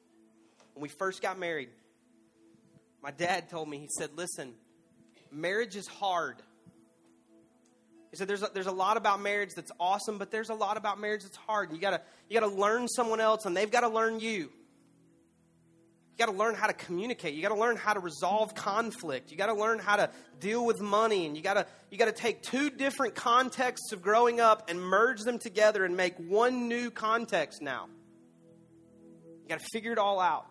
When 0.75 0.83
we 0.83 0.89
first 0.89 1.21
got 1.21 1.39
married, 1.39 1.69
my 3.03 3.11
dad 3.11 3.51
told 3.51 3.69
me, 3.69 3.79
he 3.79 3.89
said, 3.99 4.11
listen, 4.17 4.55
marriage 5.31 5.77
is 5.77 5.87
hard. 5.87 6.37
He 8.11 8.17
said, 8.17 8.29
"There's 8.29 8.43
a, 8.43 8.51
there's 8.53 8.67
a 8.67 8.73
lot 8.73 8.99
about 8.99 9.23
marriage 9.23 9.51
that's 9.57 9.73
awesome, 9.81 10.19
but 10.19 10.31
there's 10.31 10.51
a 10.51 10.55
lot 10.55 10.77
about 10.77 11.01
marriage 11.01 11.23
that's 11.23 11.37
hard. 11.37 11.71
And 11.71 11.77
you 11.77 11.81
gotta 11.81 12.03
you 12.29 12.39
gotta 12.39 12.53
learn 12.53 12.87
someone 12.87 13.21
else, 13.21 13.47
and 13.47 13.57
they've 13.57 13.71
got 13.71 13.81
to 13.81 13.89
learn 13.89 14.21
you. 14.21 14.51
You 16.13 16.27
got 16.27 16.31
to 16.31 16.39
learn 16.39 16.55
how 16.55 16.67
to 16.67 16.75
communicate. 16.75 17.35
You 17.35 17.43
got 17.43 17.55
to 17.55 17.61
learn 17.61 17.77
how 17.77 17.95
to 17.95 18.01
resolve 18.01 18.55
conflict. 18.55 19.31
You 19.31 19.39
got 19.39 19.47
to 19.47 19.55
learn 19.55 19.79
how 19.79 19.97
to 19.97 20.11
deal 20.41 20.65
with 20.65 20.81
money, 20.81 21.25
and 21.25 21.37
you 21.37 21.43
got 21.43 21.55
to 21.55 21.67
you 21.91 21.97
got 21.97 22.05
to 22.05 22.13
take 22.13 22.43
two 22.43 22.69
different 22.69 23.15
contexts 23.15 23.93
of 23.93 24.03
growing 24.03 24.39
up 24.39 24.69
and 24.69 24.81
merge 24.81 25.21
them 25.21 25.39
together 25.39 25.85
and 25.85 25.97
make 25.97 26.17
one 26.17 26.69
new 26.69 26.91
context 26.91 27.63
now. 27.63 27.89
You 29.43 29.49
got 29.49 29.59
to 29.59 29.67
figure 29.73 29.93
it 29.93 29.99
all 29.99 30.21
out. 30.21 30.47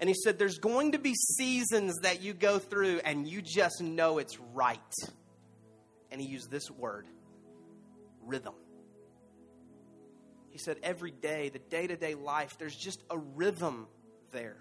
And 0.00 0.08
he 0.08 0.14
said, 0.14 0.38
There's 0.38 0.58
going 0.58 0.92
to 0.92 0.98
be 0.98 1.14
seasons 1.14 2.00
that 2.02 2.20
you 2.22 2.34
go 2.34 2.58
through 2.58 3.00
and 3.04 3.28
you 3.28 3.42
just 3.42 3.80
know 3.80 4.18
it's 4.18 4.38
right. 4.52 4.78
And 6.10 6.20
he 6.20 6.26
used 6.26 6.50
this 6.50 6.70
word 6.70 7.06
rhythm. 8.22 8.54
He 10.50 10.58
said, 10.58 10.78
Every 10.82 11.10
day, 11.10 11.48
the 11.48 11.58
day 11.58 11.86
to 11.86 11.96
day 11.96 12.14
life, 12.14 12.56
there's 12.58 12.76
just 12.76 13.02
a 13.08 13.18
rhythm 13.18 13.86
there. 14.34 14.58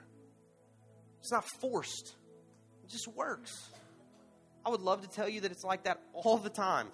It's 1.19 1.31
not 1.31 1.43
forced, 1.59 2.15
it 2.83 2.89
just 2.89 3.09
works. 3.09 3.51
I 4.65 4.69
would 4.69 4.81
love 4.81 5.01
to 5.01 5.09
tell 5.09 5.27
you 5.27 5.41
that 5.41 5.51
it's 5.51 5.65
like 5.65 5.83
that 5.83 5.99
all 6.13 6.37
the 6.37 6.49
time. 6.49 6.87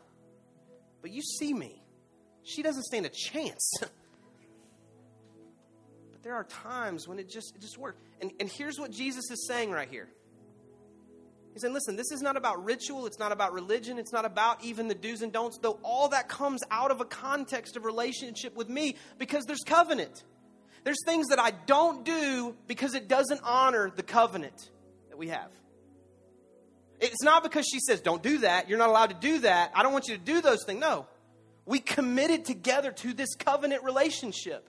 But 1.04 1.12
you 1.12 1.22
see 1.22 1.54
me. 1.54 1.84
She 2.44 2.64
doesn't 2.64 2.82
stand 2.84 3.06
a 3.06 3.10
chance. 3.10 3.72
but 3.80 3.92
there 6.24 6.34
are 6.34 6.46
times 6.46 7.08
when 7.08 7.20
it 7.20 7.30
just 7.30 7.56
it 7.56 7.62
just 7.62 7.78
works. 7.78 8.00
And, 8.22 8.32
and 8.40 8.50
here's 8.50 8.80
what 8.80 8.90
Jesus 8.92 9.30
is 9.30 9.46
saying 9.48 9.70
right 9.70 9.88
here. 9.88 10.10
He's 11.54 11.62
saying, 11.62 11.74
listen, 11.74 11.96
this 11.96 12.12
is 12.12 12.22
not 12.22 12.38
about 12.38 12.64
ritual, 12.64 13.06
it's 13.06 13.20
not 13.20 13.32
about 13.32 13.54
religion, 13.54 13.98
it's 13.98 14.14
not 14.14 14.26
about 14.26 14.64
even 14.64 14.88
the 14.88 14.96
do's 14.96 15.22
and 15.22 15.34
don'ts, 15.34 15.58
though 15.58 15.80
all 15.84 16.10
that 16.10 16.30
comes 16.30 16.62
out 16.70 16.92
of 16.92 17.02
a 17.02 17.06
context 17.06 17.76
of 17.76 17.86
relationship 17.86 18.56
with 18.56 18.70
me 18.70 18.96
because 19.18 19.46
there's 19.46 19.64
covenant. 19.66 20.24
There's 20.84 21.04
things 21.06 21.28
that 21.28 21.40
I 21.40 21.52
don't 21.52 22.06
do 22.06 22.56
because 22.68 22.94
it 22.96 23.08
doesn't 23.08 23.42
honor 23.44 23.92
the 23.96 24.04
covenant 24.04 24.70
that 25.10 25.18
we 25.18 25.28
have. 25.28 25.52
It's 27.00 27.24
not 27.24 27.44
because 27.44 27.66
she 27.66 27.80
says, 27.80 28.02
don't 28.02 28.22
do 28.22 28.40
that, 28.40 28.68
you're 28.70 28.78
not 28.78 28.90
allowed 28.90 29.10
to 29.12 29.16
do 29.16 29.40
that, 29.40 29.72
I 29.74 29.84
don't 29.84 29.94
want 29.94 30.08
you 30.08 30.18
to 30.18 30.24
do 30.24 30.42
those 30.42 30.64
things. 30.66 30.80
No. 30.80 31.08
We 31.66 31.80
committed 31.80 32.46
together 32.46 32.92
to 32.92 33.14
this 33.14 33.36
covenant 33.36 33.84
relationship. 33.84 34.68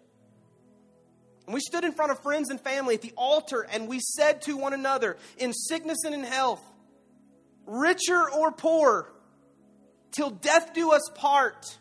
And 1.47 1.55
we 1.55 1.61
stood 1.61 1.83
in 1.83 1.93
front 1.93 2.13
of 2.13 2.23
friends 2.23 2.51
and 2.51 2.61
family 2.61 2.95
at 2.95 3.03
the 3.03 3.13
altar 3.17 3.63
and 3.63 3.89
we 3.89 3.99
said 4.01 4.43
to 4.43 4.57
one 4.57 4.73
another, 4.73 5.17
in 5.39 5.53
sickness 5.53 6.05
and 6.05 6.15
in 6.15 6.23
health, 6.23 6.63
richer 7.67 8.31
or 8.31 8.53
poor, 8.53 9.11
till 10.13 10.31
death 10.31 10.75
do 10.75 10.93
us 10.93 11.09
part, 11.15 11.79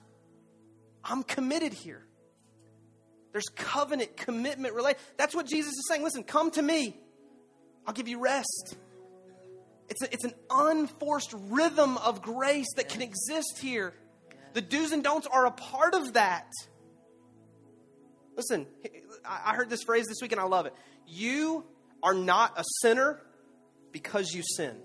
I'm 1.04 1.24
committed 1.24 1.74
here. 1.74 2.06
There's 3.32 3.48
covenant, 3.56 4.18
commitment, 4.18 4.74
relate. 4.74 4.98
That's 5.18 5.36
what 5.36 5.46
Jesus 5.46 5.74
is 5.74 5.86
saying. 5.88 6.04
Listen, 6.04 6.24
come 6.24 6.52
to 6.52 6.62
me. 6.62 6.98
I'll 7.86 7.94
give 7.94 8.08
you 8.08 8.20
rest. 8.20 8.76
It's, 9.88 10.02
a, 10.02 10.14
it's 10.14 10.24
an 10.24 10.34
unforced 10.50 11.34
rhythm 11.34 11.98
of 11.98 12.22
grace 12.22 12.68
that 12.76 12.90
can 12.90 13.02
exist 13.02 13.60
here. 13.60 13.94
The 14.54 14.62
do's 14.62 14.92
and 14.92 15.04
don'ts 15.04 15.28
are 15.28 15.46
a 15.46 15.52
part 15.52 15.94
of 15.94 16.14
that. 16.14 16.52
Listen, 18.36 18.68
I 19.26 19.54
heard 19.54 19.70
this 19.70 19.84
phrase 19.84 20.06
this 20.08 20.18
week 20.22 20.32
and 20.32 20.40
I 20.40 20.46
love 20.46 20.66
it. 20.66 20.74
You 21.08 21.66
are 22.02 22.14
not 22.14 22.58
a 22.58 22.64
sinner 22.82 23.22
because 23.92 24.32
you 24.32 24.44
sin. 24.44 24.76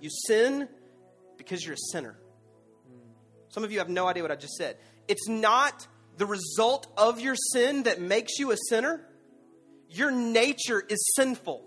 You 0.00 0.10
sin 0.26 0.68
because 1.36 1.64
you're 1.64 1.74
a 1.74 1.92
sinner. 1.92 2.18
Some 3.48 3.62
of 3.62 3.72
you 3.72 3.78
have 3.78 3.88
no 3.88 4.06
idea 4.06 4.22
what 4.22 4.32
I 4.32 4.36
just 4.36 4.54
said. 4.54 4.76
It's 5.06 5.28
not 5.28 5.86
the 6.16 6.26
result 6.26 6.86
of 6.96 7.20
your 7.20 7.34
sin 7.52 7.84
that 7.84 8.00
makes 8.00 8.38
you 8.38 8.52
a 8.52 8.56
sinner, 8.68 9.06
your 9.88 10.10
nature 10.10 10.82
is 10.88 11.12
sinful. 11.16 11.64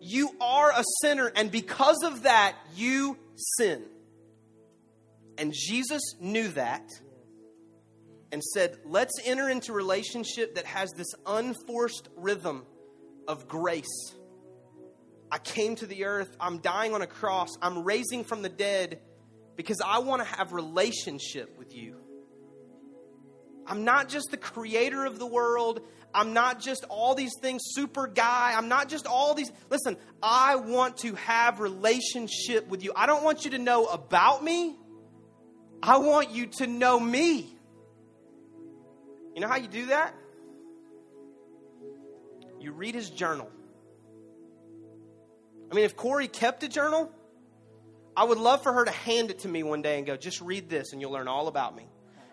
You 0.00 0.30
are 0.40 0.70
a 0.70 0.84
sinner, 1.02 1.30
and 1.34 1.50
because 1.50 2.02
of 2.02 2.22
that, 2.22 2.56
you 2.74 3.18
sin. 3.58 3.84
And 5.36 5.52
Jesus 5.54 6.02
knew 6.20 6.48
that 6.48 6.88
and 8.32 8.42
said, 8.42 8.78
Let's 8.84 9.12
enter 9.24 9.48
into 9.48 9.72
relationship 9.72 10.54
that 10.54 10.66
has 10.66 10.90
this 10.92 11.08
unforced 11.26 12.08
rhythm 12.16 12.64
of 13.28 13.48
grace. 13.48 14.14
I 15.32 15.38
came 15.38 15.76
to 15.76 15.86
the 15.86 16.06
earth, 16.06 16.34
I'm 16.40 16.58
dying 16.58 16.94
on 16.94 17.02
a 17.02 17.06
cross, 17.06 17.50
I'm 17.62 17.84
raising 17.84 18.24
from 18.24 18.42
the 18.42 18.48
dead 18.48 19.00
because 19.56 19.80
I 19.84 19.98
want 19.98 20.22
to 20.22 20.28
have 20.36 20.52
relationship 20.52 21.56
with 21.58 21.74
you. 21.76 21.96
I'm 23.70 23.84
not 23.84 24.08
just 24.08 24.32
the 24.32 24.36
creator 24.36 25.06
of 25.06 25.20
the 25.20 25.26
world. 25.26 25.80
I'm 26.12 26.32
not 26.32 26.58
just 26.58 26.84
all 26.88 27.14
these 27.14 27.34
things, 27.40 27.62
super 27.66 28.08
guy. 28.08 28.52
I'm 28.56 28.68
not 28.68 28.88
just 28.88 29.06
all 29.06 29.32
these. 29.34 29.52
Listen, 29.70 29.96
I 30.20 30.56
want 30.56 30.96
to 30.98 31.14
have 31.14 31.60
relationship 31.60 32.66
with 32.66 32.82
you. 32.82 32.92
I 32.96 33.06
don't 33.06 33.22
want 33.22 33.44
you 33.44 33.52
to 33.52 33.58
know 33.58 33.86
about 33.86 34.42
me. 34.42 34.74
I 35.80 35.98
want 35.98 36.32
you 36.32 36.46
to 36.46 36.66
know 36.66 36.98
me. 36.98 37.56
You 39.36 39.40
know 39.40 39.46
how 39.46 39.56
you 39.56 39.68
do 39.68 39.86
that? 39.86 40.16
You 42.58 42.72
read 42.72 42.96
his 42.96 43.08
journal. 43.08 43.48
I 45.70 45.76
mean, 45.76 45.84
if 45.84 45.94
Corey 45.94 46.26
kept 46.26 46.64
a 46.64 46.68
journal, 46.68 47.08
I 48.16 48.24
would 48.24 48.38
love 48.38 48.64
for 48.64 48.72
her 48.72 48.84
to 48.84 48.90
hand 48.90 49.30
it 49.30 49.38
to 49.40 49.48
me 49.48 49.62
one 49.62 49.80
day 49.80 49.98
and 49.98 50.06
go, 50.06 50.16
just 50.16 50.40
read 50.40 50.68
this 50.68 50.92
and 50.92 51.00
you'll 51.00 51.12
learn 51.12 51.28
all 51.28 51.46
about 51.46 51.76
me. 51.76 51.86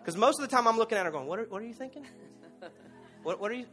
Because 0.08 0.18
most 0.18 0.40
of 0.40 0.48
the 0.48 0.56
time 0.56 0.66
I'm 0.66 0.78
looking 0.78 0.96
at 0.96 1.04
her 1.04 1.12
going, 1.12 1.26
what 1.26 1.38
are, 1.38 1.44
what 1.44 1.60
are 1.60 1.66
you 1.66 1.74
thinking? 1.74 2.06
What, 3.24 3.38
what 3.40 3.50
are 3.50 3.54
you? 3.54 3.66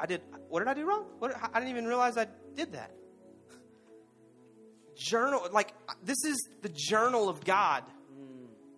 I 0.00 0.06
did. 0.06 0.20
What 0.48 0.58
did 0.58 0.66
I 0.66 0.74
do 0.74 0.84
wrong? 0.84 1.04
What, 1.20 1.36
I 1.40 1.60
didn't 1.60 1.70
even 1.70 1.86
realize 1.86 2.16
I 2.16 2.26
did 2.56 2.72
that. 2.72 2.90
Journal, 4.96 5.46
like 5.52 5.72
this 6.02 6.16
is 6.24 6.48
the 6.62 6.70
journal 6.70 7.28
of 7.28 7.44
God. 7.44 7.84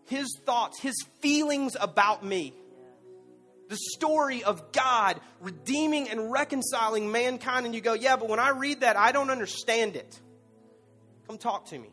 His 0.05 0.27
thoughts, 0.45 0.83
His 0.83 0.97
feelings 1.21 1.79
about 1.81 2.27
me. 2.27 2.53
The 3.71 3.79
story 3.95 4.45
of 4.45 4.73
God 4.73 5.19
redeeming 5.41 6.11
and 6.11 6.31
reconciling 6.31 7.11
mankind, 7.11 7.65
and 7.65 7.75
you 7.75 7.81
go, 7.81 7.95
yeah, 7.95 8.17
but 8.17 8.29
when 8.29 8.39
I 8.39 8.51
read 8.51 8.81
that, 8.81 8.99
I 8.99 9.13
don't 9.13 9.31
understand 9.31 9.97
it. 9.97 10.21
Come 11.27 11.39
talk 11.39 11.69
to 11.69 11.79
me. 11.79 11.89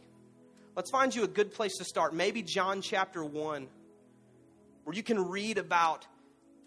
Let's 0.76 0.92
find 0.92 1.16
you 1.16 1.24
a 1.24 1.28
good 1.30 1.54
place 1.54 1.78
to 1.78 1.86
start. 1.86 2.14
Maybe 2.14 2.42
John 2.42 2.82
chapter 2.82 3.24
1, 3.24 3.70
where 4.86 4.96
you 4.96 5.04
can 5.04 5.28
read 5.28 5.58
about 5.58 6.08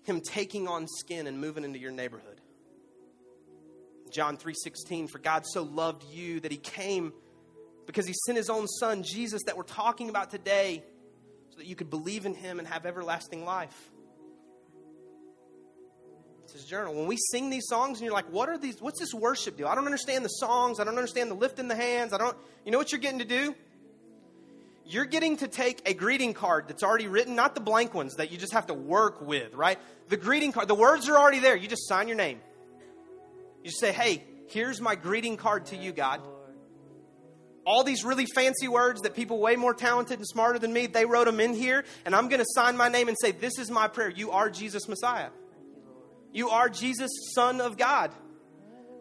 him 0.03 0.21
taking 0.21 0.69
on 0.69 0.87
skin 0.87 1.27
and 1.27 1.41
moving 1.41 1.65
into 1.65 1.79
your 1.79 1.93
neighborhood. 1.93 2.41
John 4.11 4.37
3:16 4.37 5.09
for 5.09 5.19
God 5.19 5.47
so 5.47 5.63
loved 5.63 6.05
you 6.05 6.41
that 6.41 6.51
he 6.51 6.59
came 6.59 7.13
because 7.87 8.07
he 8.07 8.15
sent 8.27 8.37
his 8.37 8.51
own 8.51 8.67
son 8.67 9.03
Jesus 9.03 9.43
that 9.47 9.57
we're 9.57 9.63
talking 9.63 10.09
about 10.09 10.31
today 10.31 10.85
so 11.51 11.59
that 11.59 11.67
you 11.67 11.77
could 11.77 11.91
believe 11.91 12.27
in 12.27 12.35
him 12.35 12.59
and 12.59 12.67
have 12.69 12.87
everlasting 12.87 13.45
life. 13.45 13.91
It's 16.45 16.55
his 16.55 16.65
journal. 16.65 16.95
When 16.95 17.07
we 17.07 17.19
sing 17.31 17.51
these 17.51 17.67
songs 17.69 17.99
and 17.99 18.07
you're 18.07 18.15
like, 18.15 18.33
what 18.33 18.49
are 18.49 18.57
these? 18.57 18.81
What's 18.81 18.99
this 18.99 19.13
worship 19.13 19.59
deal? 19.59 19.69
I 19.69 19.75
don't 19.75 19.85
understand 19.85 20.25
the 20.25 20.31
songs. 20.31 20.81
I 20.81 20.85
don't 20.85 20.97
understand 20.97 21.31
the 21.31 21.35
lifting 21.35 21.69
the 21.69 21.77
hands. 21.77 22.15
I 22.15 22.19
don't, 22.19 22.37
you 22.65 22.73
know 22.73 22.79
what 22.79 22.91
you're 22.91 23.01
getting 23.03 23.19
to 23.19 23.27
do? 23.27 23.55
You're 24.91 25.05
getting 25.05 25.37
to 25.39 25.49
take 25.49 25.87
a 25.87 25.93
greeting 25.93 26.33
card 26.33 26.67
that's 26.67 26.83
already 26.83 27.09
written, 27.09 27.35
not 27.35 27.55
the 27.55 27.61
blank 27.61 27.93
ones 27.93 28.15
that 28.15 28.33
you 28.33 28.39
just 28.39 28.55
have 28.55 28.69
to 28.69 28.75
work 28.75 29.21
with, 29.21 29.53
right? 29.53 29.79
The 30.09 30.17
greeting 30.17 30.51
card, 30.51 30.67
the 30.67 30.75
words 30.75 31.11
are 31.11 31.19
already 31.19 31.41
there. 31.41 31.55
You 31.55 31.69
just 31.69 31.87
sign 31.87 32.09
your 32.09 32.17
name. 32.17 32.41
You 33.63 33.71
say, 33.71 33.93
hey, 33.93 34.25
here's 34.49 34.81
my 34.81 34.95
greeting 34.95 35.37
card 35.37 35.67
to 35.67 35.77
you, 35.77 35.93
God. 35.93 36.23
All 37.67 37.85
these 37.85 38.03
really 38.03 38.25
fancy 38.35 38.67
words 38.67 39.03
that 39.03 39.15
people 39.15 39.39
way 39.41 39.57
more 39.57 39.75
talented 39.75 40.21
and 40.21 40.27
smarter 40.27 40.59
than 40.59 40.73
me, 40.73 40.87
they 40.87 41.05
wrote 41.05 41.27
them 41.27 41.39
in 41.39 41.53
here, 41.53 41.85
and 42.07 42.17
I'm 42.17 42.29
going 42.29 42.41
to 42.41 42.47
sign 42.55 42.79
my 42.79 42.89
name 42.89 43.09
and 43.09 43.17
say, 43.21 43.33
This 43.33 43.59
is 43.59 43.71
my 43.71 43.89
prayer. 43.89 44.09
You 44.09 44.31
are 44.31 44.49
Jesus 44.49 44.89
Messiah. 44.89 45.29
You 46.33 46.49
are 46.49 46.71
Jesus, 46.71 47.11
Son 47.35 47.61
of 47.61 47.77
God. 47.77 48.11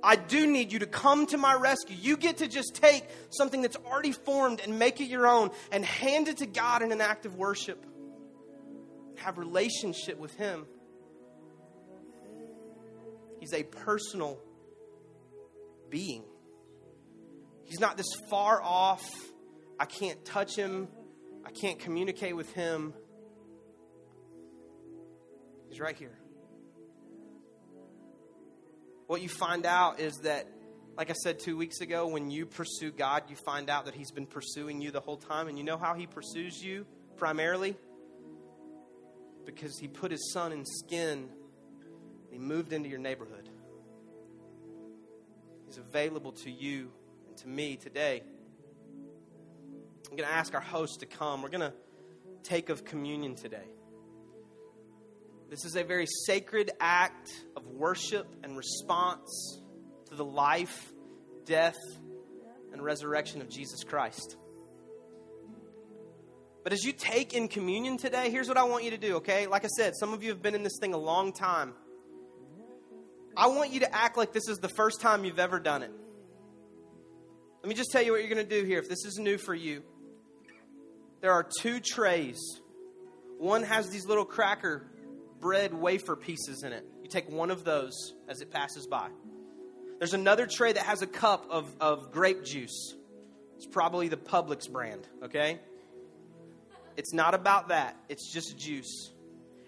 I 0.04 0.16
do 0.16 0.46
need 0.46 0.72
you 0.72 0.80
to 0.80 0.86
come 0.86 1.26
to 1.28 1.38
my 1.38 1.56
rescue. 1.56 1.96
You 2.00 2.18
get 2.18 2.38
to 2.38 2.48
just 2.48 2.76
take 2.76 3.04
something 3.32 3.62
that's 3.62 3.78
already 3.78 4.12
formed 4.12 4.62
and 4.62 4.78
make 4.80 5.02
it 5.02 5.06
your 5.06 5.28
own 5.28 5.52
and 5.72 5.84
hand 5.84 6.28
it 6.28 6.38
to 6.38 6.46
God 6.46 6.82
in 6.82 6.92
an 6.92 7.02
act 7.02 7.26
of 7.26 7.36
worship. 7.36 7.86
Have 9.18 9.38
relationship 9.38 10.20
with 10.20 10.36
Him. 10.36 10.66
He's 13.40 13.54
a 13.54 13.64
personal 13.64 14.40
being. 15.90 16.24
He's 17.66 17.80
not 17.80 17.98
this 17.98 18.08
far 18.30 18.62
off. 18.62 19.06
I 19.80 19.86
can't 19.86 20.24
touch 20.26 20.56
him. 20.56 20.88
I 21.46 21.52
can't 21.52 21.80
communicate 21.80 22.36
with 22.36 22.52
him. 22.54 22.94
He's 25.70 25.80
right 25.80 25.96
here. 25.96 26.18
What 29.08 29.22
you 29.22 29.30
find 29.30 29.66
out 29.66 30.02
is 30.02 30.18
that, 30.24 30.48
like 30.98 31.10
I 31.10 31.14
said 31.14 31.40
two 31.40 31.56
weeks 31.56 31.80
ago, 31.80 32.08
when 32.08 32.30
you 32.30 32.46
pursue 32.46 32.92
God, 32.92 33.24
you 33.30 33.38
find 33.38 33.70
out 33.70 33.86
that 33.86 33.96
He's 33.96 34.12
been 34.12 34.26
pursuing 34.26 34.82
you 34.82 34.92
the 34.92 35.00
whole 35.00 35.16
time. 35.16 35.48
And 35.48 35.58
you 35.58 35.64
know 35.64 35.78
how 35.78 35.94
He 35.94 36.06
pursues 36.06 36.62
you 36.62 36.86
primarily? 37.16 37.78
Because 39.46 39.80
He 39.80 39.88
put 39.88 40.12
His 40.12 40.34
Son 40.34 40.52
in 40.52 40.66
skin, 40.66 41.30
He 42.30 42.38
moved 42.38 42.74
into 42.74 42.90
your 42.90 43.00
neighborhood. 43.00 43.50
He's 45.66 45.78
available 45.78 46.34
to 46.34 46.52
you 46.52 46.92
and 47.30 47.38
to 47.38 47.48
me 47.48 47.78
today. 47.78 48.24
I'm 50.10 50.18
going 50.18 50.28
to 50.28 50.36
ask 50.36 50.54
our 50.54 50.62
host 50.62 51.00
to 51.00 51.06
come. 51.06 51.42
We're 51.42 51.50
going 51.50 51.62
to 51.62 51.74
take 52.44 52.70
of 52.70 52.84
communion 52.84 53.36
today. 53.36 53.66
This 55.50 55.64
is 55.64 55.78
a 55.78 55.84
very 55.84 56.06
sacred 56.26 56.72
act 56.80 57.32
of 57.56 57.66
worship 57.68 58.28
and 58.44 58.58
response 58.58 59.62
to 60.10 60.16
the 60.16 60.26
life, 60.26 60.92
death, 61.46 61.78
and 62.74 62.82
resurrection 62.82 63.42
of 63.42 63.50
Jesus 63.50 63.84
Christ. 63.86 64.36
But 66.64 66.74
as 66.74 66.84
you 66.84 66.92
take 66.92 67.34
in 67.34 67.48
communion 67.48 67.96
today, 67.96 68.30
here's 68.30 68.50
what 68.50 68.58
I 68.58 68.66
want 68.66 68.84
you 68.84 68.92
to 68.92 68.98
do, 68.98 69.16
okay? 69.18 69.48
Like 69.48 69.64
I 69.64 69.70
said, 69.70 69.94
some 69.96 70.12
of 70.12 70.22
you 70.22 70.30
have 70.30 70.42
been 70.42 70.54
in 70.54 70.64
this 70.64 70.78
thing 70.82 70.94
a 70.94 70.98
long 70.98 71.32
time. 71.32 71.74
I 73.38 73.48
want 73.48 73.72
you 73.72 73.80
to 73.80 73.96
act 73.96 74.18
like 74.18 74.34
this 74.34 74.50
is 74.50 74.58
the 74.58 74.68
first 74.68 75.00
time 75.00 75.24
you've 75.24 75.40
ever 75.40 75.62
done 75.62 75.82
it. 75.82 75.92
Let 77.62 77.70
me 77.70 77.74
just 77.74 77.92
tell 77.92 78.02
you 78.02 78.12
what 78.12 78.20
you're 78.20 78.34
going 78.34 78.46
to 78.46 78.60
do 78.60 78.66
here 78.66 78.80
if 78.80 78.90
this 78.90 79.06
is 79.06 79.18
new 79.18 79.38
for 79.38 79.56
you. 79.56 79.82
There 81.22 81.32
are 81.32 81.48
two 81.62 81.80
trays. 81.80 82.38
One 83.38 83.64
has 83.64 83.90
these 83.90 84.06
little 84.06 84.26
cracker 84.26 84.88
bread 85.40 85.74
wafer 85.74 86.16
pieces 86.16 86.64
in 86.64 86.74
it. 86.74 86.86
You 87.02 87.10
take 87.10 87.30
one 87.30 87.52
of 87.52 87.64
those 87.64 88.14
as 88.28 88.42
it 88.42 88.52
passes 88.52 88.88
by. 88.88 89.10
There's 90.00 90.14
another 90.14 90.46
tray 90.46 90.74
that 90.74 90.84
has 90.84 91.02
a 91.02 91.08
cup 91.08 91.48
of, 91.50 91.74
of 91.80 92.12
grape 92.12 92.44
juice. 92.44 92.96
It's 93.56 93.66
probably 93.66 94.08
the 94.08 94.18
Publix 94.18 94.72
brand, 94.72 95.08
okay? 95.24 95.60
It's 96.96 97.14
not 97.14 97.34
about 97.34 97.70
that, 97.70 97.96
it's 98.10 98.32
just 98.32 98.58
juice. 98.58 99.12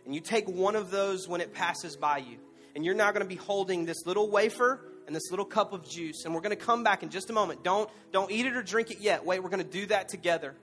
And 0.05 0.13
you 0.13 0.21
take 0.21 0.47
one 0.47 0.75
of 0.75 0.91
those 0.91 1.27
when 1.27 1.41
it 1.41 1.53
passes 1.53 1.95
by 1.95 2.19
you. 2.19 2.37
And 2.75 2.85
you're 2.85 2.95
now 2.95 3.11
going 3.11 3.23
to 3.23 3.27
be 3.27 3.35
holding 3.35 3.85
this 3.85 4.05
little 4.05 4.29
wafer 4.29 4.81
and 5.05 5.15
this 5.15 5.29
little 5.31 5.45
cup 5.45 5.73
of 5.73 5.87
juice. 5.87 6.25
And 6.25 6.33
we're 6.33 6.41
going 6.41 6.55
to 6.55 6.63
come 6.63 6.83
back 6.83 7.03
in 7.03 7.09
just 7.09 7.29
a 7.29 7.33
moment. 7.33 7.63
Don't, 7.63 7.89
don't 8.11 8.31
eat 8.31 8.45
it 8.45 8.55
or 8.55 8.63
drink 8.63 8.91
it 8.91 8.99
yet. 8.99 9.25
Wait, 9.25 9.43
we're 9.43 9.49
going 9.49 9.63
to 9.63 9.69
do 9.69 9.87
that 9.87 10.09
together. 10.09 10.55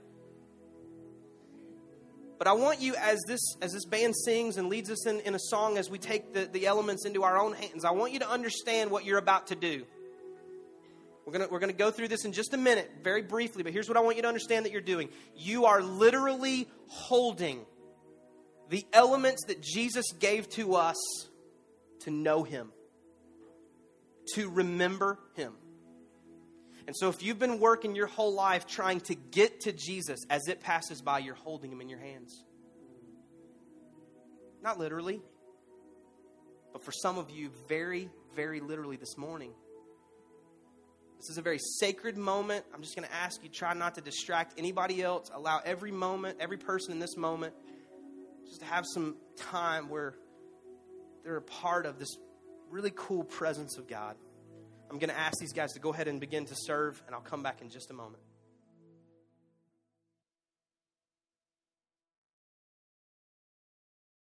But 2.38 2.46
I 2.46 2.52
want 2.52 2.80
you, 2.80 2.94
as 2.96 3.18
this, 3.26 3.40
as 3.62 3.72
this 3.72 3.86
band 3.86 4.14
sings 4.14 4.58
and 4.58 4.68
leads 4.68 4.90
us 4.90 5.06
in, 5.06 5.20
in 5.20 5.34
a 5.34 5.38
song, 5.38 5.78
as 5.78 5.88
we 5.88 5.98
take 5.98 6.34
the, 6.34 6.44
the 6.44 6.66
elements 6.66 7.06
into 7.06 7.22
our 7.22 7.38
own 7.38 7.54
hands, 7.54 7.84
I 7.84 7.92
want 7.92 8.12
you 8.12 8.18
to 8.18 8.28
understand 8.28 8.90
what 8.90 9.04
you're 9.04 9.18
about 9.18 9.46
to 9.48 9.54
do. 9.54 9.84
We're 11.24 11.32
going 11.32 11.50
we're 11.50 11.60
to 11.60 11.72
go 11.72 11.90
through 11.90 12.08
this 12.08 12.24
in 12.24 12.32
just 12.32 12.54
a 12.54 12.56
minute, 12.56 12.88
very 13.02 13.22
briefly, 13.22 13.64
but 13.64 13.72
here's 13.72 13.88
what 13.88 13.96
I 13.96 14.00
want 14.00 14.16
you 14.16 14.22
to 14.22 14.28
understand 14.28 14.64
that 14.64 14.70
you're 14.70 14.80
doing. 14.80 15.08
You 15.34 15.64
are 15.64 15.82
literally 15.82 16.68
holding 16.86 17.66
the 18.68 18.86
elements 18.92 19.44
that 19.46 19.60
Jesus 19.60 20.12
gave 20.12 20.48
to 20.50 20.76
us 20.76 20.96
to 22.00 22.10
know 22.10 22.44
Him, 22.44 22.70
to 24.34 24.48
remember 24.48 25.18
Him. 25.34 25.54
And 26.86 26.96
so, 26.96 27.08
if 27.08 27.22
you've 27.22 27.38
been 27.38 27.58
working 27.58 27.96
your 27.96 28.06
whole 28.06 28.34
life 28.34 28.66
trying 28.66 29.00
to 29.02 29.14
get 29.14 29.60
to 29.62 29.72
Jesus 29.72 30.20
as 30.30 30.46
it 30.46 30.60
passes 30.60 31.02
by, 31.02 31.18
you're 31.18 31.34
holding 31.34 31.72
him 31.72 31.80
in 31.80 31.88
your 31.88 31.98
hands. 31.98 32.44
Not 34.62 34.78
literally, 34.78 35.20
but 36.72 36.84
for 36.84 36.92
some 36.92 37.18
of 37.18 37.30
you, 37.30 37.50
very, 37.68 38.08
very 38.34 38.60
literally 38.60 38.96
this 38.96 39.16
morning. 39.16 39.52
This 41.18 41.30
is 41.30 41.38
a 41.38 41.42
very 41.42 41.58
sacred 41.80 42.16
moment. 42.16 42.64
I'm 42.74 42.82
just 42.82 42.94
going 42.94 43.08
to 43.08 43.14
ask 43.14 43.42
you 43.42 43.48
try 43.48 43.74
not 43.74 43.94
to 43.96 44.00
distract 44.00 44.54
anybody 44.58 45.02
else. 45.02 45.30
Allow 45.34 45.60
every 45.64 45.90
moment, 45.90 46.38
every 46.40 46.58
person 46.58 46.92
in 46.92 46.98
this 46.98 47.16
moment, 47.16 47.54
just 48.46 48.60
to 48.60 48.66
have 48.66 48.84
some 48.86 49.16
time 49.36 49.88
where 49.88 50.14
they're 51.24 51.38
a 51.38 51.42
part 51.42 51.86
of 51.86 51.98
this 51.98 52.16
really 52.70 52.92
cool 52.94 53.24
presence 53.24 53.78
of 53.78 53.88
God. 53.88 54.16
I'm 54.90 54.98
going 54.98 55.10
to 55.10 55.18
ask 55.18 55.38
these 55.40 55.52
guys 55.52 55.72
to 55.72 55.80
go 55.80 55.92
ahead 55.92 56.08
and 56.08 56.20
begin 56.20 56.46
to 56.46 56.54
serve, 56.56 57.02
and 57.06 57.14
I'll 57.14 57.20
come 57.20 57.42
back 57.42 57.60
in 57.60 57.68
just 57.68 57.90
a 57.90 57.94
moment. 57.94 58.22